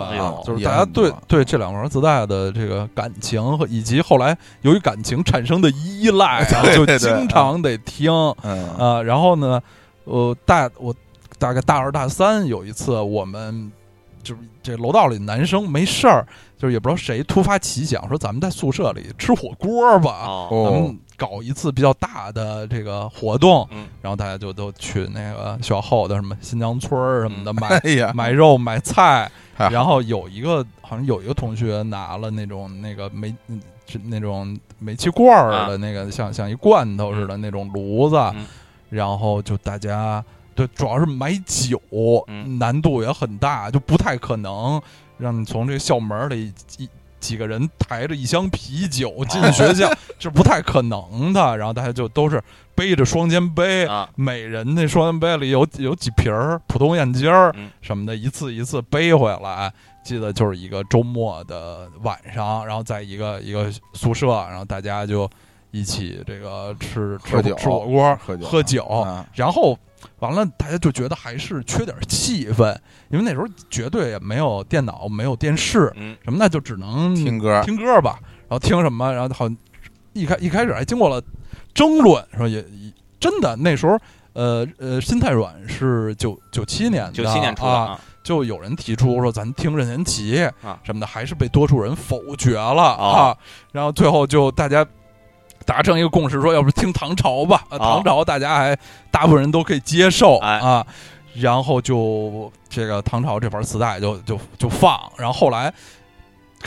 [0.45, 8.13] 就是大家对对这两盘磁带的这个感情和以及后来由于感情产生的依赖啊， 就经常得听。
[8.43, 9.61] 嗯啊，然后呢，
[10.05, 10.95] 呃，大我
[11.39, 13.71] 大概大二大三有一次，我们
[14.25, 16.27] 就是这楼道里男生没事儿，
[16.59, 20.81] 就是也不知道谁突发奇想说咱们在宿舍里吃火锅吧，哦，咱哦。
[20.81, 27.81] 们搞一次比较大的这个活动，嗯然后大家就都去那个学校后的什么新疆村儿什么的买。
[28.13, 33.33] 买肉买菜，然后有一个好像有一个同学拿了那种那个煤
[34.03, 38.45] 那种煤气罐儿的那个、像像一罐头似的那种炉子，嗯。
[38.91, 40.25] 然后就大家
[40.55, 41.81] 对，主要是买酒，
[42.29, 44.81] 嗯难度也很大，就不太可能
[45.19, 46.89] 让你从这个校门里一
[47.21, 51.57] 几个人抬着一箱啤酒 进学校，是不太可能的。
[51.57, 52.43] 然后大家就都是
[52.75, 59.73] 背着双肩背，啊，每人那双肩背里有有几瓶儿普通燕京儿嗯什么的，一次一次背回来。
[60.05, 65.27] 记得就是一个周末的晚上，然后在一个一个宿舍，然后大家就
[65.71, 69.79] 一起这个吃吃吃火锅、喝酒喝酒，啊然后
[70.19, 72.77] 完了，大家就觉得还是缺点气氛，
[73.11, 78.19] 因为那时候绝对也没有电脑，没有电视嗯什么那，就只能听歌听歌吧。
[78.49, 79.57] 然后听什么，然后好像
[80.13, 81.23] 一开一开始还经过了
[81.73, 83.99] 争论，说也也真的那时候。
[84.35, 93.39] 呃呃，心太软是九九七年的，九七年出的就有人提出说咱听任贤齐啊什么的，还是被多数人否决了、哦啊。
[93.71, 94.85] 然后最后就大家
[95.65, 98.79] 达成一个共识，说要不听唐朝吧，唐朝大家还
[99.11, 100.59] 大部分人都可以接受、哎。
[100.59, 100.87] 啊。
[101.35, 105.75] 然后就这个唐朝这盘磁带就就就放，然后后来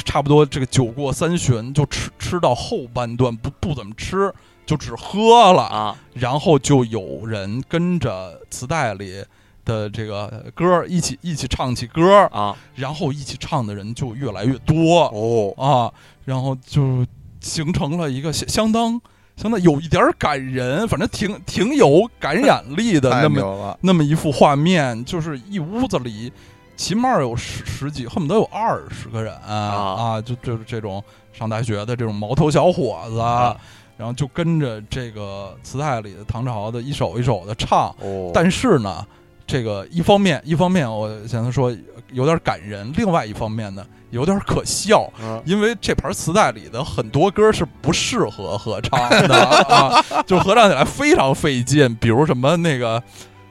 [0.04, 4.30] 差不多这个酒过三巡，就吃吃到后半段不不怎么吃，
[4.66, 9.24] 就只喝了啊，然后就有人跟着磁带里
[9.64, 15.94] 的这个歌一起一起唱起歌，啊，然后一起唱的人就越来越多哦，啊，
[16.26, 17.06] 然后就
[17.48, 19.02] 形成了一个相相当
[19.36, 26.32] 相当有一点感人，反正挺挺有感染力的那么，那么一幅画面，就是一屋子里
[26.76, 33.20] 起码有十十几，恨不得有二十个人啊就就是这种上大学的这种毛头小伙子。
[33.20, 33.56] 啊
[33.98, 39.04] 然后就跟着这个磁带里的唐朝的一首一首的唱，哦，但是呢，
[39.48, 41.76] 这个一方面一方面我想说
[42.12, 49.36] 有点感人，另外一方面呢有点可笑，嗯因为这盘磁带里的很多歌是不适合合唱的
[49.70, 53.02] 啊， 就合唱起来非常费劲，比如什么那个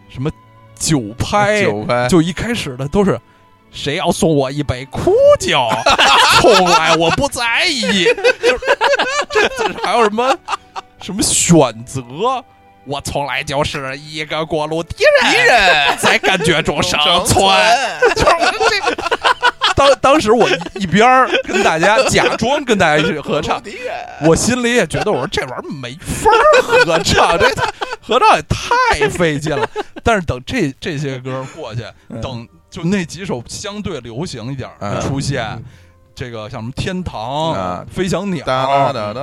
[0.08, 0.30] 什么
[0.78, 3.18] 九拍，九拍就一开始的都是。
[3.72, 5.68] 谁要送我一杯苦酒，
[6.40, 8.04] 从来我不在意。
[8.40, 8.58] 就是
[9.28, 10.34] 这这还有什么
[11.02, 12.02] 什么选择？
[12.86, 15.96] 我从来就是一个过路敌人，敌人。
[15.98, 17.44] 在感觉中生存。
[18.14, 19.36] 就是我这
[19.74, 23.62] 当当时我一一边儿跟大家假装跟大家一起合唱，
[24.24, 27.46] 我心里也觉得我说这玩意儿没法儿合唱， 这
[28.00, 29.68] 合唱也太费劲了。
[30.02, 31.82] 但是等这这些歌过去，
[32.22, 35.00] 等就那几首相对流行一点儿的嗯。
[35.02, 35.62] 出现，
[36.16, 38.42] 这个像什么天堂、啊飞翔鸟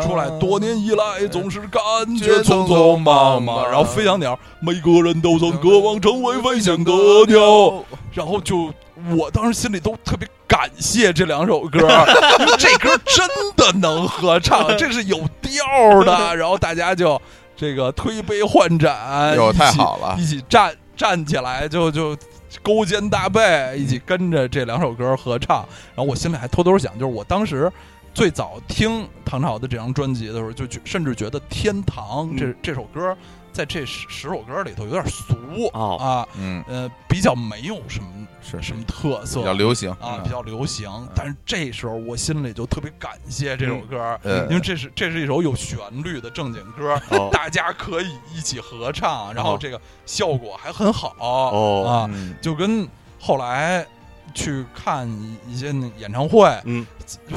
[0.03, 1.81] 出来，多年以来总是感
[2.15, 3.67] 觉匆匆忙忙。
[3.67, 6.91] 然后飞翔鸟，每个人都曾渴望成为飞翔的
[7.27, 7.83] 鸟。
[8.13, 8.71] 然后就
[9.17, 11.79] 我当时心里都特别感谢这两首歌，
[12.39, 16.35] 因为这歌真的能合唱， 这是有调儿的。
[16.35, 17.19] 然后大家就
[17.57, 22.15] 这个推杯换盏，哟太好了一起站站起来就就。
[22.61, 25.65] 勾肩搭背，一起跟着这两首歌合唱，
[25.95, 27.71] 然后我心里还偷偷想，就是我当时
[28.13, 33.15] 最早听唐朝的这张专辑的时候，就觉甚至觉得《天堂》这、这首歌
[33.53, 35.35] 在这十十首歌里头有点俗、
[35.73, 38.09] 哦啊，嗯，呃，比较没有什么
[38.41, 40.89] 是什么特色，比较流行啊，比较流行。
[41.15, 47.29] 但是这时候我心里就特别感谢这首歌，嗯因为这是这是一首有旋律的正经歌，哦。
[47.31, 52.33] 大家可以一起合唱，然后这个效果还很好哦啊，嗯。
[52.41, 52.87] 就跟
[53.19, 53.85] 后来
[54.33, 55.07] 去看
[55.47, 56.85] 一些那演唱会，嗯，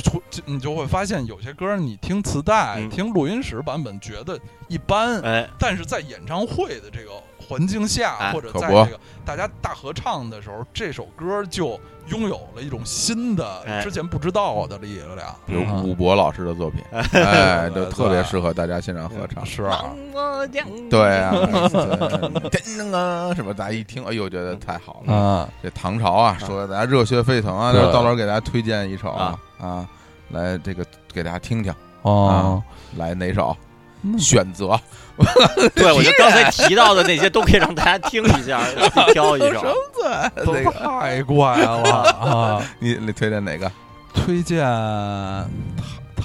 [0.02, 2.90] 出你就会发现有些歌你听磁带、嗯。
[2.90, 7.12] 听录音室版本觉得一般，哎，但是在演唱会的这个
[7.48, 8.62] 环境下，哎或者可不。
[8.66, 11.78] 在这个大家大合唱的时候，这首歌就
[12.08, 13.82] 拥有了一种新的、哎。
[13.82, 15.34] 之前不知道的力量。
[15.46, 16.82] 比如啊武博老师的作品，
[17.12, 19.44] 哎，就特别适合大家现场合唱。
[19.44, 19.84] 是啊，
[20.90, 21.32] 对啊，
[23.34, 25.14] 什么大家一听，哎呦，觉得太好了。
[25.14, 27.80] 啊，这唐朝啊，说的大家热血沸腾啊，对。
[27.92, 29.66] 到时候给大家推荐一首啊啊。
[29.66, 29.88] 啊，
[30.30, 32.62] 来这个给大家听听，哦，
[32.96, 33.56] 来哪首？
[34.14, 34.78] 嗯选择
[35.74, 38.60] 对，我觉得 刚才提到的那些都可以让大家听一下，
[39.12, 39.74] 挑一首。
[40.44, 41.82] 都那个，太怪了
[42.20, 42.62] 啊！
[42.78, 43.70] 你你推荐哪个？
[44.14, 44.62] 推荐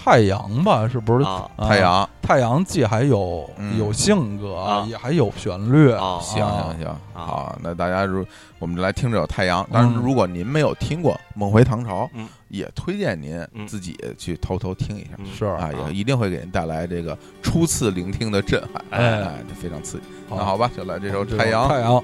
[0.03, 1.23] 太太阳吧，是不是？
[1.25, 2.09] 啊啊太阳。
[2.21, 5.91] 太阳既还有嗯有性格，啊也还有旋律。
[5.91, 6.45] 啊行
[6.79, 8.25] 行，啊好，那大家如
[8.57, 9.63] 我们就来听这首《太阳》。
[9.71, 15.09] 当然，嗯如果您没有听过《梦回唐朝》，嗯也推荐您嗯自己去偷偷听一下。
[15.17, 20.03] 嗯是啊，也一定会给您带来这个初次聆听的震撼，哎哎，这非常刺激。
[20.29, 21.65] 那好吧，就来这首《这太阳》。
[21.67, 22.03] 太阳。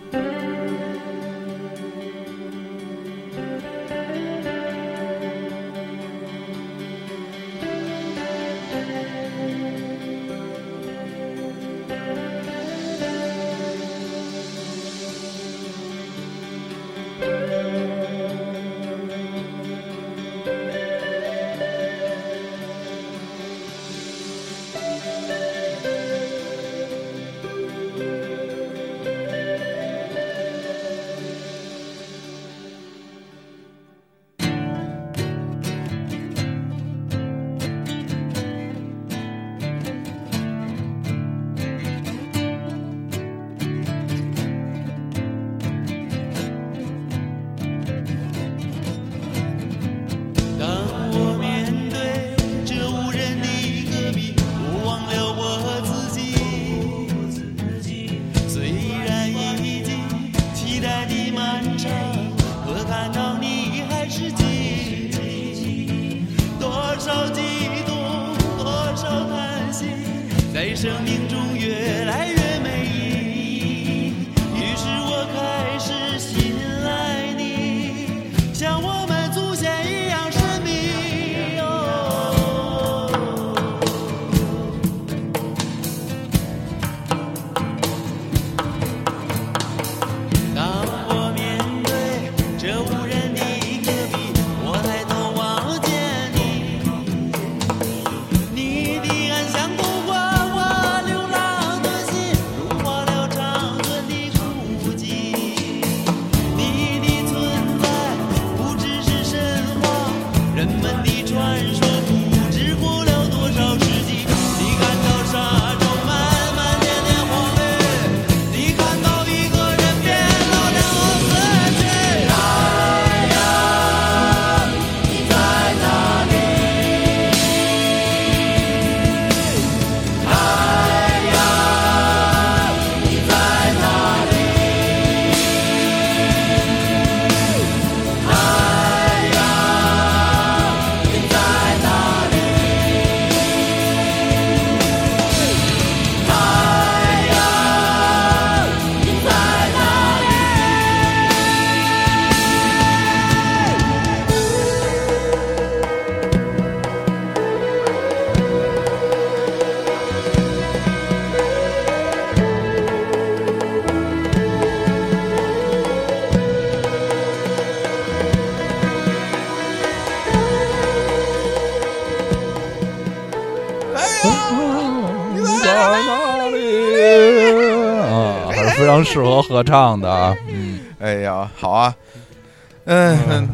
[179.04, 180.36] 适合合唱的。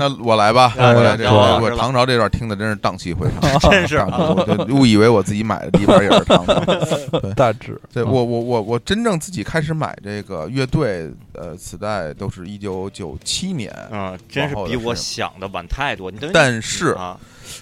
[0.04, 4.08] 那那我来吧，哎我来这说个，我唐朝这段听的真是荡气回肠， 真是啊。
[4.12, 6.54] 我就误以为我自己买的第一盘也是唐朝。
[7.36, 16.12] 大致对我我我我真正自己开始买这个乐队呃磁带都是一九九七年，啊，真是比我想的晚太多。
[16.12, 17.18] 你等于但是啊，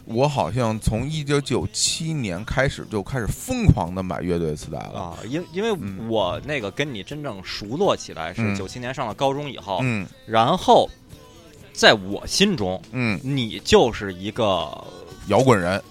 [0.05, 4.99] 我好像从一九九七年开始就开始疯狂的买乐队磁带了。
[4.99, 6.09] 啊，因因为嗯。
[6.09, 8.55] 我那个跟你真正熟络起来是嗯。
[8.55, 10.05] 九七年上了高中以后，嗯。
[10.26, 10.89] 然后
[11.73, 14.69] 在我心中，嗯，你就是一个
[15.27, 15.81] 摇滚人。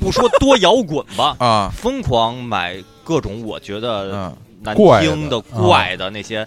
[0.00, 4.36] 不说多摇滚吧， 啊，疯狂买各种我觉得嗯。
[4.62, 5.42] 难听的、啊。
[5.52, 6.44] 怪的那些，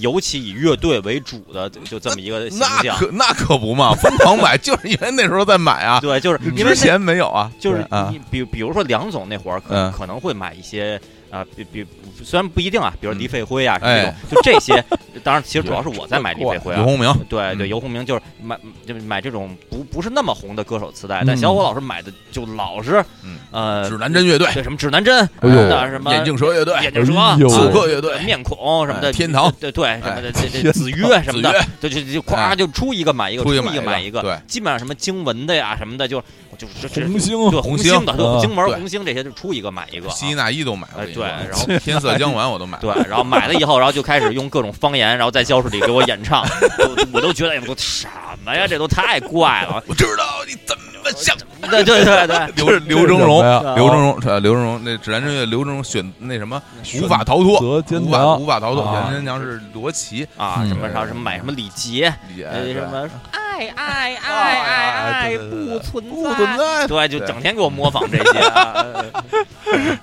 [0.00, 2.96] 尤其以乐队为主的，就就这么一个形那象。
[2.96, 8.08] 可那可不嘛，疯狂买就是因为那时候在买啊， 对，就是因为之前没有啊，就是啊。
[8.10, 9.92] 你比比如说梁总那会儿可嗯。
[9.92, 10.98] 可能会买一些
[11.30, 11.86] 啊，比比
[12.24, 13.18] 虽然不一定啊，比如嗯。
[13.18, 14.82] 黎飞辉啊什么这种哎，就这些。
[15.22, 16.78] 当然，其实主要是我在买李飞辉啊。
[16.78, 17.68] 游鸿明，对对，嗯。
[17.68, 21.26] 游鸿明就是买就是买这种不不是那么红的歌手磁带，嗯。
[21.26, 23.38] 但小伙老师买的就老是嗯。
[23.52, 29.52] 呃指南针乐队，对什么指南针，那什么眼镜蛇乐队，眼镜蛇、刺刺客乐队，面孔什么的，哎天堂。
[29.60, 32.56] 对对什么的，这这天子曰什么的就就就咵哎。
[32.56, 34.36] 就出一个买一个，出出一个买一个对。
[34.46, 36.22] 基本上什么经文的呀什么的，就
[36.58, 37.50] 就是红星。
[37.50, 38.04] 对红星星。
[38.06, 46.42] 的，对啊经门红星这些就出一个买一个啊，希纳伊都买了，哎对然后天色将晚我都买了，对，然后买了以后，然后就开始用各种方言，然后在教室里给我演唱，
[46.80, 48.06] 我我都觉得哎，我都什
[48.44, 50.82] 么呀，这都太怪了，我知道你怎么
[51.16, 51.36] 想。
[51.70, 56.60] 对对对对，刘刘峥嵘，刘峥嵘，呃，刘峥嵘，那指南针乐刘峥嵘选那什么
[57.02, 57.58] 无法逃脱，
[58.00, 59.06] 无法无法逃脱，啊。
[59.06, 62.12] 选坚强是罗琦，啊，嗯什么啥什么买什么礼节，
[62.50, 68.38] 呃，也 对什么爱爱爱爱爱对对对不存不存在，对，就整天给我模仿这些。
[68.46, 68.84] 啊，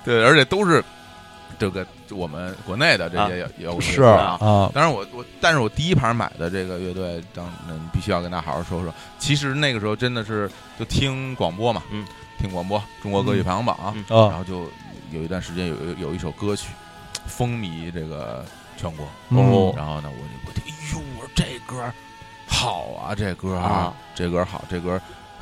[0.04, 0.82] 对，而且都是
[1.58, 4.36] 这个我们国内的这些也也有是啊。
[4.40, 8.92] 啊，当然我我，但是我第一盘买的这个乐队，当嗯必须要跟大家好好说说。
[9.18, 12.04] 其实那个时候真的是就听广播嘛，嗯，
[12.38, 14.68] 听广播，中国歌曲排行榜，嗯然，后就
[15.10, 16.68] 有一段时间有有一首歌曲
[17.26, 18.44] 风靡这个
[18.76, 21.92] 全国，哦然后呢，我就我听，哎呦，我说这歌
[22.46, 25.00] 好啊，这歌啊，这歌好，这歌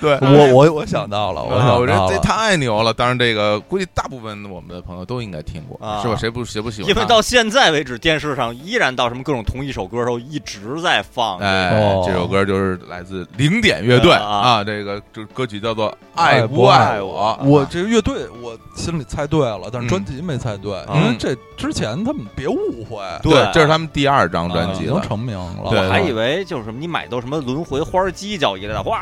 [0.00, 0.18] 对。
[0.22, 2.20] 我我我想到了，我啊，想我觉得这。
[2.20, 2.92] 太牛了！
[2.92, 6.14] 当然，这个估计大部分我们的朋友都应该听过，啊是吧？
[6.16, 6.88] 谁不谁不喜欢？
[6.88, 11.38] 因为到现在为止，电视上依然到什么各种同一首歌的时候一直在放。
[11.38, 17.38] 哎，哦这首歌就是来自零点乐队啊这个这歌曲叫做《爱不不爱我》。
[17.44, 25.56] 我这个乐队，我心里猜对了，但是嗯专辑没猜对，嗯因为这之前他们别误会，对这是他们第二张专辑了，经成名了。
[25.64, 28.96] 我还以为就是什么，你买到什么轮回花儿犄角一类的花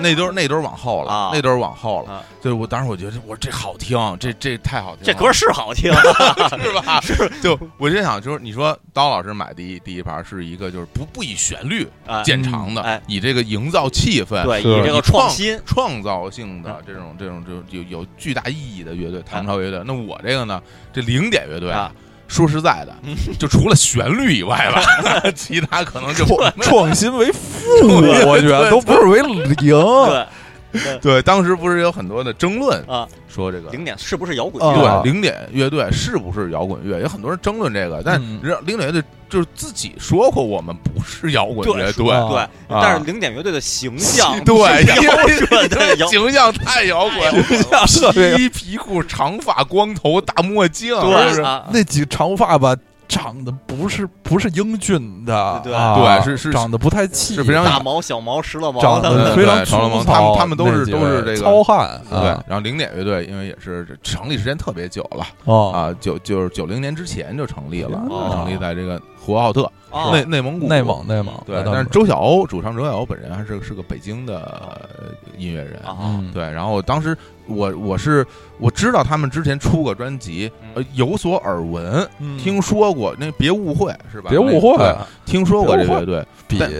[0.00, 2.24] 那都是那都是往后了啊，那都是往后了啊。
[2.42, 5.92] 对，我当时我觉得我这好听，这这太好听了，这歌是好听，
[6.62, 7.00] 是吧？
[7.02, 19.82] 是，就我就想，就是你说刀老师买第一第一盘是一个就是不不以旋律哎见长的，哎以这个营造气氛，对，是以这个创新，创造性的这种这种这种就有有巨大意义的乐队，唐朝乐队。
[19.86, 21.90] 那我这个呢，这零点乐队啊，
[22.30, 22.94] 说实在的，
[23.38, 24.80] 就除了旋律以外吧，
[25.34, 26.24] 其他可能就
[26.62, 27.38] 创新为负，
[28.26, 29.54] 我觉得都不是为零。
[30.72, 31.22] 对对。
[31.22, 35.02] 当时不是有很多的争论，啊，说这个零点是不是摇滚啊乐？
[35.02, 37.00] 对零点乐队是不是摇滚乐？
[37.00, 38.20] 有很多人争论这个，但
[38.64, 42.10] 零点乐队就是自己说过，我们不是摇滚乐队。
[42.10, 47.18] 啊对，但是零点乐队的形象对，是标准的 形象太摇滚
[47.70, 50.94] 了，特别皮皮裤、长发、光头、大墨镜，
[51.30, 52.76] 是对啊，那几长发吧，
[53.10, 59.02] 长得不是不是英俊的，对啊对是是长得不太气，是非常大毛、小毛、石了毛，非常
[59.34, 68.30] 对长毛粗糙他们他们都是都是这个糙汉，对啊，然后零点乐队因为也是成立时间特别久了哦，啊，九就是九零年之前就成立了，哦。
[68.32, 69.00] 成立在这个
[69.30, 70.10] 呼和浩特哦。
[70.12, 70.68] 内内蒙古。
[70.68, 77.16] 内蒙内蒙，对，但是周晓鸥主唱周晓鸥本人还是是个北京的呃音乐人，啊，嗯，对，然后当时
[77.46, 78.26] 我我是
[78.58, 82.38] 我知道他们之前出过专辑，呃，有所耳闻，嗯。
[82.38, 84.30] 听说过，那别误会是吧？
[84.30, 84.94] 别误会对
[85.26, 86.70] 听说过这别误会乐队，比但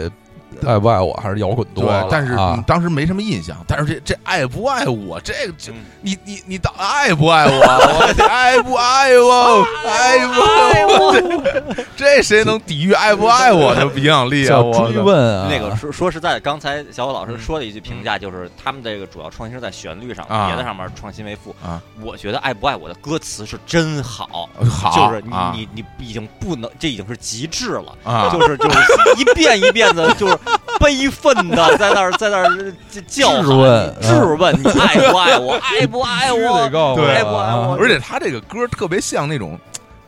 [0.66, 3.57] 爱不爱我还是摇滚多但是当时没什么印象。
[3.66, 7.61] 但是这这爱不爱我，这个这嗯你你你到爱不爱我？
[7.61, 9.65] 我得 爱不爱我？
[9.87, 11.85] 爱不爱我？
[11.97, 14.49] 这这谁能抵御爱不爱我的影响力啊？
[14.49, 21.55] 叫我追问啊，那个说说实在的，刚才小伙老师嗯说的一句评价就是他们这个主要创新是在旋律上，啊别的上面创新为负。
[21.65, 27.97] 啊，我觉得《爱不爱我》的歌词是真好，好，就是你啊你你已经不能，这已经是极致了。
[28.05, 28.78] 啊，就是就是
[29.19, 30.39] 一遍一遍的，就是
[30.81, 32.72] 悲愤的在那儿在那儿
[33.06, 37.72] 叫 质问质问你爱不爱我，爱不 爱我，对爱不爱我。
[37.72, 37.77] 啊。
[37.78, 39.59] 而且他这个歌特别像那种。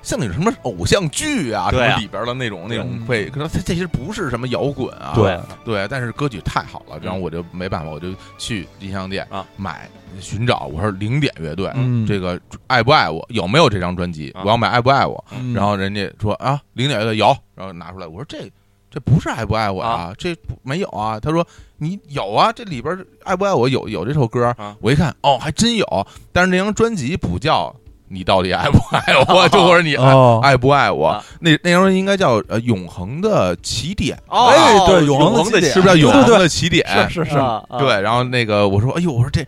[0.05, 3.06] 像那种什么偶像剧啊，什么里边的那种那种嗯。
[3.06, 9.47] 会，可能它这些不是什么摇滚啊，对对，但是歌曲太好了，然后嗯我就没办法，我就去音像店啊。
[9.56, 9.89] 买
[10.19, 12.05] 寻找，我说零点乐队，嗯。
[12.05, 12.36] 这个
[12.66, 14.32] 爱不爱我，有没有这张专辑？
[14.32, 14.43] 啊。
[14.44, 15.55] 我要买爱不爱我，嗯。
[15.55, 18.51] 然后人家说啊，零点乐队有，然后拿出来，我说这
[18.93, 21.19] 这不是爱不爱我啊，这不没有啊。
[21.19, 21.47] 他说
[21.78, 27.74] 你有啊，这里边爱不爱我有有这首歌啊，我一看哦，还真有，但是那张专辑不叫
[28.09, 36.86] 你到底爱不爱我， 就或者你爱哦爱不爱我啊，那那张专辑应该叫呃永恒的起点，哦，哎对永永恒的起点是不是叫永恒对对对的起点？
[37.09, 37.36] 是是是，
[37.78, 39.43] 对，然后那个我说，哎呦，我说这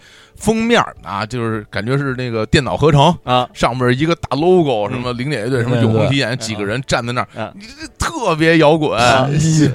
[0.44, 9.00] 封面啊，就是感觉是那个电脑合成，啊，上面一个大 logo，什么零点乐队，什么永恒起点，几个人站在那儿嗯，你这特别摇滚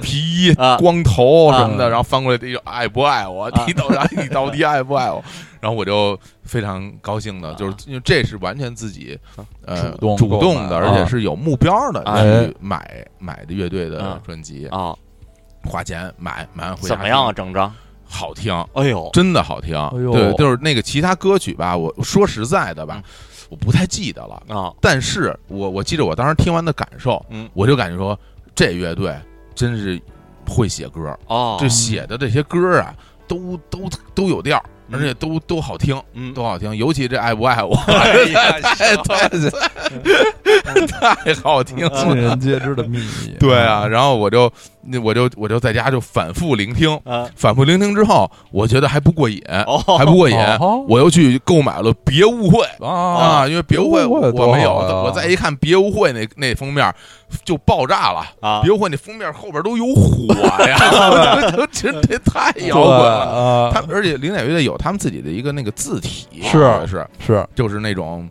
[0.00, 0.76] 皮衣啊。
[0.76, 1.88] 光头什么的，啊。
[1.88, 3.64] 然后翻过来这就爱不爱我，啊。
[3.66, 5.20] 你到底你到底爱不爱我？
[5.60, 9.18] 然后我就非常高兴的，就是因为这是完全自己
[9.66, 12.22] 呃主动主动的，而且啊是有目标的哎。
[12.46, 14.20] 去买买的乐队的啊。
[14.24, 14.94] 专辑，啊，
[15.64, 17.32] 花钱买买完回家怎么样啊？
[17.32, 17.74] 整张？
[18.10, 19.76] 好听，哎呦，真的好听。
[19.76, 20.12] 哎呦。
[20.12, 23.04] 对，就是那个其他歌曲吧，我说实在的吧嗯，
[23.50, 24.42] 我不太记得了。
[24.48, 27.48] 啊，但是我我记得我当时听完的感受，嗯。
[27.54, 28.18] 我就感觉说
[28.54, 29.16] 这乐队
[29.54, 30.00] 真是
[30.46, 32.92] 会写歌，哦，就写的这些歌啊，
[33.28, 36.74] 都都都有调，嗯而且都都好听，嗯，都好听。
[36.76, 39.28] 尤其这爱不爱我， 太太
[40.86, 42.14] 太好听尽了。
[42.14, 43.34] 人皆知的秘密。
[43.40, 44.50] 对啊，然后我就
[44.82, 52.90] 那我就我就在家就反复聆听，啊，反复聆听之后，我觉得还不过瘾，哦，还不过瘾，哦我又去购买了《别误会》啊
[53.42, 56.92] 啊，因为《别误会》我没有，我再一看《别误会》那那封面
[57.44, 58.26] 就爆炸了。
[58.40, 58.60] 啊。
[58.62, 60.34] 别误会那封面后边都有火
[60.66, 60.76] 呀，
[61.52, 63.70] 我就觉得这太摇滚了。
[63.70, 67.46] 啊，他而且零点乐队有他们自己的一个那个字体，是是，是。
[67.54, 68.28] 就是那种，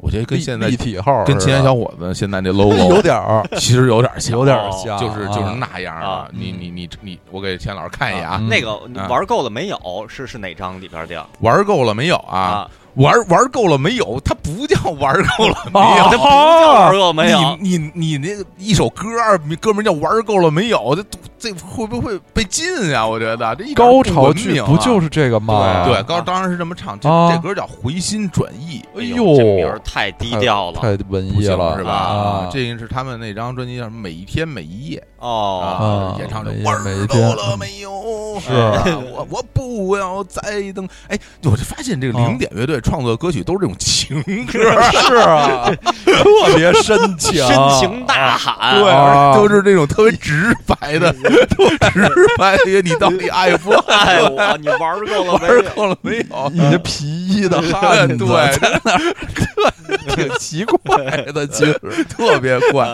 [0.00, 6.28] 我觉得跟现在立体号跟青年小伙子现在那 logo 有点儿，其实有点像，有点儿像，就是就是啊那样啊。
[6.32, 8.76] 你你你你，我给钱老师看一眼啊，嗯那个
[9.08, 10.06] 玩够了没有？
[10.08, 11.26] 是是哪张里边的？
[11.40, 12.68] 玩够了没有啊？
[12.96, 14.20] 啊，玩玩够了没有？
[14.24, 17.56] 它不叫玩够了没啊有，它不叫玩够了没有？
[17.60, 20.94] 你你你那个一首歌儿歌名叫玩够了没有？
[20.94, 21.04] 这
[21.38, 23.06] 这会不会被禁呀？
[23.06, 25.84] 我觉得这一点高潮剧不就是这个吗？
[25.86, 28.82] 对高当然是这么唱，这啊这歌叫回心转意。
[28.96, 31.92] 哎呦，这名儿太低调了太文艺了，是吧？
[31.92, 36.14] 啊，这个是他们那张专辑叫《每一天每一夜》哦。
[36.16, 38.40] 啊，演唱者每一味儿每一天够了没有？
[38.40, 40.40] 是啊 我我不要再
[40.72, 40.88] 等。
[41.08, 44.60] 哎，我就发现这个啊零点乐队创作的歌曲都是这种情歌，
[45.08, 45.68] 是啊，
[46.04, 51.12] 特别深情，深情大喊，对，啊都是这种特别直白的，
[51.56, 52.08] 都直
[52.38, 54.56] 白的，你到底爱不爱爱我？
[54.58, 55.64] 你玩够了没玩？
[55.74, 56.50] 够了没有？
[56.52, 59.14] 你这皮衣的汉子，对在那儿
[60.14, 60.96] 挺奇怪
[61.32, 62.88] 的，其实 特别怪。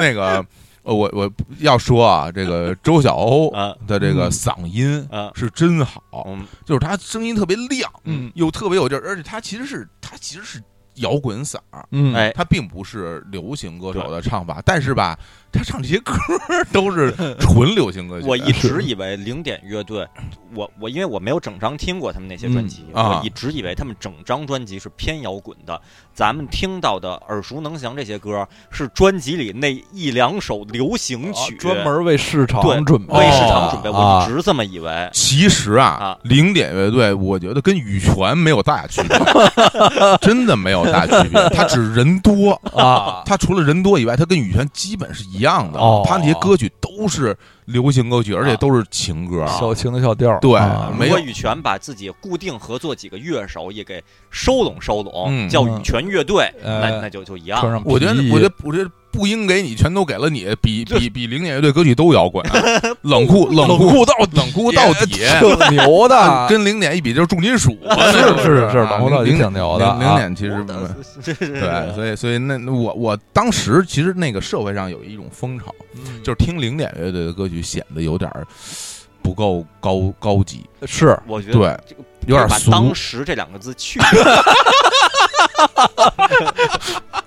[0.00, 0.44] 那个，
[0.88, 10.62] 呃我我要说啊，这个 周晓鸥啊的这个嗯嗓音啊是真好，嗯就是他声音特别亮，嗯又特别有劲儿，而且他其实是他其实是
[10.96, 15.16] 摇滚嗓儿，嗯，哎，他并不是流行歌手的唱法，但是吧，
[15.50, 16.12] 他唱这些歌
[16.72, 18.26] 都是 纯流行歌曲。
[18.26, 20.06] 我一直以为零点乐队，
[20.54, 25.80] 我我因为我没有整张听过他们那些专辑，嗯啊我一直以为他们整张专辑是偏摇滚的。
[26.14, 33.88] 咱们听到的耳熟能详这些歌，是专辑里那一两首流行曲，啊专门为市场准备，为市场准备。
[33.88, 35.08] 我啊一直这么以为。
[35.12, 39.16] 其实啊啊，零点乐队，我觉得跟羽泉没有大区别，
[40.20, 41.48] 真的没有大区别。
[41.50, 45.78] 他只是人多，啊，他除了人多以外，他跟羽泉基本是一样的。
[45.78, 47.36] 哦他那些歌曲都是
[47.68, 49.46] 流行歌曲，而且都是情歌。
[49.46, 50.92] 小情的小调，对啊。
[50.98, 51.18] 没有。
[51.18, 55.48] 羽泉把自己固定合作几个乐手也给收拢收拢，嗯。
[55.48, 57.82] 叫羽泉乐队，哎那那就就一样。
[57.84, 62.62] 我觉得我觉得，我觉得不应给你，全都给了你，比 比比零点乐队歌曲都摇滚啊，
[63.02, 65.06] 冷酷冷酷酷到 冷酷到底。
[65.06, 67.76] 挺牛的，跟零点一比就是重金属，
[68.12, 70.64] 是是是冷酷到底零挺牛的零点其实
[71.36, 76.22] 对，所以所以那那我我当时其实那个社会上有一种风潮，嗯。
[76.22, 78.46] 就是听零点乐队的歌曲显得有点儿
[79.22, 82.70] 不够高高级，是我觉得对，这个有点俗。
[82.70, 84.08] 把当时这两个字去掉，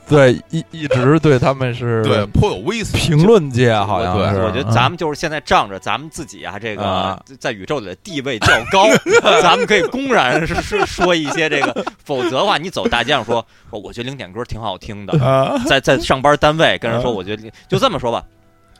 [0.07, 2.97] 对一一直对他们是对，颇有微词。
[2.97, 8.87] 评论界好像是，我觉得咱们就是现在仗着咱们自己啊，这个啊在宇宙里的地位较高，
[9.41, 18.23] 咱们可以公然是是说一些这个，否则的话，你走大街上说，说我觉得零点歌挺好听的，啊，在在上班单位跟人说，我觉得就这么说吧。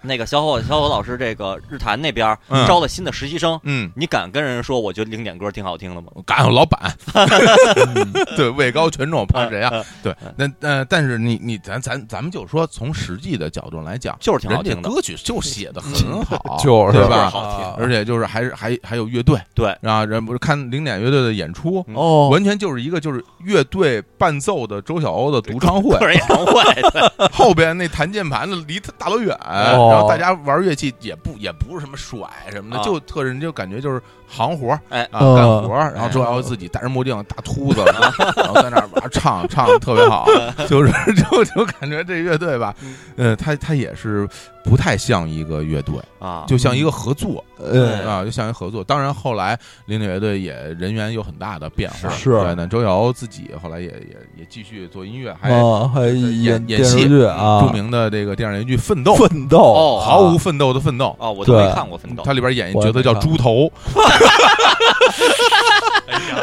[0.02, 2.65] 那个小伙小伙老师，这个日坛那边嗯。
[2.68, 6.07] 招了新的实习生，嗯，你敢跟人说我觉得零点歌挺好听的吗？
[6.14, 8.11] 我赶上老板，嗯。
[8.38, 9.69] 对，位高权重，怕谁啊？
[9.73, 9.86] 嗯？
[10.03, 17.30] 对，那呃，但是你你咱咱咱们就说从实际的角度来讲，就是挺好人家听的，歌曲就写的很好， 就是对吧？
[17.30, 25.98] 好听啊而且就是还是还还有乐队，对，啊，人不是看零点乐队的演出，哦，完全就是一个就是乐队伴奏的周晓鸥的独唱会。
[25.99, 32.19] 个，人演唱会，对，后边那弹键盘的离他大老远，哦然后大家玩乐器也不也不是什么甩
[32.51, 32.84] 什么的，啊。
[32.84, 35.03] 就特人就感觉就是行活儿哎。
[35.11, 40.26] 啊嗯干活儿，然后周晓鸥自己戴着墨镜大秃子，然后在那儿哇唱唱得特别好，
[40.68, 42.73] 就是 就就感觉这乐队吧，
[43.18, 44.27] 呃，他他也是
[44.63, 48.84] 不太像一个乐队，啊，就像一个合作呃，啊，就像一个合作。
[48.84, 52.31] 当然后来零点乐队也人员有很大的变化，是。
[52.31, 63.72] 对，那周瑶自己后来也也也继续做音乐，还啊，还演演演戏电视剧啊，著名的这个电视连续剧《奋斗》，奋斗哦毫无奋斗的奋斗，哦，我都没看过《奋斗》，他里边演一角色叫猪头，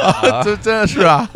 [0.03, 1.29] 啊这真的是啊，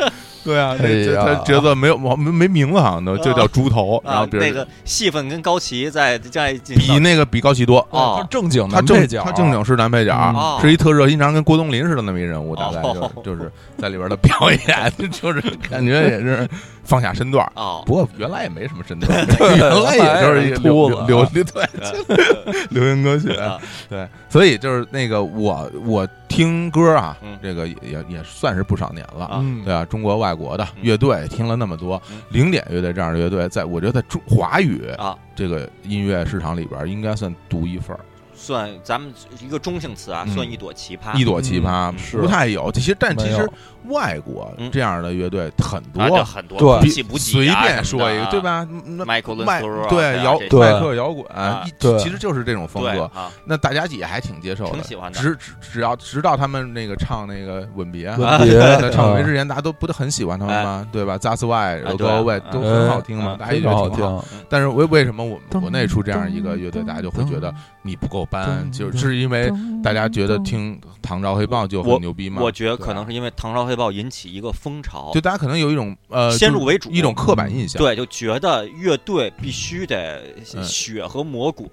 [0.43, 7.79] 对啊，这这哎呀他角色没有没没名字，好像都就叫猪头，然后啊，别人那个戏份跟高旗在在比那个比高旗多。
[7.91, 16.47] 啊正经他正男配角，他正经是男配角是一特热心肠，跟郭冬临似的那么一人物，大概就就是在里边的表演， 就是感觉也是
[16.83, 17.45] 放下身段。
[17.53, 19.25] 啊，不过原来也没什么身段，
[19.57, 23.57] 原来也就是一流秃子流流对 流行歌曲，啊。
[23.89, 29.25] 对，所以就是那个我我听歌啊嗯，这个也也也算是不少年了。
[29.25, 29.39] 啊。
[29.43, 30.81] 嗯，对啊，中国外国的嗯。
[30.81, 35.15] 乐队听了那么多嗯，零点乐队这样的乐队，在我觉得在中华语啊。
[35.35, 37.99] 这个音乐市场里边，应该算独一份儿，
[38.43, 42.69] 算咱们一个中性词啊，嗯算一朵奇葩，一朵奇葩嗯，是不太有。
[42.73, 43.53] 其实，但其实有
[43.91, 48.41] 外国嗯这样的乐队很啊，这多，很多对随啊便说一个，对？
[48.41, 48.67] 吧？
[48.85, 49.47] 那迈克伦
[49.89, 53.03] 对摇迈克摇滚啊，一对其实就是这种风格。
[53.13, 60.87] 啊，那大家也还挺接受的，挺喜欢的只只只要直到他们那个唱那个《吻别》吻别在唱《吻别》啊之前，大家都不都很喜欢他们吗？
[60.91, 64.25] 对吧？That's why 啊 Go Away 啊都很好听嘛，嗯大家也非常好觉得挺好。
[64.29, 68.69] 听，但是为为什么我们国内出这样一个乐队，大家就会觉嗯得你不够班？
[68.71, 69.49] 就是因为
[69.83, 72.41] 大家觉得听《唐朝黑豹》就很牛逼嘛？
[72.41, 80.21] 我觉得可能是因为《唐朝黑豹》引起一个风潮就，大家可能有一种呃先入为主一种刻板印象，对，就觉得乐队必须得
[80.55, 81.67] 嗯血和魔鬼，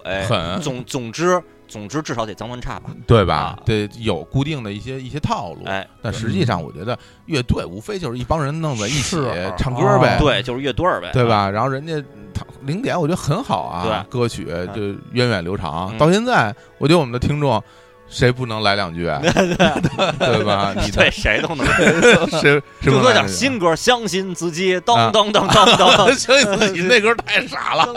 [0.61, 2.91] 总总之总之至少得脏乱差吧。
[3.07, 3.59] 对吧啊？
[3.65, 5.63] 对，有固定的一些一些套路。
[5.65, 11.49] 哎，但实际上，我觉得乐队无非就是一帮人弄在一起是啊唱歌呗，对，就是乐队儿呗，对吧？
[11.49, 11.93] 然后人家
[12.33, 14.45] 他零点，我觉得很好啊，歌曲
[14.75, 14.81] 就
[15.13, 15.89] 源远流长。
[15.93, 17.61] 嗯到现在，我觉得我们的听众
[18.11, 19.05] 谁不能来两句，
[20.19, 20.73] 对吧？
[20.75, 21.65] 你对谁都能。
[22.41, 24.81] 谁就说新歌，相信自己，啊。
[24.85, 26.13] 噔噔噔噔噔。
[26.13, 27.87] 相信自己那歌太傻了，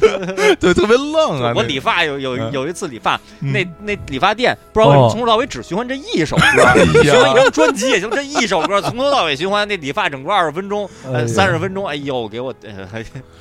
[0.60, 1.52] 对，特别愣啊！
[1.56, 2.52] 我理发有有嗯。
[2.52, 3.52] 有一次理发，嗯。
[3.52, 12.54] 那那理发店不知道为什么哦从头到尾只循环这一首歌，哎循环一张专辑也行，这一首歌从头到尾循环，那理发整个二十分钟，呃，三十分钟，哎呦，给我，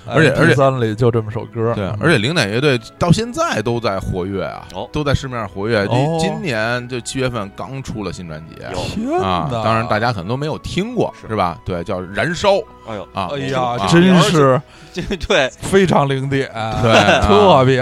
[0.08, 0.54] 而且而且。
[0.56, 5.86] 三里就这么首歌，对，而且零点乐队到现在都在活跃啊哦，都在市面上活跃。
[6.28, 8.64] 哦今年就七月份刚出了新专辑。
[8.64, 11.28] 啊，当然大家可能都没有听过，是。
[11.28, 11.60] 是吧？
[11.66, 12.50] 对，叫《燃烧》
[12.88, 14.62] 哎呦，啊，哎呀啊，真是
[14.94, 16.48] 这对，非常零点，
[16.82, 16.92] 对。
[16.92, 17.82] 啊特别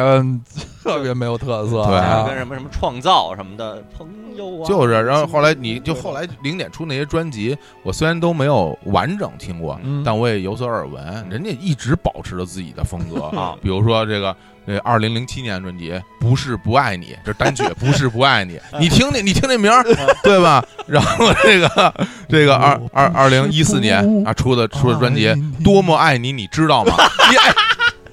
[0.83, 1.97] 特别没有特色，对。
[1.97, 10.01] 啊跟什么什么创造什么的朋友啊，就是，然后后来你就后来零点出那些专辑，我虽然都没有完整听过，嗯。
[10.05, 13.25] 但我也有所耳闻，人家一直保持着自己的风格。
[13.37, 13.55] 啊。
[13.61, 14.35] 比如说这个。
[14.67, 19.83] 这二零零七年专辑《不是不爱你》，这单曲《不是不爱你》， 你听听，你听这名儿，
[20.23, 20.63] 对吧？
[20.87, 21.93] 然后这个
[22.29, 25.27] 这个二二二零一四年啊出的出的专辑
[25.63, 26.93] 《多么爱你》，你知道吗？
[27.31, 27.49] 你爱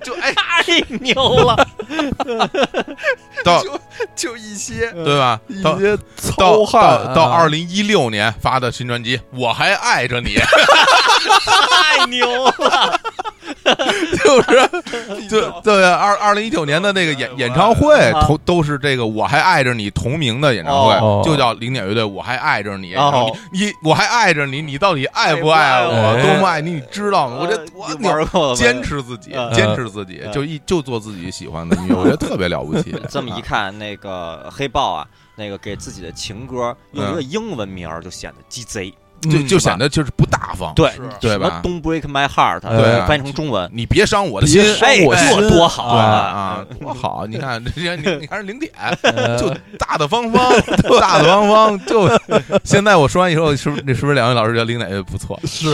[0.03, 1.15] 就哎太牛
[1.45, 1.57] 了，
[3.45, 3.63] 到
[4.15, 5.41] 就一些对吧？
[5.63, 10.37] 到一些到糙汉啊到到二零一六年发的新专辑《我还爱着你》
[11.99, 13.01] 太牛了，
[14.25, 26.21] 就是就对二二零一九年的那个演演唱会啊同都是这个我还爱着你同名的演唱哦会，就叫零点乐队我还爱着你，哦然后你你我还爱着你，你到底爱不爱我？
[26.23, 27.39] 多么爱你，你知道吗？
[27.41, 27.59] 我这
[28.39, 32.95] 我坚持自己嗯，坚持自己，嗯就一就做自己喜欢的音乐，我觉得特别了不起。
[33.09, 38.93] 这么一看，那个黑豹啊，那个给自己的情歌用一个英文名儿，就显得鸡贼。
[39.23, 40.73] 就就显得得就是不大方。
[40.75, 46.07] 对是对吧 Don't break my heart，对啊翻译成中文，你别伤我的心，别伤哎，我心这多好对啊！
[46.07, 47.27] 啊，多好！
[47.27, 48.73] 你看 这些，你你看零点，
[49.03, 50.53] 呃就大大方方，
[51.01, 51.87] 大大方方。
[51.87, 52.09] 就
[52.65, 55.39] 现在我说完以后，是不是是不是两位老师觉得零点也不错？
[55.45, 55.73] 是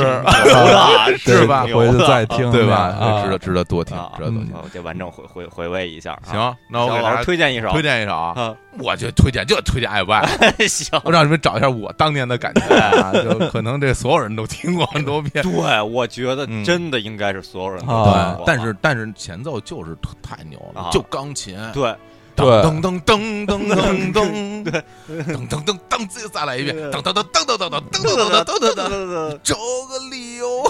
[1.19, 2.77] 是吧 回去再听对吧？
[3.01, 4.53] 啊值得值得多听啊，，值得多听。
[4.63, 6.31] 我得完整回回回味一下啊。
[6.31, 10.27] 行，那我给老师给大家推荐一首，推荐一首啊，啊，我就推荐就推荐爱不爱，
[10.69, 10.89] 行。
[11.05, 15.43] 我让你们找一下我当年的感觉啊，就可能这所有人都听过很多遍。
[15.45, 18.45] 对，我觉得嗯真的应该是所有人都啊听过。
[18.47, 21.95] 但是但是前奏就是太牛了啊，就钢琴，对。
[22.37, 25.49] 噔噔噔噔噔噔噔，对，噔。
[25.49, 30.65] 噔噔 噔，自己再来一遍，噔噔噔噔噔噔噔噔噔噔噔噔噔，找个理由，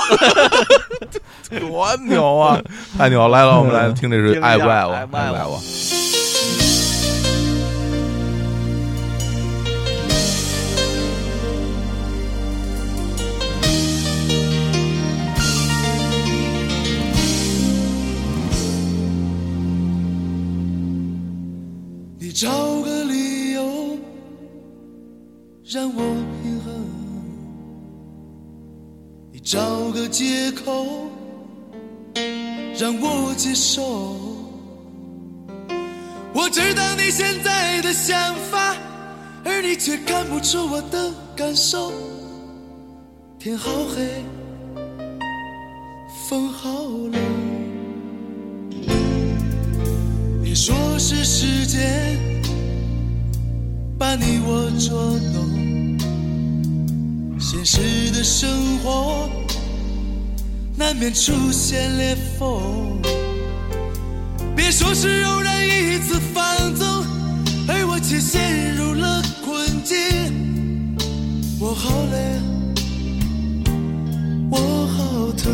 [1.58, 2.60] 多牛啊！
[2.98, 3.26] 太牛！
[3.28, 5.58] 来了，我们来听这是爱不爱我，爱不爱我？
[22.34, 22.50] 找
[22.80, 23.96] 个理由
[25.64, 26.02] 让我
[26.42, 26.74] 平衡，
[29.30, 30.84] 你找个借口
[32.76, 34.16] 让我接受。
[36.34, 38.76] 我知道你现在的想法，
[39.44, 41.92] 而你却看不出我的感受。
[43.38, 44.24] 天好黑，
[46.28, 46.82] 风好
[47.12, 47.43] 冷。
[50.54, 52.16] 你说是时间
[53.98, 55.98] 把你我捉弄，
[57.40, 57.80] 现实
[58.12, 59.28] 的生活
[60.76, 63.02] 难免出现裂缝。
[64.54, 66.86] 别说是偶然一次放纵，
[67.66, 69.96] 而我却陷入了困境。
[71.58, 72.38] 我好累，
[74.52, 75.52] 我好疼。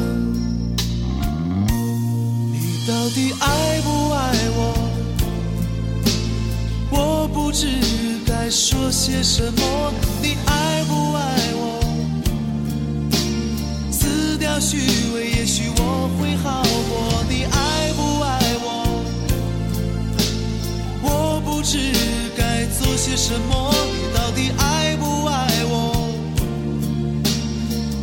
[2.52, 4.89] 你到底爱不爱我？
[6.90, 7.66] 我不知
[8.26, 9.92] 该说些什么。
[10.22, 11.80] 你爱不爱我？
[13.90, 14.78] 撕掉虚
[15.14, 17.24] 伪，也许我会好过。
[17.28, 19.02] 你爱不爱我？
[21.02, 21.78] 我不知
[22.36, 23.72] 该做些什么。
[23.92, 26.10] 你到底爱不爱我？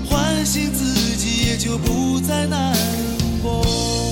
[0.10, 0.86] 唤醒自
[1.18, 2.74] 己，也就不再难
[3.44, 4.07] 过。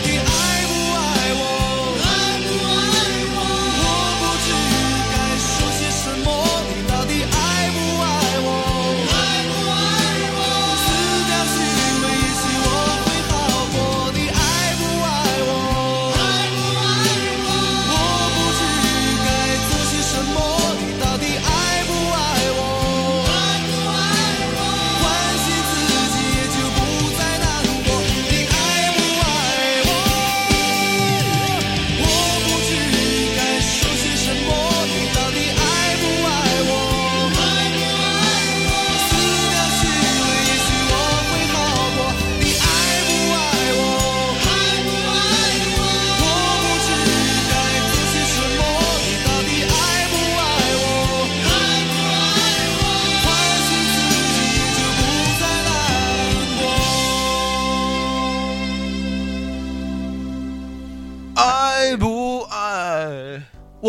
[0.00, 0.37] the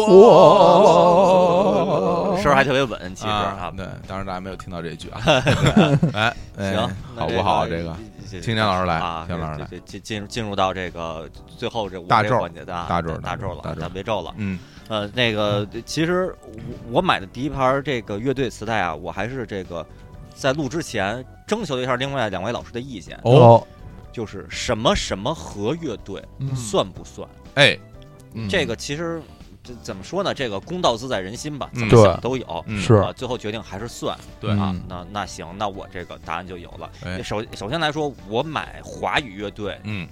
[0.07, 1.59] 我
[2.41, 5.21] 声儿还特别稳，其实啊啊，，对，当然大家没有听到这一句啊。
[6.13, 7.67] 哎，哎行，好不好？
[7.67, 7.95] 这这个
[8.31, 9.67] 这听田老师来啊，青年老师来
[10.01, 14.34] 进入进入到这个最后这我这大咒环节的啊大咒大咒了，大别咒了。
[14.38, 16.35] 嗯呃，那个其实
[16.91, 19.85] 我我买的第一盘这个乐队磁带啊，我还是这个
[20.34, 23.63] 在录之前征求了一下另外两位老师的意见，哦，
[24.11, 27.27] 就是什么什么和乐队嗯算不算？
[27.55, 27.77] 哎，
[28.34, 29.21] 嗯这个其实
[29.69, 30.33] 这怎么说呢？
[30.33, 32.63] 这个公道自在人心吧，嗯怎么想都有。
[32.67, 34.81] 嗯是啊，最后决定还是算对啊嗯。
[34.87, 36.89] 那那行，那我这个答案就有了。
[37.03, 40.07] 哎首首先来说，我买华语乐队嗯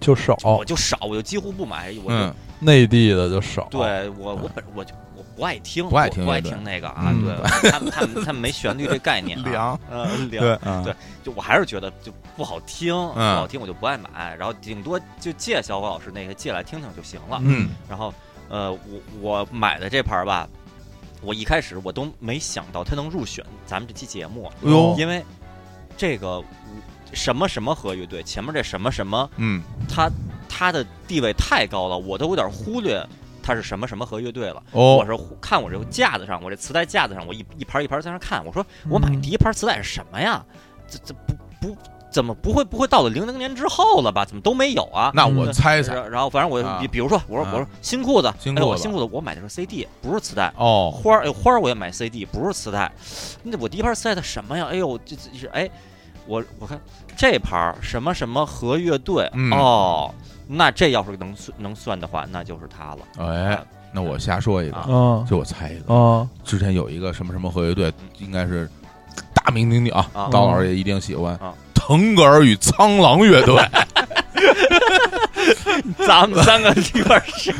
[0.00, 17.38] 就少，我就少，我就几乎不买，我就嗯内地的就少，对我我本我就我不爱听，不爱听我不爱听那个啊，嗯对， 他们他们他们没旋律这概念啊，凉呃 对凉，啊对就我还是觉得就不好听，不嗯好听我就不爱买，然后顶多就借小伙老师那个借来听听就行了。
[17.44, 18.12] 嗯然后
[18.52, 18.78] 呃，我
[19.22, 20.46] 我买的这盘儿吧，
[21.22, 24.52] 我一开始我都没想到它能入选咱们这期节目，
[24.98, 25.24] 因为
[25.96, 26.44] 这个
[27.14, 30.10] 什么什么和乐队前面这什么什么，嗯它
[30.50, 33.02] 它的地位太高了，我都有点忽略
[33.42, 34.62] 它是什么什么和乐队了。
[34.72, 40.44] 哦我是看我这个架子上，我这磁带架子上，我一一盘一盘在那看，我说我买嗯第一盘磁带是什么呀？
[40.86, 41.76] 这这不不
[42.12, 44.24] 怎么不会不会到了零零年之后了吧？
[44.24, 45.10] 怎么都没有啊？
[45.14, 45.94] 那我猜猜。
[45.94, 46.78] 然然后反正我啊。
[46.80, 47.50] 比比如说我说啊。
[47.54, 48.64] 我说新裤子，新裤子。
[48.64, 50.52] 哎我新裤子我买的是 CD，不是磁带。
[50.56, 52.92] 哦，花儿哎花儿我也买 CD，不是磁带。
[53.42, 54.68] 那我第一盘磁带的什么呀？
[54.70, 55.68] 哎呦，这这是哎，
[56.26, 56.78] 我我看
[57.16, 59.50] 这盘儿什么什么和乐队、嗯。
[59.52, 60.14] 哦，
[60.46, 62.98] 那这要是能算能算的话，那就是它了。
[63.18, 63.58] 哎，
[63.92, 65.24] 那我瞎说一个，嗯。
[65.28, 68.68] 就我猜一个，嗯之前有一个什么什么合乐队，应该是
[69.34, 70.28] 大名鼎鼎啊，啊。
[70.30, 71.34] 刀老师也一定喜欢。
[71.36, 71.54] 啊。
[71.86, 73.56] 腾格尔与苍狼乐队，
[76.06, 77.52] 咱们三个里边谁？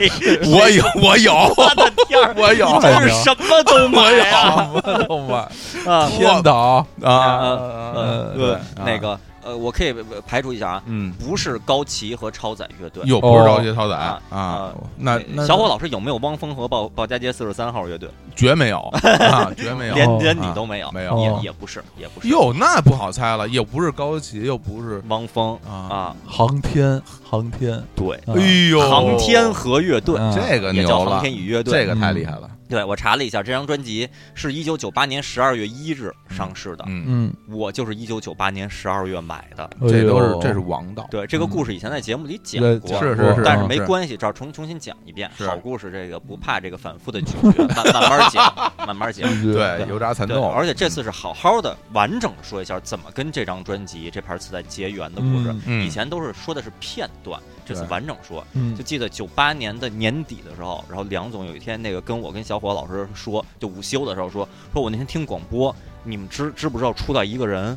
[0.47, 2.73] 我有，我有，我的天儿，我有。
[2.75, 4.01] 你真是什么都买
[4.31, 4.71] 啊！
[5.09, 5.37] 我买
[5.93, 6.09] 啊。
[6.09, 6.87] 天岛。
[7.03, 7.59] 啊，
[7.95, 9.95] 呃，对呃，那个呃，我可以
[10.27, 13.03] 排除一下啊，嗯，不是高旗和超载乐队。
[13.07, 18.09] 又不是高旗超载啊那那小伙老师有没有汪峰和鲍鲍家街四十三号乐队？
[18.35, 18.79] 绝没有
[19.31, 21.19] 啊，绝没有，连哦连你都没有，没有。
[21.19, 22.29] 也哦也不是，也不是。
[22.29, 31.73] 哟，那不好猜了，又不是高旗，又不是汪峰啊，啊，航天航天，对，啊哎呦，航天和乐队嗯这个你叫航天与乐队。
[31.73, 39.69] 这个太厉害了，对我查了一下，这张专辑是一九九八年十二月一日上市的，嗯，嗯，我就是一九九八年十二月买的。
[39.83, 45.31] 这都是这是王道，对这个故事以前在节目里讲过，是是是，但是嗯没关系，这儿重重新讲一遍。
[45.37, 49.29] 好故事这个不怕这个反复的咀嚼，慢慢慢讲，慢慢讲。
[49.53, 55.55] 对油炸蚕对，豆，而且这次是好好的、完整的说一下怎么跟这张专辑、这盘磁带结缘的故事。
[55.67, 58.45] 以前都是说的是片段，这次完整说。
[58.53, 65.75] 嗯就记得九八年的年底的时候，然后梁总有一天那个跟我跟小伙老师说，就午休的时候说，说我那天听广播，
[66.05, 67.77] 你们知知不知道出来一个人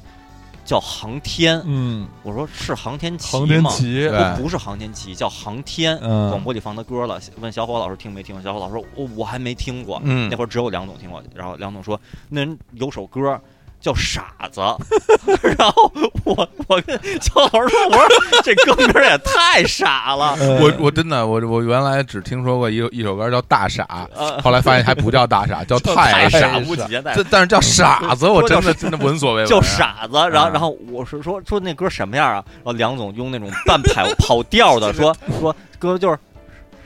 [0.63, 1.61] 叫航天？
[1.65, 3.69] 嗯，我说是航天旗航天吗？
[3.71, 5.97] 旗，对不不是航天旗，叫航天。
[6.01, 8.41] 嗯，广播里放的歌了，问小伙老师听没听？
[8.41, 10.01] 小伙老师说，我、我还没听过。
[10.03, 11.21] 嗯那会儿只有梁总听过。
[11.35, 11.99] 然后梁总说，
[12.29, 13.39] 那人有首歌
[13.85, 14.59] 叫《傻子
[15.59, 15.91] 》，然后
[16.23, 20.35] 我我跟小老师说，我说这歌名也太傻了。
[20.39, 23.85] 呃我我真的我我原来只听说过一一首歌叫《大傻
[24.15, 26.39] 呃》，，后来发现还不叫大傻， 叫太傻。
[26.39, 29.47] 傻无几年代这但是叫傻 子，我真的真的闻所未闻。
[29.47, 32.43] 叫傻子，然后啊然后我是说说那歌什么样啊？
[32.55, 36.17] 然后梁总用那种半跑跑调的说说歌就是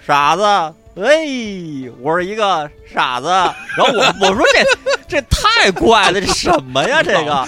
[0.06, 0.44] 傻子，
[1.02, 3.28] 哎，我是一个傻子。
[3.78, 7.02] 然后我我说这 这太怪了，这什么呀？
[7.04, 7.46] 这个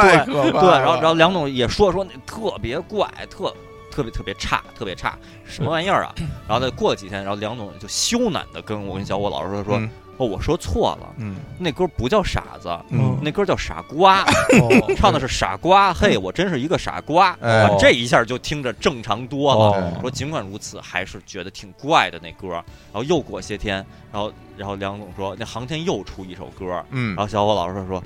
[0.00, 0.60] 太可怕了。
[0.60, 3.52] 对，然后然后梁总也说说那特别怪，特
[3.90, 6.14] 特别特别差，特别差，什么玩意儿啊？
[6.48, 14.22] 然后再过了几天，然后梁总就羞赧的跟我跟小伙老师说说，嗯哦，我说错了，嗯那歌不叫傻子，嗯那歌叫傻瓜。
[14.60, 17.36] 哦唱的是傻瓜，嘿，我真是一个傻瓜。
[17.78, 19.60] 这一下就听着正常多了。
[19.80, 22.48] 哦说尽管如此，还是觉得挺怪的那歌。
[22.48, 22.64] 然
[22.94, 28.02] 后又过些天，然后然后梁总说那航天又出一首歌，嗯然后小伙老师说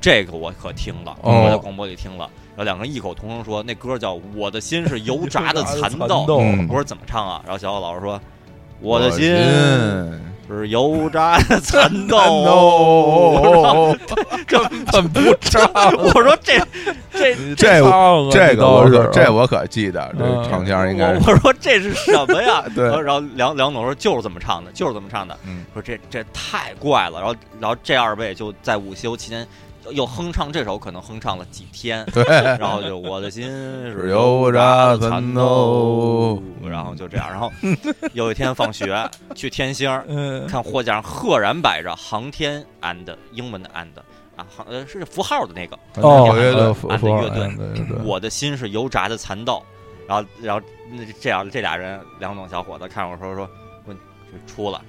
[0.00, 2.28] 这个我可听了，哦我在广播里听了。
[2.50, 6.24] 然后两个人异口同声说那歌叫《我的心是油炸的蚕 蚕豆》。
[6.68, 7.40] 我说怎么唱啊？
[7.44, 8.20] 然后小伙老师说
[8.80, 9.36] 我的心心
[10.54, 12.16] 是油炸蚕豆。
[12.18, 13.96] 哦，
[14.46, 14.60] 根
[14.92, 15.64] 本不唱，
[15.96, 16.58] 我说这
[17.12, 17.80] 这这
[18.30, 22.62] 这个我是可这我可记得，这嗯唱腔应该是我我说这是什么呀？
[22.74, 25.36] 对然后然后梁梁总说就是这么唱的，就是这么唱的。
[25.46, 27.18] 嗯说这这太怪了。
[27.20, 29.46] 然后然后这二位就在午休期间
[29.92, 32.24] 又哼唱这首，可能哼唱了几天，对，
[32.58, 33.44] 然后就我的心
[33.90, 37.50] 是油炸的蚕豆豆，然后就这样，然后
[38.12, 40.46] 有一天放学 去天星，嗯。
[40.46, 43.88] 看货架上赫然摆着航天 and 英文的 and
[44.36, 47.66] 啊，航呃是符号的那个，哦，乐队呃符按符号的乐队。
[47.74, 49.62] 乐队我的心是油炸的蚕豆，
[50.06, 53.48] 然后然后那这样这俩人两种小伙子看我说说
[53.86, 54.82] 问就出了。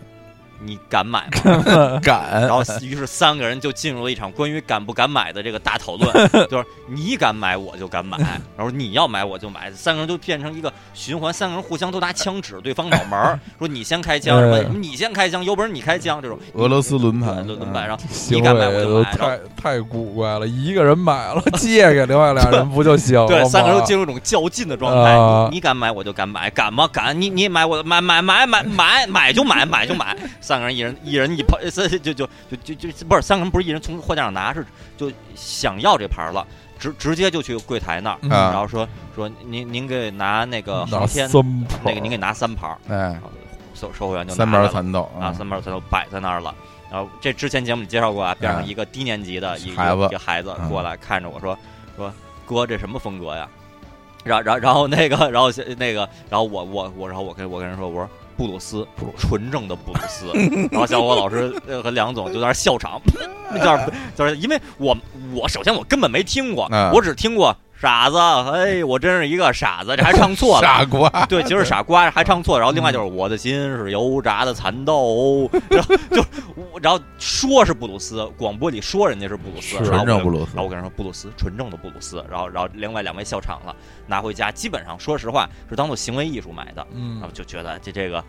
[0.63, 1.99] 你敢买吗？
[2.01, 6.11] 敢然后于是三个人就进入了一场关于敢不敢买的这个大讨论，
[6.49, 8.17] 就是你敢买我就敢买，
[8.57, 23.27] 然后你要买我就买，三个人就变成一个循环，三个人互相都拿枪指对方脑门儿， 说你先开枪，什么嗯你先开枪，有本事你开枪，这种俄罗斯轮盘，轮轮盘，然后你敢买我就买，太太古怪了，一个人买了借给另外俩人不就行了？
[23.27, 25.17] 对，三个人都进入一种较劲的状态。
[25.51, 26.87] 你敢买我就敢买，敢吗？
[26.91, 27.19] 敢！
[27.19, 30.15] 你你买我买买买买买买就买买就买。
[30.47, 32.27] 三个人一人一人一盘，三就就就
[32.63, 34.65] 就就就不是三个人不是一人从货架上拿，是
[34.95, 36.47] 就想要这盘了，
[36.79, 43.19] 直直接就去柜台那儿，然后说说您您给拿那个拿航天三那个您给拿三盘儿，哎
[43.75, 46.55] 售售货员就三盘蚕豆啊，三盘儿才都摆在那儿了。
[46.89, 51.59] 然后这之前节目里介绍过啊，边上一个低年级的一个孩子一个孩子嗯过来看着我说
[51.97, 52.09] 说
[52.45, 53.49] 哥这什么风格呀？
[54.23, 58.87] 然然然后那个然后那个然后我我我然后我跟我跟人说我说布鲁斯，
[59.17, 60.27] 纯正的布鲁斯。
[60.71, 63.01] 然后小伙老师呃和梁总就在那儿笑场，
[63.51, 64.95] 就是就是因为我
[65.33, 76.23] 我首先我根本没听过，嗯我只听过傻子，哎，我真是一个傻子，这还唱错了，傻瓜，对，其实傻瓜还唱错，然后另外就是我的心是油炸的蚕豆， 然后就
[76.55, 83.75] 我然后说是布鲁斯，广播里说人家是布鲁斯，纯正布鲁斯然后我跟人说布鲁斯，纯正的布鲁斯，然后然后另外两位笑场了，
[84.07, 87.19] 拿回家基本上说实话是当做行为艺术买的，嗯。
[87.19, 88.25] 然后就觉得这这个呃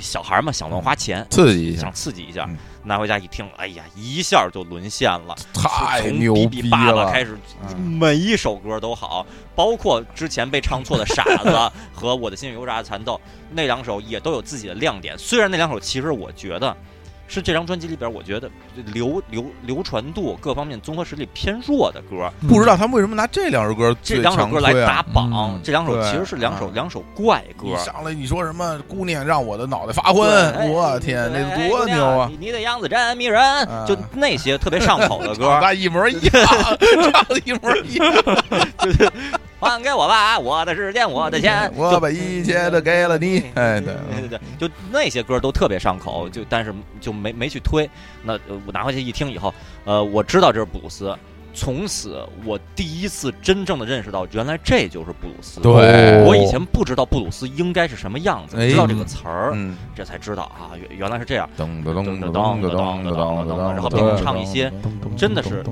[0.00, 1.26] 小孩嘛想乱花钱。
[1.30, 5.34] 刺激一下想，刺激一下嗯，拿回家一听，哎呀，一下就沦陷了。
[5.52, 7.10] 太牛逼比比爸爸了！
[7.10, 7.38] 开始，
[7.68, 11.48] 嗯每一首歌都好，包括之前被唱错的《傻子
[11.92, 13.14] 》和《我的心油炸的蚕豆》
[13.50, 15.16] 那两首也都有自己的亮点。
[15.18, 16.76] 虽然那两首其实我觉得
[17.30, 18.50] 是这张专辑里边，我觉得
[18.86, 22.28] 流流流传度各方面综合实力偏弱的歌。
[22.48, 27.76] 不知道他们为什么拿这两首歌这两首歌来打榜，嗯这两首其实是两首嗯两首怪歌一。
[27.76, 32.26] 上来你说什么姑娘让我的脑袋发昏，我天，哎那多牛啊！！
[32.28, 36.44] 哎你你的样子真迷人，啊就那些特别上口的歌唱，的一模一样，
[37.12, 38.12] 唱的一模一样。
[39.60, 43.44] 还给我吧，我的时间，我的钱，我把一切都给了你。
[43.54, 47.88] 哎，对，对对对，就那些歌都特别上口，就但是就没没去推。
[48.22, 49.54] 那呃我拿回去一听以后，
[49.84, 51.14] 呃，我知道这是布鲁斯。
[51.52, 55.60] 从此，我第一次真正的认识到，原来这就是布鲁斯。
[55.60, 61.48] 对我以前不知道布鲁斯应该是什么样子，哎知道这个词儿，嗯，这才知道啊，原原来是这样。
[61.58, 64.72] 噔噔噔噔噔噔噔噔噔，然后并且唱一些
[65.16, 65.64] 真的是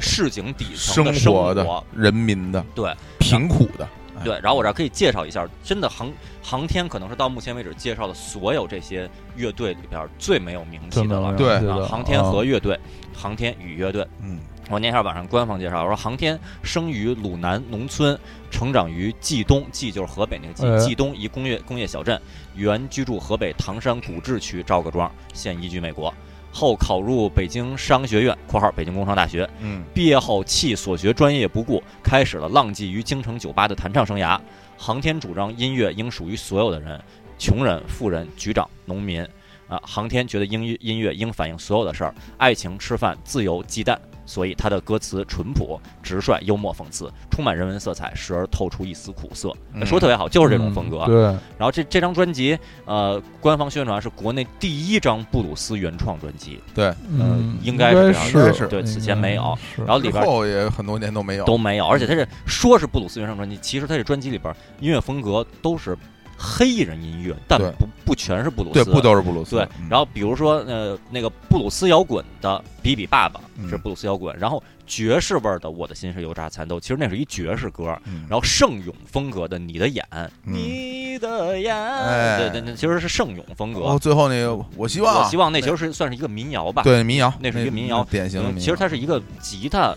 [0.00, 3.88] 市井底层生的生活的人民的，对贫苦的，
[4.22, 11.34] 对，然后我这儿可以介绍一下，真的航航天可能是到目前为止介绍的所有这些乐队里边最没有名气的了。
[11.34, 12.78] 对啊，航天和乐队，
[13.14, 14.06] 航天与乐队。
[14.22, 14.38] 嗯，
[14.70, 18.18] 我念一下网上官方介绍，我说航天生于鲁南农村，
[18.50, 22.20] 成长于冀东，冀就是河北那个哎冀，冀东一工业工业小镇，
[22.54, 26.12] 原居住河北唐山古治区赵各庄，现移居美国。
[26.50, 34.40] 后考入北京商学院（括号北京工商大学），嗯，毕业后弃所学专业不顾，开始了浪迹于京城酒吧的弹唱生涯。
[34.78, 37.02] 航天主张音乐应属于所有的人，
[37.38, 39.26] 穷人、富人、局长、农民。
[39.66, 43.98] 啊，航天觉得音乐音乐应反映所有的事儿，爱情、吃饭、自由、鸡蛋。
[44.26, 49.54] 所以他的歌词淳朴、直率、幽默、讽刺，充满人文色彩，时而透出一丝苦涩。
[49.72, 49.84] 嗯。
[49.84, 51.04] 说得特别好，就是这种风格。
[51.06, 58.66] 对，然后这这张专辑，呃，官方宣传是国内第一张布鲁斯原创专辑，对，嗯，应该是这样应该是。
[58.66, 59.82] 对此前没有，是。
[59.82, 65.96] 然后里边之后也很多年都没有，都没有，而且他这说是布鲁斯原创专辑，其实他这专辑里边音乐风格都是
[66.36, 69.56] 黑人音乐，但不不全是布鲁斯，对，不都是布鲁斯？
[69.56, 69.68] 对。
[69.88, 77.98] 然后比如说呃那个布鲁斯摇滚的比比爸爸嗯是布鲁斯摇滚，然后爵士味儿的我的心是油炸蚕豆，其实那是一爵士歌。
[78.04, 83.80] 嗯，然后盛咏风格的你的眼，嗯你的眼，哎对对，那其实是盛咏风格。
[83.80, 89.94] 哦，最后那个我希望，我希望那其实是算是一个民谣吧，对民谣，那是一个民谣典型其实它是一个吉他，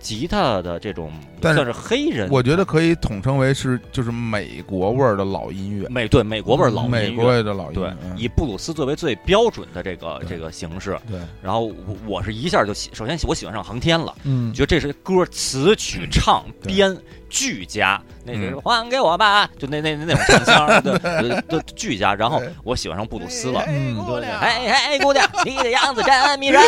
[0.00, 1.10] 吉他的这种
[1.40, 10.98] 但是算是黑人，我觉得可以统称为是就是美国味儿的老音乐，美对美国味儿老美国音乐，味的老音乐，，对以布鲁斯作为最标准的这个这个形式。
[11.08, 16.96] 对，然后我我是一下就喜，首先我喜欢上航天了，嗯，觉得这是歌词曲唱对编
[17.28, 22.14] 俱佳，那个嗯还给我吧，就那那那种唱腔，对对对俱佳。
[22.14, 23.62] 然后我喜欢上布鲁斯了。
[23.68, 26.60] 嗯对对，哎哎，姑娘，你的样子真迷人。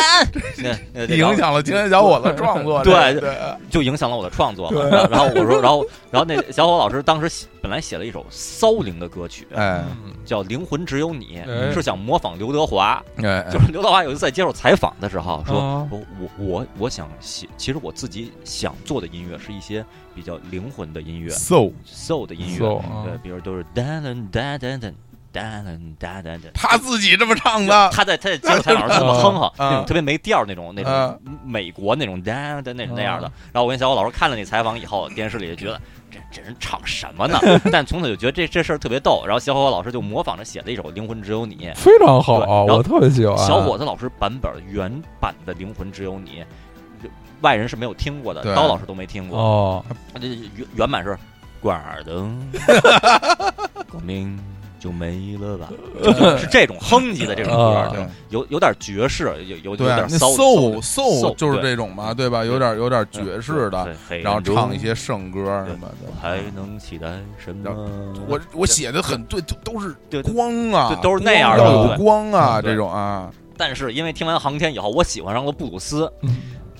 [0.93, 3.35] 那那影响了今天小伙子创作，对对，
[3.69, 4.81] 就影响了我的创作嘛。
[5.09, 9.47] 然后我说，然后然后那小伙老师当时写本来写了一首骚灵的歌曲，
[10.25, 13.03] 叫《灵魂只有你哎》，是想模仿刘德华。
[13.17, 19.85] 哎，就是刘德华有一次在接受采访的时候说啊：“我我我我想写，其实我自己想做的音乐是一些
[20.15, 24.93] 比较灵魂的音乐 so，soul 的音乐，soul，啊对，比如都是哒噔哒噔噔
[25.31, 33.33] 哒噔哒噔噔。”他自己这么唱的，他在他在接受采访时这么哼哼， 啊那种特别没调那种那啊种美国那种哒的那那样的啊。
[33.53, 35.79] 然后我跟小伙老师看了那采访以后，电视里就觉得
[36.11, 37.39] 这这人唱什么呢？
[37.71, 39.23] 但从此就觉得这这事儿特别逗。
[39.25, 43.37] 然后小伙老师就模仿着写了一首《灵魂只有你》，非常好，然后我特别喜欢。
[43.37, 46.29] 小伙子老师版本原版的《灵魂只有你》，
[47.41, 49.39] 外人是没有听过的，对刀老师都没听过。
[49.39, 49.85] 哦，
[50.19, 51.17] 这原原版是
[51.59, 52.39] 关儿灯，
[53.91, 54.39] 光明
[54.79, 55.69] 就没了吧？
[56.01, 62.43] 就是这种哼唧的这种歌有有点爵士，有有有对，那点骚 soul soul，就是这种嘛，对吧？
[62.43, 66.11] 有点有点爵士的，对，然后唱一些圣歌什么的。
[66.19, 67.07] 还能期待
[67.37, 67.71] 什么？
[68.27, 76.11] 我我写的很对，都都是对对光啊，对都是那样的光要有对光啊，对这种啊，但是因为听完《航天》以后，我喜欢上了布鲁斯。
[76.23, 76.37] 嗯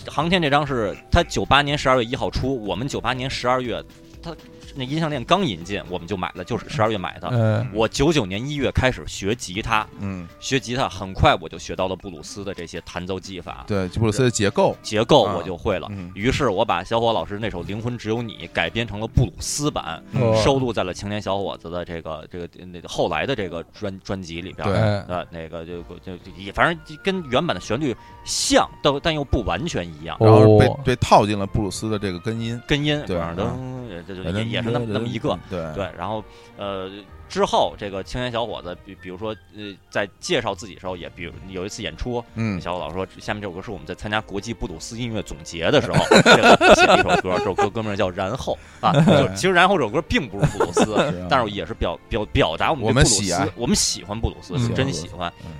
[0.07, 3.83] 航天这张是他九八年十二月一号出，我们九八年十二月，
[4.21, 4.35] 他
[4.75, 7.29] 那音像店刚引进，我们就买了，就是十二月买的。
[7.31, 15.87] 嗯我九九年一月开始学吉他，嗯，学吉他很快我就学到了布鲁斯的这些弹奏技法，对，布鲁斯的结构，结构啊我就会了。
[15.91, 24.67] 嗯于是我把小伙老师那首《灵魂只有你》改编成了布鲁斯版，哦收录在了青年小伙子的这个这个那个后来的这个专专辑里边。
[24.71, 30.17] 呃，那个就就就也反正跟原版的旋律像，但但又不完全一样。
[30.19, 35.37] 然后被哦被套进了布鲁斯的这个根音，根音，对噔噔，这就也也是那么那么一个。
[35.49, 36.23] 对对，然后
[36.57, 36.89] 呃
[37.29, 55.51] 之后这个青年小伙子，比比如说呃在介绍自己的时候，也比如有一次演出，嗯，小伙老师说下面这首歌是我们在参加国际布鲁斯音乐总结的时候这个写的一首歌，这首歌歌名叫《然后》啊， 就其实《然后》这首歌并不是布鲁斯，是啊但是也是表表表达我们布鲁们喜爱斯，我们喜欢布鲁斯，真喜欢嗯。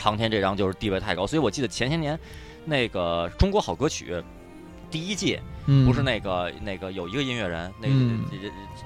[0.00, 2.16] 航天这张就是地位太高，所以我记得前些年
[2.64, 4.22] 那个中国好歌曲
[4.90, 8.24] 第一季嗯不是那个那个有一个音乐人，那个、嗯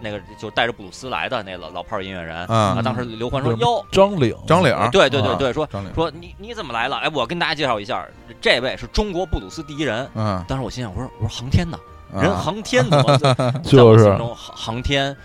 [0.01, 3.87] 那个就带着布鲁斯来的那老老炮儿音乐人啊当时刘欢说嗯哟。
[3.93, 6.97] 张岭，张岭儿，对对对啊对，说张岭，说你你怎么来了？
[6.97, 8.05] 哎，我跟大家介绍一下，
[8.41, 10.09] 这位是中国布鲁斯第一人。
[10.15, 11.79] 嗯，当时我心想，我说我说航天呢？
[12.15, 15.17] 啊人航天怎么 在在就是我心中航航天？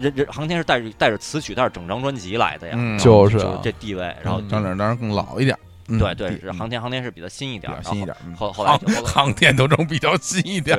[0.00, 4.02] 人人航天是带着带着词曲，带着整张专辑来的呀，嗯就是啊就是这地位。
[4.24, 5.56] 然后嗯张岭当然更老一点，
[5.92, 8.52] 嗯对对，是航天航天是比较新一点儿，新一点，后。
[8.52, 10.78] 后后来航天都能比较新一点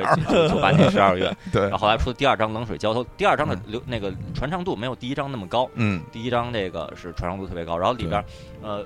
[0.50, 8.26] 九八年十二月， 对然后，后来出的第二张《冷水浇头》，第二张的流那个传唱度没有第一张那么高，嗯，第一张那个是传唱度特别高，然后里边儿
[8.62, 8.86] 呃。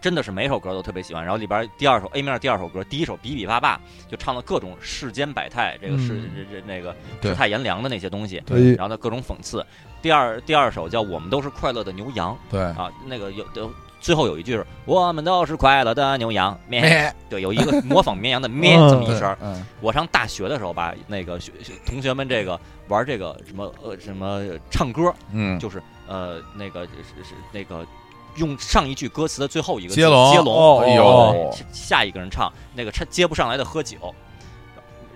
[0.00, 9.66] 真的是每首歌都特别喜欢，然后里边第二首 A 面第二首歌，第一首比比爸爸就唱了各种世间百态，这个是嗯这这那个世态炎凉的那些东西，对然后呢各种讽刺。
[10.00, 13.68] 第二第二首叫我们都是快乐的牛羊对，啊，那个有有
[14.00, 19.36] 最后有一句是我们都是快乐的牛羊咩，对，有一个模仿绵羊的咩这么一声
[19.80, 22.58] 我上大学的时候吧，那个学学同学们这个
[22.88, 27.86] 玩这个什么呃什么唱歌，嗯，就是呃那个是是那个
[28.36, 30.32] 用上一句歌词的最后一个字接龙。
[30.32, 33.96] 接龙，哦下一个人唱那个接不上来的喝酒。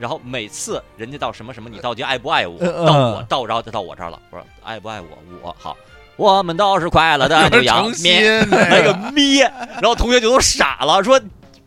[0.01, 2.57] 然后每次人家到什么什么，你到底爱不爱我？
[2.59, 2.85] 嗯。
[2.85, 4.21] 到我到然后就到我这儿了。
[4.31, 5.07] 我说爱不爱我？
[5.41, 5.77] 我好，
[6.17, 8.45] 我们都是快乐的牛羊咩。
[8.51, 9.43] 那 那个咩，
[9.75, 11.21] 然后同学就都傻了，说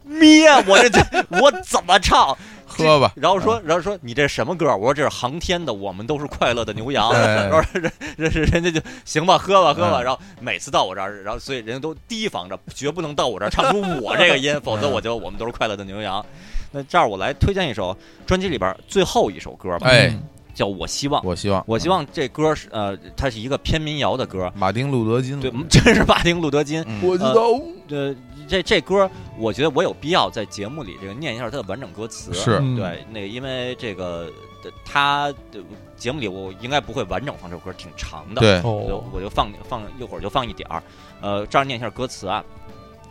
[0.03, 2.37] 咩，我这这我怎么唱？
[2.67, 4.65] 喝吧，然后说，然后说你这什么歌？
[4.75, 7.09] 我说这是航天的，我们都是快乐的牛羊。
[7.11, 10.01] 哎 然后人人人人家就行吧，喝吧喝吧。
[10.01, 16.25] 嗯然后每次到我这儿，然后所以人家都提防着，绝不能到我这儿唱出我这个音， 否则我就我们都是快乐的牛羊。
[16.71, 17.95] 那这样我来推荐一首
[18.25, 20.21] 专辑里边最后一首歌吧，哎嗯
[20.55, 21.21] 叫《我希望》。
[21.27, 26.83] 我希望，我希望这歌是呃，它是一个偏民谣的歌，马丁路德金，对， 真是马丁路德金。
[26.87, 27.41] 嗯， 我知道，
[27.89, 28.15] 呃，
[28.47, 29.07] 这这歌，
[29.37, 32.33] 我觉得我有必要在节目里这个念一下它的完整歌词。
[32.33, 34.31] 是嗯对，那个因为这个
[34.63, 35.59] 呃他的
[35.95, 40.81] 节目里我应该不会完整放这首歌，挺长的。，对，我就哦，我就放放一会儿就放一点儿。
[41.21, 42.43] 呃，这样念一下歌词啊，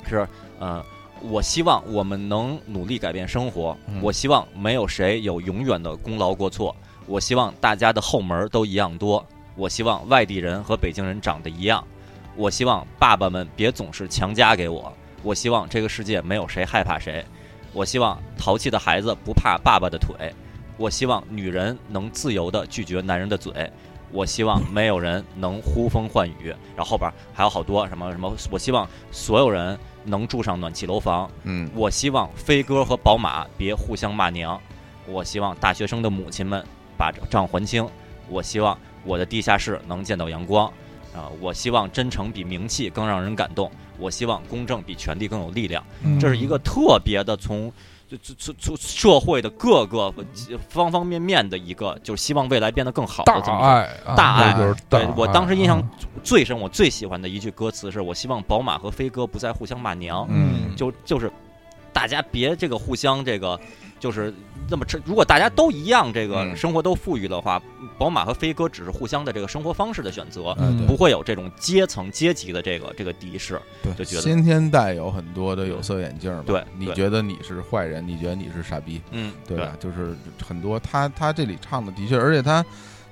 [0.09, 0.27] 是
[0.59, 0.85] 呃，
[1.21, 6.75] 我希望我们能努力改变生活，嗯我希望没有谁有永远的功劳过错，
[7.07, 9.25] 我希望大家的后门都一样多，
[9.57, 11.85] 我希望外地人和北京人长得一样，
[12.37, 17.25] 我希望爸爸们别总是强加给我，我希望这个世界没有谁害怕谁，
[17.73, 20.33] 我希望淘气的孩子不怕爸爸的腿，
[20.77, 23.71] 我希望女人能自由地拒绝男人的嘴。
[24.13, 31.69] 我希望没有人能呼风唤雨，然后后边还有好多什么什么，我希望所有人能住上暖气楼房，嗯。
[31.75, 34.61] 我希望飞哥和宝马别互相骂娘，
[35.09, 36.65] 我希望大学生的母亲们
[36.97, 37.89] 把账还清，
[38.29, 40.67] 我希望我的地下室能见到阳光，
[41.15, 45.85] 啊、我希望真诚比名气更让人感动，我希望公正比权力更有力量。
[46.03, 47.73] 嗯这是一个特别的从。
[48.23, 50.13] 从从从社会的各个
[50.69, 55.91] 方方面面的一个，就是希望未来变得更好的大这么一个爱啊，大爱就是大对我当时印象啊
[56.23, 60.25] 最深，我最喜欢的一句歌词是：我希望宝马和飞哥不再互相骂娘。
[60.29, 61.33] 嗯就就是
[61.93, 63.59] 大家别这个互相这个
[64.05, 64.31] 就是
[64.69, 67.59] 那么，如果大家都一样，这个嗯生活都富裕的话，
[67.97, 73.59] 宝马和飞哥只是互相的这个生活方式的选择，嗯不会有这种阶层阶级的这个这个敌视。
[73.83, 76.43] 对，就觉得先天带有很多的有色眼镜嘛。
[76.45, 79.73] 对对你觉得你是坏人，你觉得你是傻逼，嗯，对吧？
[79.81, 80.15] 就是
[80.47, 82.63] 很多他他这里唱的的确，而且他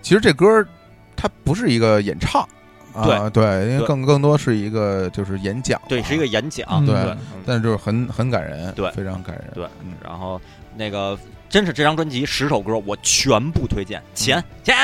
[0.03, 0.69] 其实这歌儿
[1.17, 2.47] 他不是一个演唱。
[2.95, 10.39] 啊，对，因为更更多是一个就是演讲嘛，对，是一个演讲，嗯对对嗯但是就是很很感人，对非常感人，对嗯，然后
[10.77, 11.19] 那个
[11.49, 14.75] 真是这张专辑十首歌我全部推荐，钱钱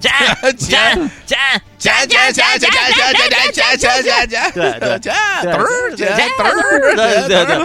[0.00, 0.12] 钱
[0.56, 7.56] 钱钱钱钱钱钱钱钱钱钱钱钱钱钱，对对钱对嘚儿钱对嘚儿，对对对，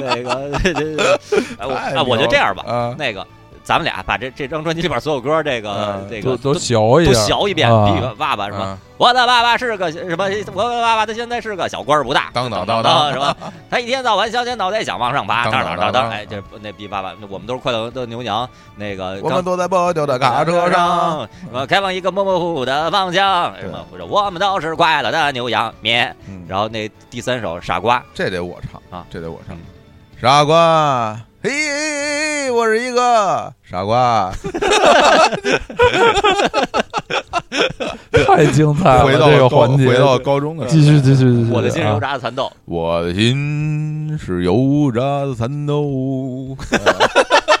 [0.00, 1.18] 那个对对对，
[1.58, 3.26] 哎我太哎我就这样吧，啊， 那个
[3.62, 8.58] 咱们俩把这这张专辑里边所有歌，这个嗯这个都学一都，学一遍，啊比个爸爸是吧。
[8.58, 10.28] 啊我的爸爸是个什么？
[10.52, 13.34] 我的爸爸他现在是个小官儿不大，当当当当当是吧？
[13.70, 18.46] 他一天到晚小尖脑袋想往上爬，当当当当哎，这那比爸爸，我们都是快乐的牛羊。
[18.76, 26.14] 那个我们坐在破旧的卡车上，，什么开往一个模模糊糊的方向，什么或者我们都是快乐的牛羊咩。
[26.28, 29.60] 嗯然后那第三首傻瓜，这得我唱啊这得我唱嗯。
[30.20, 34.30] 傻瓜，嘿嘿嘿，我是一个傻瓜。
[38.26, 42.52] 太精彩了，回到这个高环节，回到高中的时候继续继续继续，我的心是油啊炸的蚕豆。
[42.66, 46.54] 我的心是油炸的蚕豆。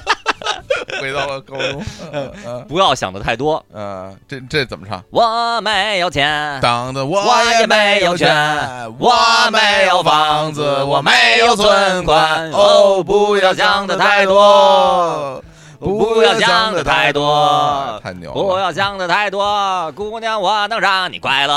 [1.00, 1.82] 回到了高中，
[2.12, 5.02] 嗯嗯不要想的太多，嗯，这这怎么唱？
[5.10, 9.12] 我没有钱，当的我我也没有钱权，我
[9.50, 12.50] 没有房子，我没有存款。
[12.50, 15.42] 哦，不要想的太多，
[15.78, 18.58] 不要想的太多，太牛不！
[18.58, 21.54] 要想的太多，姑娘，我能让你快乐。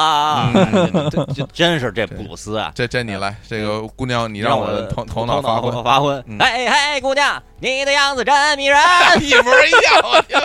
[0.55, 2.71] 嗯 这这真是这布鲁斯啊！
[2.73, 6.37] 这这你来，这个姑娘，你让我头头脑发昏，发昏嗯。
[6.39, 8.77] 嘿嘿，姑娘，你的样子真迷人。
[9.23, 10.01] 一模一样，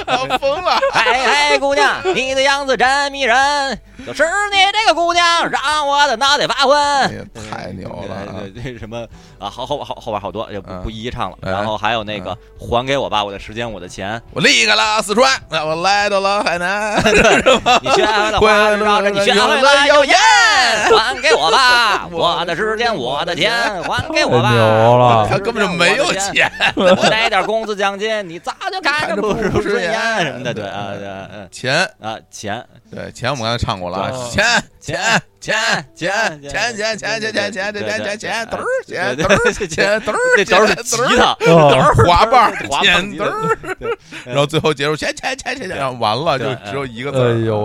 [0.06, 0.78] 我疯了！
[0.94, 1.02] 哎
[1.50, 3.36] 哎，姑娘， 你的样子真迷人。
[4.06, 4.22] 就是
[4.52, 6.78] 你这个姑娘，让我的脑袋发昏。
[7.50, 8.24] 太牛了！
[8.40, 9.04] 对对对，什么
[9.40, 9.50] 啊？
[9.50, 11.36] 后后后后边好多，就不嗯不一一唱了。
[11.42, 14.22] 哎然后还有那个还给我吧，我的时间，我的钱。
[14.32, 16.96] 我离开了四川，我来到了海南。
[17.82, 20.16] 你学会了花枝招展，你学会了有烟，
[20.96, 25.26] 还给我吧，我的时间，我的钱，还给我吧。
[25.28, 26.50] 他根本就没有钱，
[27.10, 47.34] 我那点工资奖金，你早就看着不顺顺眼眼什么的，对啊，对钱，啊，钱对钱我们刚才唱过了啊，对钱钱钱钱钱钱钱钱钱钱钱钱钱钱钱嘚儿钱嘚儿钱嘚儿这都是吉他，哦都是滑棒儿滑钱棒吉他嘚儿，然后最后结束钱钱钱钱钱，然后完了就对只有一个字儿。
[47.34, 47.64] 哎呦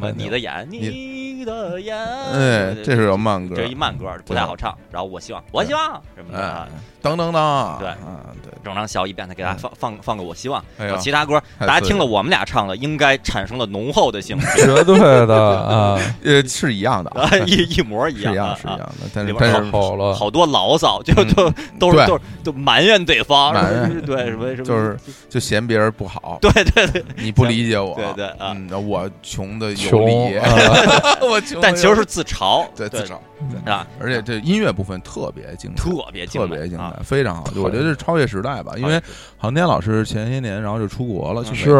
[0.00, 4.76] 喂你的眼，你的眼，哎，这是首慢歌这，是一慢歌，不太好唱。
[4.90, 6.68] 然后我希望，我希望什么的
[7.02, 10.62] 噔噔噔，对啊对，整张小一遍，他给大家放放放个我希望。
[10.76, 24.96] 然后，其他歌大家听了我们俩唱的，应该产生了浓厚的兴趣，绝对 的啊，呃是一样的啊，啊，一一模一是一样是一样的，但是但是好了，好多牢骚，就嗯都都是对都都埋怨对方，埋怨对什么什么，就是
[25.28, 30.04] 就嫌别人不好，对对对，你不理解我，对对啊嗯，我穷的有穷
[31.22, 37.44] 我穷 但其实是自嘲，对对自嘲，啊，而且这音乐部分特别精彩，特别特别精啊彩，非常好。
[37.56, 39.00] 我觉得是超越时代吧，因为
[39.38, 41.70] 航天老师前些年然后就出国了，去美是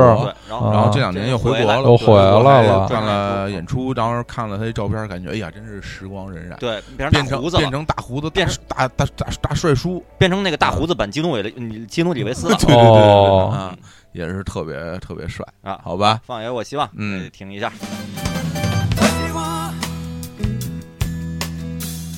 [0.48, 6.56] 然后这两年又回国了，又回来了办了演出，当时看了他的照片，感觉哎呀，真是时光荏苒。
[6.58, 12.56] 对变变成成大胡子变，成大胡子，变成大大大大帅叔，变成那个大胡子版基努韦的嗯基努里维斯了。
[12.60, 13.48] 对对对对哦。
[13.52, 13.76] 对啊，
[14.12, 15.46] 也是特别特别帅。
[15.62, 17.22] 啊好吧，放爷我希望，嗯。
[17.24, 17.72] 呃听一下，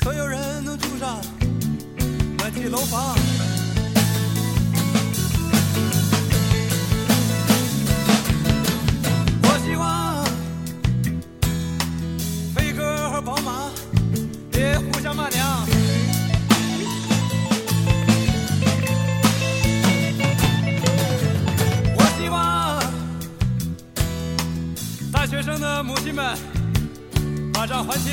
[0.03, 1.19] 所有人能住上
[2.39, 3.17] 暖气楼房。
[25.83, 26.37] 母亲们
[27.53, 28.13] 把账还清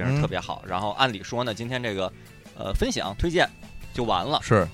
[0.00, 0.62] 真是嗯特别好。
[0.66, 2.12] 然后按理说呢，今天这个
[2.56, 3.48] 呃分享推荐
[3.92, 4.66] 就完了，是，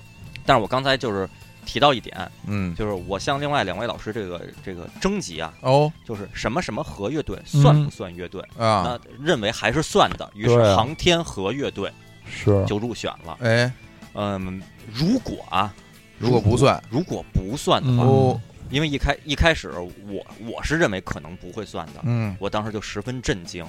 [0.45, 1.29] 但是我刚才就是
[1.65, 5.91] 提到一点，嗯，就是我向另外两位老师这个这个征集啊，哦。
[6.05, 8.41] 就是什么什么核乐队算不算乐队？
[8.57, 11.91] 啊，那认为还是算的，于是航天核乐队
[12.25, 12.65] 是。
[12.65, 13.37] 就入选了。
[13.41, 13.71] 哎，
[14.13, 14.61] 嗯，
[14.93, 15.73] 如果啊，
[16.17, 18.39] 如果不算，如果不算的话，
[18.69, 23.65] 因为一开一开始我我是认为可能不会算的，嗯，我当时就十分震惊，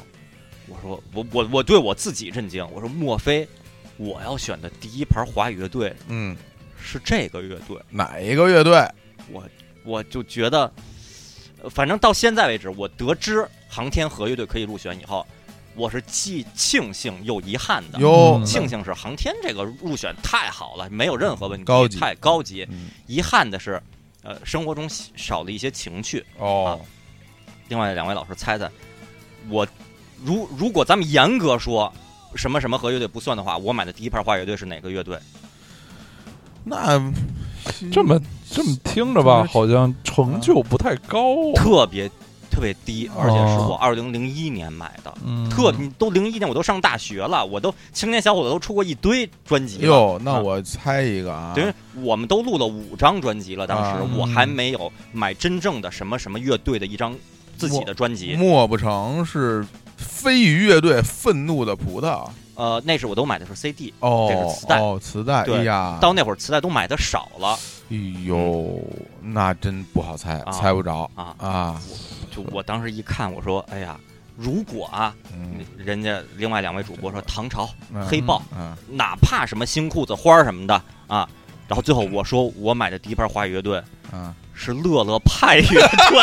[0.69, 3.49] 我说我我我对我自己震惊，我说莫非
[3.97, 6.37] 我要选的第一盘华语乐队嗯，
[6.81, 7.77] 是这个乐队？
[7.91, 8.87] 哪一个乐队？
[9.33, 9.43] 我
[9.85, 10.73] 我就觉得，
[11.63, 15.27] 呃反正到现在为止，我得知航天核乐队可以入选以后，
[15.75, 17.99] 我是既庆幸又遗憾的。
[17.99, 22.67] 哟嗯，庆幸是航天这个入选太好了，没有任何问题，高级太高级。
[22.71, 23.83] 嗯遗憾的是，
[24.23, 26.25] 呃，生活中少了一些情趣。
[26.39, 26.81] 哦，
[27.69, 28.71] 另外两位老师猜猜，
[29.49, 29.67] 我
[30.25, 31.93] 如如果咱们严格说
[32.35, 35.19] 什么什么和乐队不算的话，我买的第一盘花乐队是哪个乐队？
[36.65, 37.01] 那
[37.91, 38.21] 这么
[38.51, 41.55] 这么听着吧，好像成就不太高啊。
[41.55, 42.11] 特别
[42.51, 45.15] 特别低，而且是哦我二零零一年买的。
[45.25, 49.87] 嗯，特你都零一年，我都上大学了，我都青年小伙子都出过一堆专辑了。
[49.87, 51.73] 哟，那啊我猜一个啊，等于
[52.03, 57.17] 我们都录了五张专辑了，当时啊我还没有买真正的什么什么乐队的一张
[57.57, 58.35] 自己的专辑。
[58.35, 59.65] 莫不成是
[60.19, 62.27] 飞鱼乐队《愤怒的葡萄》？
[62.57, 67.57] 呃，那是我都买的是 CD，哦，这是磁带哦，磁带，对哎呀，到那会儿磁带都买的少了
[67.89, 68.83] 哎呦，
[69.23, 71.35] 那真不好猜，啊猜不着啊。
[71.39, 71.81] 啊。
[72.33, 73.97] 就我当时一看，我说，哎呀，
[74.37, 80.75] 如果啊，嗯，人家另外两位主播说唐朝嗯黑豹，嗯，哪怕什么新裤子花儿什么的
[81.07, 81.29] 啊，
[81.69, 83.81] 然后最后我说我买的第一盘华语乐队
[84.13, 85.65] 嗯，是乐乐派乐
[86.09, 86.19] 队，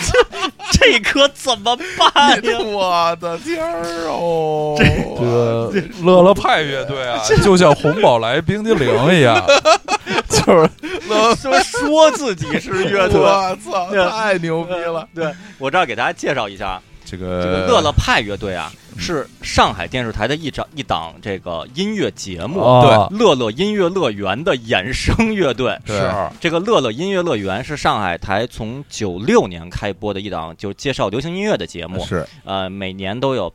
[0.72, 2.58] 这这可怎么办呀？
[2.64, 9.44] 我的天儿哦，这个乐乐派乐队啊， 就像红宝来冰激凌一样，
[10.28, 10.70] 就是
[11.36, 14.08] 说说自己是乐队，我操，对。
[14.08, 15.06] 太牛逼了！
[15.14, 19.00] 对我这儿给大家介绍一下，这个这个乐乐派乐队啊，嗯。
[19.00, 25.78] 是上海电视台的一张一档这个音乐节目，对乐乐音乐乐园的衍生乐队。
[25.86, 26.10] 对是。
[26.40, 32.04] 这个乐乐音乐乐园是上海台从九六年开播的一档，就介绍流行音乐的节目。
[32.04, 32.26] 是。
[32.44, 33.52] 呃，每年都有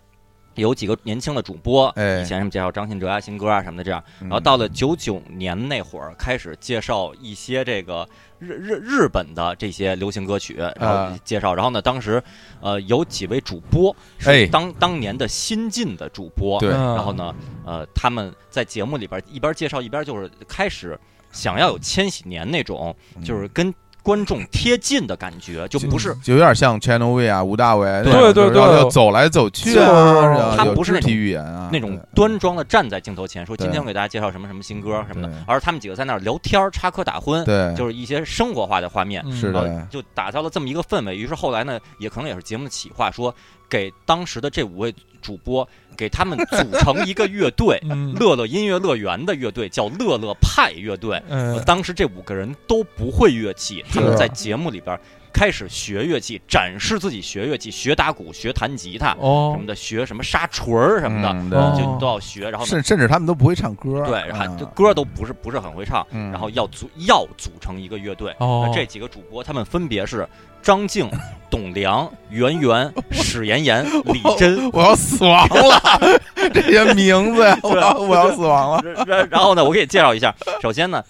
[0.55, 2.21] 有几个年轻的主播，哎。
[2.21, 4.01] 以前什么介绍张信哲啊、新歌啊什么的这样。
[4.21, 8.07] 然然后到了九九年那会儿，开始介绍一些这个
[8.43, 11.53] 日日日本的这些流行歌曲，然后啊介绍。
[11.55, 12.21] 然后呢，当时
[12.61, 13.95] 呃有几位主播
[14.25, 14.39] 哎。
[14.41, 16.69] 是当当年的新晋的主播，对。
[16.71, 16.95] 嗯。
[16.95, 17.33] 然后呢，
[17.65, 20.99] 呃，他们在节目里边一边介绍一边就是开始
[21.31, 23.73] 想要有千禧年那种，就是跟
[24.03, 39.23] 观众贴近的感觉，就不是就有点像 Channel V 啊，吴大维那对样对对要走来走去啊，他不是那种语言啊，那种端庄的站在镜头前说今天我给大家介绍什么什么新歌什么的，而他们几个在那儿聊天儿插科打诨，对，就是一些生活化的画面。
[39.25, 41.15] 嗯是的就打造了这么一个氛围。
[41.15, 43.34] 于是后来呢，也可能也是节目的企划，说
[43.69, 48.13] 给当时的这五位主播，给他们组成一个乐队， 嗯。
[48.15, 51.21] 乐乐音乐乐园的乐队，叫乐乐派乐队。
[51.29, 54.97] 呃当时这五个人都不会乐器，他们在节目里边
[55.33, 59.53] 开始学乐器，展示自己学乐器，学打鼓，学弹吉他哦。
[59.55, 62.49] 什么的，学什么沙锤儿什么的，就都要学。
[62.49, 66.31] 然后甚甚至他们都不会唱歌，对，还歌都不是不是很会唱，嗯。
[66.31, 68.33] 然后要组要组成一个乐队。
[68.39, 68.63] 哦。
[68.67, 70.27] 那这几个主播他们分别是
[70.64, 71.07] 张静、
[71.52, 74.72] 董良、圆圆、 史妍妍、李真。
[74.72, 76.19] 我要死亡了，
[76.53, 80.34] 这些名字呀， 我要我要死亡了，然然然后呢，我给你介绍一下。
[80.61, 81.03] 首先呢，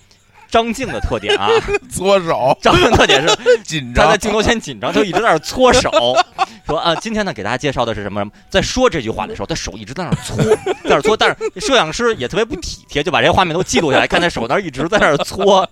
[0.53, 1.49] 张静的特点啊，
[1.89, 3.35] 搓手张静特点是
[3.65, 5.89] 紧张他在，镜头前紧张，就一直在那儿搓手，
[6.67, 8.23] 说啊，今天呢给大家介绍的是什么？
[8.51, 11.17] 在说这句话的时候，他手一直在那儿搓，在那儿搓。
[11.17, 15.67] 但是摄像师也特别不体贴，就把这些画面都记录下来，看他手那一直在那儿搓。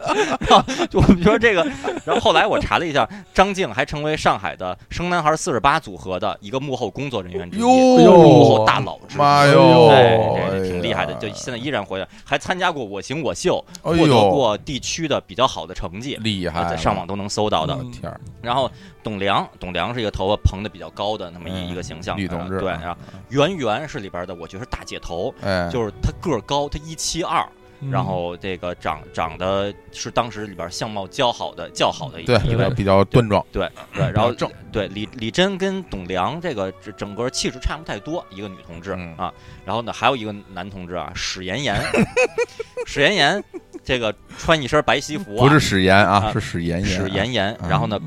[0.50, 1.64] 然后就我们说这个，
[2.04, 10.68] 然后后来我查了一下，张静还成为上海的生男孩四十八组合的一个幕后工作人员之一，幕后大佬之一。
[10.68, 13.64] 挺厉害的，就现在依然活跃，还参加过《我行我秀》，
[13.94, 17.76] 哎获得呦，过地区的比较好的成绩，厉害了，在上网都能搜到的。
[17.92, 18.72] 天儿，然后
[19.04, 22.80] 董良，董良是一个头发蓬的比较高的那么一、嗯一个形象，女同志呃对，啊。
[22.82, 39.34] 然后圆圆是里边的，我觉得是大姐头，哎，就是她个儿高，她一七二，嗯然后这个长长得是当时里边相貌较好的较好的一对一位，比较端庄，对对，然后正对李李珍跟董良这个这整个气质差不太多，一个女同志、嗯啊，
[39.66, 41.76] 然后呢还有一个男同志啊，史妍妍，
[42.86, 43.44] 史妍妍
[43.84, 48.00] 这个穿一身白西服、啊，不是史炎啊，啊是史炎炎，史妍妍，啊然后呢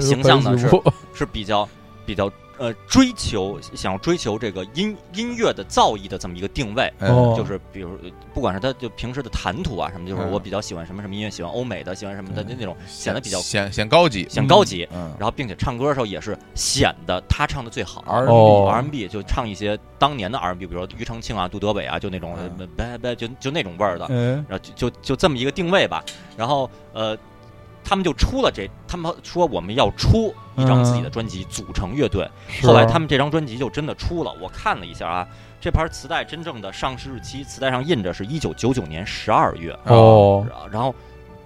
[0.00, 1.66] 形象呢白西服是比较
[2.04, 6.92] 比较呃追求想要追求这个音音乐的造诣的这么一个定位。
[7.36, 7.98] 就是比如，
[8.34, 14.86] 不管是他就平时的谈吐啊什么，就是嗯我比较喜欢什么什么音乐，喜欢欧美的，喜欢什么的对那种，显得比较显显高级，显高级。
[14.92, 18.04] 嗯，然后，并且唱歌的时候也是显得他唱的最好。
[18.06, 22.36] R&B 哦 R&B 就唱一些当年的 R&B，比如说庾澄庆啊、杜德伟啊，就那种
[23.16, 24.04] 就就那种味儿的。
[24.06, 24.16] 哎
[24.48, 26.02] 然后就就就这么一个定位吧。
[26.36, 27.16] 然后呃，
[27.88, 32.30] 他们就出了这，他们说我们要出一张自己的专辑，组成乐队。
[32.62, 35.26] 后来他们这张专辑就真的出了，我看了一下啊，
[35.58, 40.46] 这盘磁带真正的上市日期，磁带上印着是一九九九年十二月，哦。
[40.70, 40.94] 然后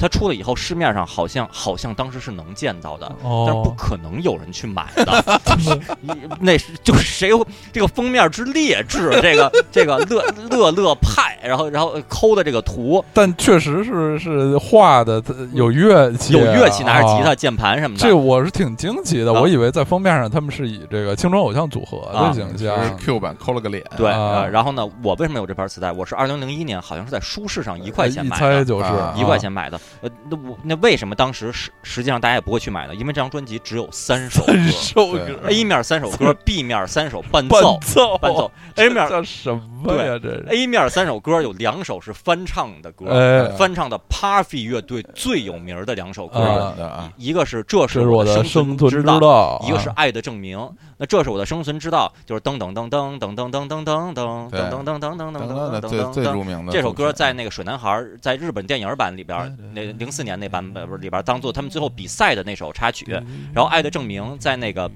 [0.02, 3.06] 它出了以后，市面上好像好像当时是能见到的。
[3.22, 5.40] 但是不哦，可能有人去买的，
[6.00, 7.30] 你那是就是谁
[7.72, 15.22] 这个封面之劣质，这个这个乐乐乐派，然后然后抠的这个图，但确实是是画的
[15.52, 17.34] 有乐器，有乐器，拿着吉他、啊。
[17.36, 18.02] 键盘什么的。
[18.02, 25.92] 这我是挺惊奇的，啊我以为在封面上他们是以这个青春偶像组合啊的形是象，Q 版抠了个脸，对，啊呃，然后呢，我为什么有这盘磁带？
[25.92, 29.80] 我是二零零一年，好像是在书市上一块钱买的，猜就是啊一块钱买的。
[30.00, 32.94] 呃，那我那为什么当时实实际上大家也不会去买呢？
[32.94, 40.18] 因为这张专辑只有三首歌首歌，A 面三首歌，B 面三首伴伴奏，伴奏， A 面叫什么呀？
[40.18, 46.74] 这是 A 面三首歌有两首是翻唱的歌，哎，翻唱的 Puffy 乐队最有名的两首歌，
[47.16, 49.20] 一个是这是我的的生存之存道。
[49.20, 50.58] 道，一个是啊爱的证明，
[51.02, 57.90] 那这是我的生存之道，就是噔噔噔噔噔噔噔噔噔噔对噔噔噔噔噔噔噔噔这首歌在那个《水男孩》
[58.20, 63.04] 在日本电影版里边儿，那零四年那版本不是里边儿当做他们最后比赛的那首插曲。
[63.52, 64.88] 然后《爱的证明》在那个。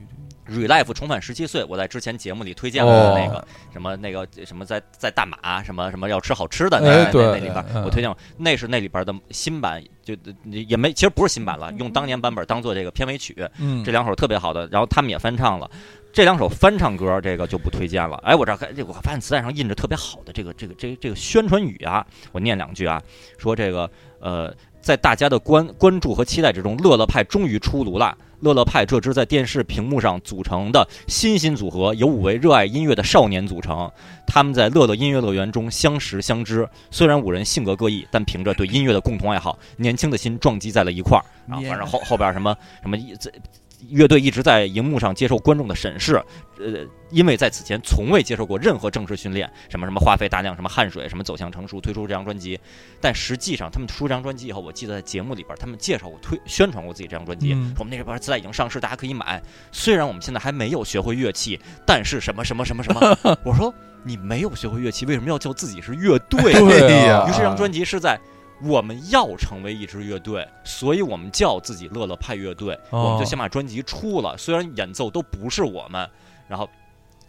[0.48, 13.36] Relife 重返十七岁，我在之前节目里推荐过的那个、哦什么那个什么在在大马什么什么要吃好吃的那、那哎对那里边我推荐过，那是那里边儿的新版，就也没其实不是新版了，用当年版本当做这个片尾曲。
[13.58, 15.68] 嗯这两首特别好的，然后他们也翻唱了。
[16.16, 18.16] 这两首翻唱歌，这个就不推荐了。
[18.24, 22.98] 哎，我这看我发现磁带上印着特别好的这个这个这个这个宣传语啊，我念两句啊，
[23.36, 28.16] 说这个呃，在大家的关关注和期待之中，乐乐派终于出炉了。
[28.40, 33.90] 乐乐派这支在电视屏幕上组成的新兴组合，由五位热爱音乐的少年组成。
[34.26, 41.24] 他们在乐乐音乐乐园中相识相知，虽然五人性格各异，但凭着对音乐的共同爱好，年轻的心撞击在了一块儿。
[41.52, 43.30] 啊，反正后后边什么什么这
[43.90, 46.14] 乐队一直在荧幕上接受观众的审视，
[46.58, 52.58] 呃，因为在此前从未接受过任何正式训练，什么什么花费大量什么汗水，什么走向成熟，推出这张专辑。
[53.00, 59.42] 但实际上，他们出这张专辑以后，我记得在节目里边，他们介绍过、推宣传过自己这张专辑，嗯说我们那边磁带已经上市，大家可以买。
[59.70, 66.52] 虽然我们现在还没有学会乐器，但是什么什么什么什么， 我说你没有学会乐器，为什么要叫自己是乐队？
[66.52, 68.18] 对呀啊于是这张专辑是在
[68.62, 74.36] 我们要成为一支乐队，所以我们叫自己乐乐派乐队，哦我们就先把专辑出了。
[74.38, 76.08] 虽然演奏都不是我们，
[76.48, 76.68] 然后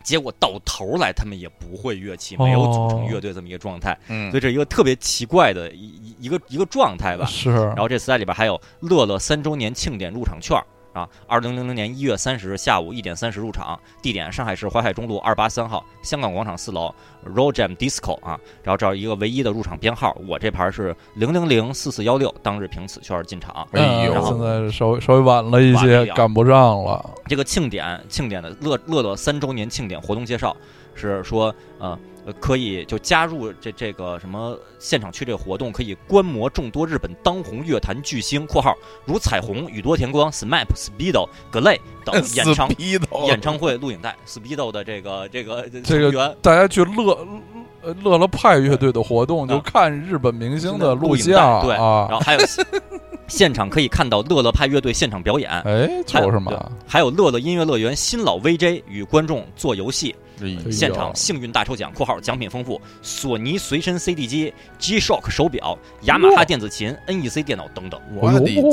[0.04, 7.26] 结果到头来他们也不会乐器，没有组成乐队这么一个状态，嗯所以这是一个特别奇怪的一一一个一个状态吧。
[7.26, 10.64] 是，然后这磁带里边还有乐乐三周年庆典入场券儿。
[10.98, 16.92] 啊，二零零零年一月三十日下午一点三十入场，地点上海市淮海中路二八三号香港广场四楼
[17.24, 23.68] Roll Jam Disco 啊，然后这儿一个唯一的入场编号，我这盘是零零零四四幺六，当日凭此券进场。
[23.74, 27.08] 哎呦嗯现在稍微稍微晚了一些赶不上了。
[27.28, 30.56] 这个庆典庆典的乐乐乐三周年庆典活动介绍
[30.96, 31.98] 是说，呃。
[32.28, 38.76] 呃，可以就加入这这个什么现场去这个活动，可以观摩众多日本当红乐坛巨星（括号
[39.06, 42.70] 如彩虹、宇多田光、SMAP、Speedo、格雷 等演唱
[43.28, 47.26] 演唱会录影带，Speedo 的这个这个这个大家去乐
[47.82, 52.18] 呃乐乐派乐队的活动，就啊看日本明星的录影像带对，啊然。
[52.18, 52.40] 后还有
[53.30, 60.16] 现场可以看到乐乐派乐队现场表演，哎，还有就是嘛对，还有乐乐音乐乐园新老 VJ 与观众做游戏，
[60.72, 68.64] 现场幸运大抽奖（括号奖品丰富），索尼随身 CD 机、G-Shock 手表、雅马哈电子琴、NEC 电脑等等，我的天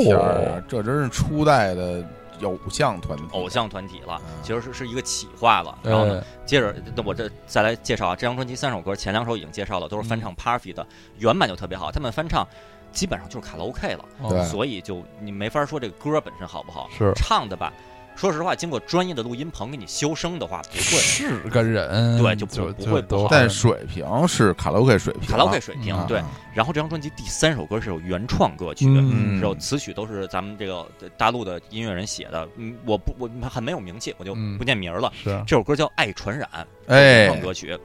[0.67, 2.05] 这真是初代的
[2.43, 5.77] 偶像团体，偶像团体了嗯，其实是是一个企划了。
[5.81, 10.85] 然后呢，哎，接着那我这再来介绍啊，这张专辑三首歌，前两首已经介绍了，都是翻唱 Parfy 的，
[11.17, 12.45] 原版就特别好，他们翻唱
[12.91, 17.11] 基本上就是卡拉 OK 了，所以就你没法说这个歌本身好不好，是。
[17.15, 17.71] 唱的吧。
[18.15, 20.81] 说实话，经过专业的录音棚给你修声的话，不会。
[20.81, 26.23] 是个人，对就就不不会不好但水平是卡拉 OK 水平啊，卡拉 OK 水平嗯对。
[26.53, 30.87] 然后这张专辑第三首歌是有原创歌曲，嗯然后词曲都是咱们这个
[31.17, 32.47] 大陆的音乐人写的。
[32.55, 35.11] 嗯，我不我很没有名气，我就嗯不念名儿了。
[35.21, 36.49] 是这首歌叫《爱传染》，
[36.87, 37.77] 哎原创歌曲。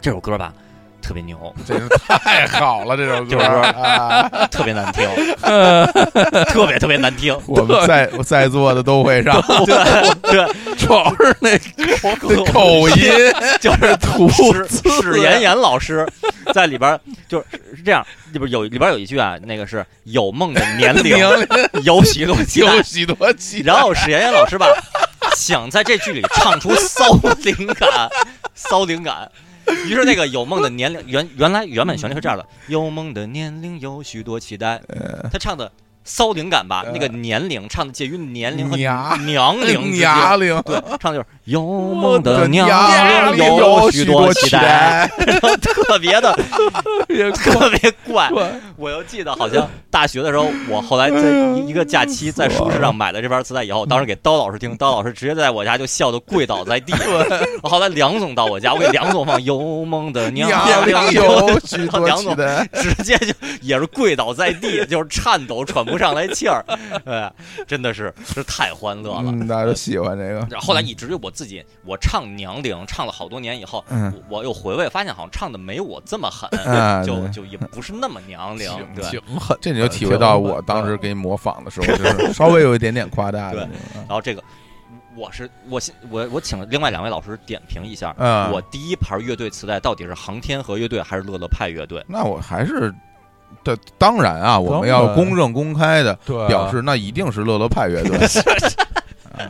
[0.00, 0.52] 这首歌吧，
[1.02, 5.08] 特别牛，这是太好了，这首歌就是啊，特别难听，
[6.48, 7.36] 特别特别难听。
[7.46, 9.74] 我们在在座的都会唱，对
[10.22, 13.10] 对，主要是那这口音，
[13.60, 14.66] 就是 涂史
[15.02, 16.06] 史岩岩老师
[16.54, 16.98] 在里边
[17.28, 21.46] 就是是这样，里边有里边有一句啊，那个是有梦的年龄年龄
[21.82, 24.66] 有许多期待 有，许多期待，然后史岩岩老师吧，
[25.36, 28.08] 想在这剧里唱出骚灵感，
[28.54, 29.30] 骚灵感。
[29.88, 34.80] 于是那个有梦的年龄原原来原本旋律是这样的：有梦的年龄有许多期待。
[35.32, 35.70] 他唱的
[36.04, 39.26] 骚灵感吧，那个年龄唱的介于年龄和娘。
[39.26, 39.92] 娘龄
[40.62, 45.08] 对，唱的就是有梦的娘有许多期待，
[45.60, 46.38] 特别的
[47.08, 48.30] 也特别怪。
[48.76, 56.92] 我又记得好像大学的时候，我后来在一一个假期在书市上买了这盘磁带以后，当时给刀老师听，刀老师直接在我家就笑的跪倒在地。
[57.62, 60.50] 我后来梁总到我家，我给梁总放《有梦的娘
[61.12, 66.64] 有许多梁总期待，直接就也是跪倒在地，就是颤抖，喘不上来气儿。
[67.04, 67.30] 对，
[67.66, 69.24] 真的是是太欢乐了。
[69.26, 76.48] 嗯，大家都喜欢这个，然后后来以至于我自己，我唱娘龄唱了好多年以后，嗯我我又回味发现，好像唱的没我这么狠，
[77.04, 78.70] 就就也不是那么娘龄。
[78.94, 84.42] 对，挺狠，这你就体会到我当时给你模仿的时候，就是 稍微有一点点夸大的对，然后这个，
[85.16, 92.04] 我是我先我我请了另外两位老师点评一下，嗯我第一盘乐队磁带到底是航天和乐队还是乐乐派乐队？
[92.08, 92.92] 那我还是。
[93.64, 96.14] 这当然啊，我们要公正公开的，
[96.48, 98.16] 表示，那一定是乐乐派乐队，
[99.32, 99.46] 啊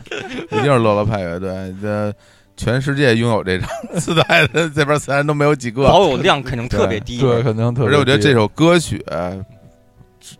[0.51, 1.51] 一定是乐乐派乐队。
[1.81, 2.13] 这
[2.55, 3.67] 全世界拥有这张
[3.99, 7.19] 磁带的这边磁带都没有几个，保有量肯定 特别低。
[7.19, 7.89] 对，肯定特别低。
[7.89, 9.03] 而且我觉得这首歌曲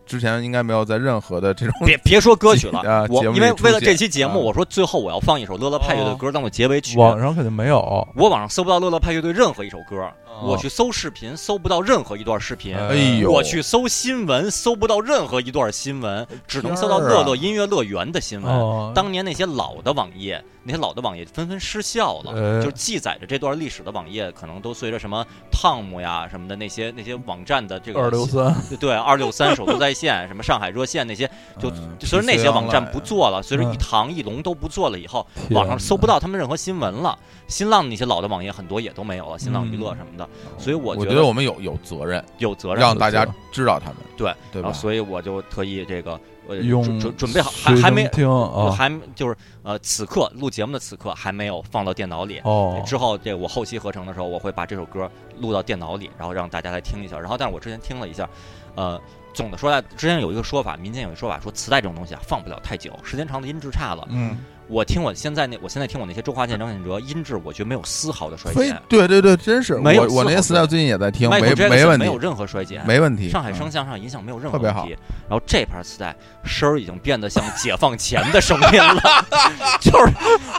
[0.05, 4.43] 之之前应该没有在任何的这种别别说歌曲了啊，我因为为了这期节目，啊。
[4.43, 6.97] 我说最后我要放一首乐乐派乐队歌当做结尾曲。
[6.97, 10.11] 网上肯定没有，我网上搜不到乐乐派乐队任何一首歌，哦
[10.43, 18.53] 我去搜视频搜不到任何一段视频，哎哎呦，我去搜新闻搜不到任何一段新闻，只能搜到乐乐音乐乐园的新闻。
[18.53, 22.63] 哦，当年那些老的网页，那些老的网页纷纷失效了，哎。
[22.63, 37.17] 就是记载着这段历史的网页，可能都随着什么 Tom 呀什么的那些那些网站的这个二六三，对二六三首都在线，什么上海热线那些，就嗯就随着那些网站不做了，随着嗯一堂一龙都不做了以后，网上搜不到他们任何新闻了。
[37.47, 44.71] 新浪那些老的网页很多也都没有了，新浪娱乐什么的，所以我我觉觉得我们有有责任有责任让大家知道他们，对对吧？
[44.71, 52.39] 所以我就特意这个呃准准准备好，还还没听啊，还就是呃此刻录节目的此刻还没有放到电脑里。
[52.45, 57.19] 哦，之后，这我后期合成的时候，我会把这首歌录到电脑里，然后让大家来听一下。
[57.19, 58.27] 然后，但是我之前听了一下，
[58.75, 58.99] 呃，
[59.33, 64.07] 总的说来，之前有一个说法，民间有一个说法说，磁带这种东西啊，放不了太久，时间长了音质差了。
[64.09, 64.37] 嗯，
[64.73, 68.81] 我听我现在那，我现在听我那些周华健、张信哲，音质我觉得没有丝毫的衰减。
[68.89, 73.29] 对对对，真是没有我我那些磁带最近也在听，没没问题，没有任何衰减，没问题。
[73.29, 74.97] 上海嗯声像上影响没有任何问题。
[75.29, 79.01] 然后这盘磁带声儿已经变得像解放前的声音了，
[79.79, 80.11] 就是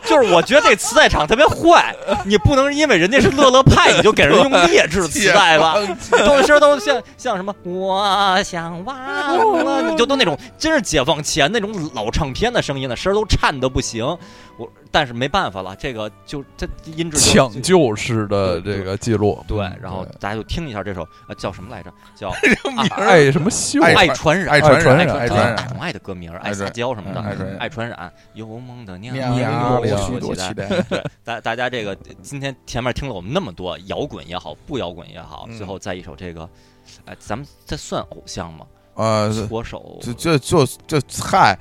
[0.04, 1.92] 就是我觉得这磁带厂特别坏，
[2.24, 5.74] 你不能因为人家是乐乐派，你就给人用劣质磁带吧。
[6.24, 8.96] 都是声儿都像像什么我想忘
[9.64, 14.03] 了，你就都那种真是解放前那种老唱片的声音了，声儿都颤的不行。
[14.56, 21.92] 我但是没办法了，这个就这音质抢救式的这个记录，对，然后大家就听一下这首呃叫什么来着？
[22.14, 22.32] 叫
[22.94, 30.68] 爱什么秀爱爱传染，爱传染爱爱传染宠爱的歌名儿，爱撒娇什么的，爱传染有梦的娘娘有有许多期待。
[31.24, 36.48] 大大家这个今天前面听了我们那么多摇滚也好，不摇滚也好，嗯最后再一首这个，
[37.06, 38.64] 哎，咱们这算偶像吗？
[38.94, 41.58] 呃，搓手，这这就这嗨，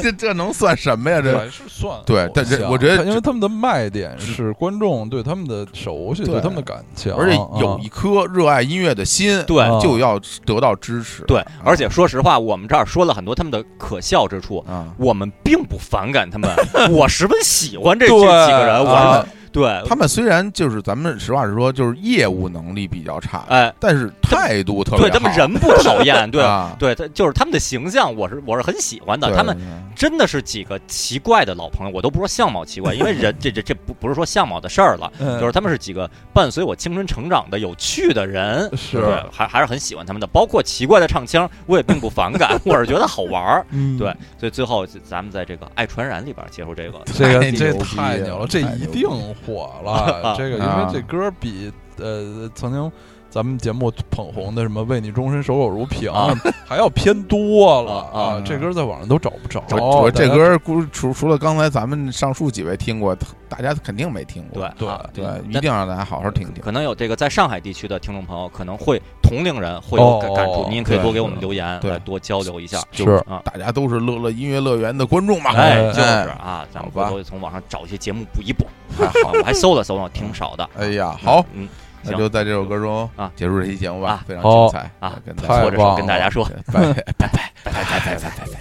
[0.00, 1.20] 这 这能算什么呀？
[1.20, 11.24] 这是算对但这偶像我觉得因为他们的卖点是观众对他们的熟悉，对对他们的感情，而且啊有一颗热爱音乐的心，对啊就要得到支持。
[11.24, 14.64] 对啊，而且说实话，我们这儿说了很多他们的可笑之处。
[14.68, 16.50] 啊，我们并不反感他们，
[16.92, 18.14] 我十分喜欢这这
[18.46, 18.84] 几个人。
[18.84, 25.08] 我对，他们虽然就是咱们实话实说，就是业务能力比较差，哎，但是态度特别好。
[25.08, 29.34] 对他们人不讨厌， 对啊，对，他就是他们的形象，我是我是很喜欢的。
[29.34, 29.56] 他们
[29.96, 40.26] 真的是几个奇怪的老朋友，我都不说相貌奇怪，因为人这这这不不是说相貌的事儿了，嗯就是他们是几个伴随我青春成长的有趣的人，是，还还是很喜欢他们的。
[40.26, 43.66] 包括奇怪的唱腔，我也并不反感， 我是觉得好玩儿。
[43.70, 47.00] 嗯对，所以最后咱们在这个《爱传染》里边结束这个。
[47.12, 49.08] 这个这太牛了这一定
[49.46, 50.34] 火了。
[50.38, 52.92] 这个因啊为这歌比呃曾经
[53.30, 56.34] 咱们节目捧红的什么“为你终身守口如瓶啊”
[56.66, 59.62] 还要偏多了啊啊这歌在网上都找不着。
[60.10, 63.16] 这歌估除除了刚才咱们上述几位听过，
[63.48, 64.68] 大家肯定没听过。
[64.76, 66.60] 对对啊对，嗯一定让大家好好听听。
[66.60, 72.80] 可能有这个在上海地区的听众朋友，可能会同龄人会有感触，您可以多给我们留言，对来多交流一下。
[72.90, 75.52] 是啊，大家都是乐乐音乐乐园的观众嘛。
[75.54, 78.66] 哎，哎就是啊，咱们回头从网上找一些节目补一补。
[78.98, 80.68] 太啊我还搜了搜了，挺少的。
[80.76, 81.68] 哎呀，好，嗯，
[82.02, 87.52] 那就在这首歌中啊结束这期节目吧啊，非常精彩啊跟大家太搓着手跟大家说， 拜拜 拜拜。
[87.64, 88.60] 拜拜拜拜拜拜拜。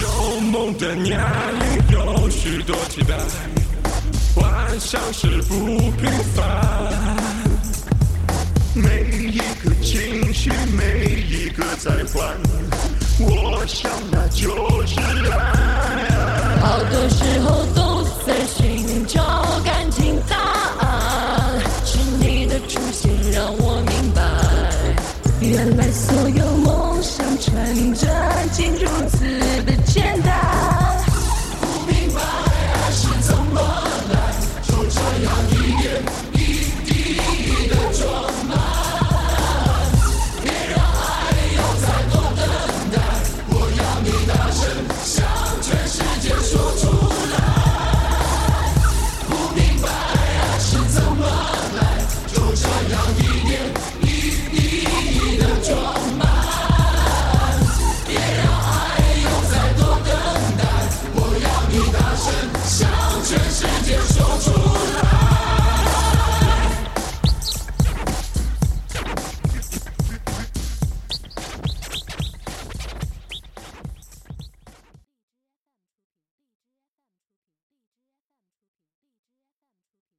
[0.00, 3.14] 有梦的年龄有许多期待，
[4.34, 5.54] 幻想是不
[5.92, 6.44] 平凡。
[8.74, 12.36] 每一个情绪，每一个在换，
[13.20, 15.38] 我想那就是爱。
[16.60, 19.37] 好多时候都在寻找
[25.50, 28.06] 原来所有梦想成真
[28.52, 29.24] 竟如此
[29.64, 30.97] 的简单。
[63.88, 65.07] Just go to the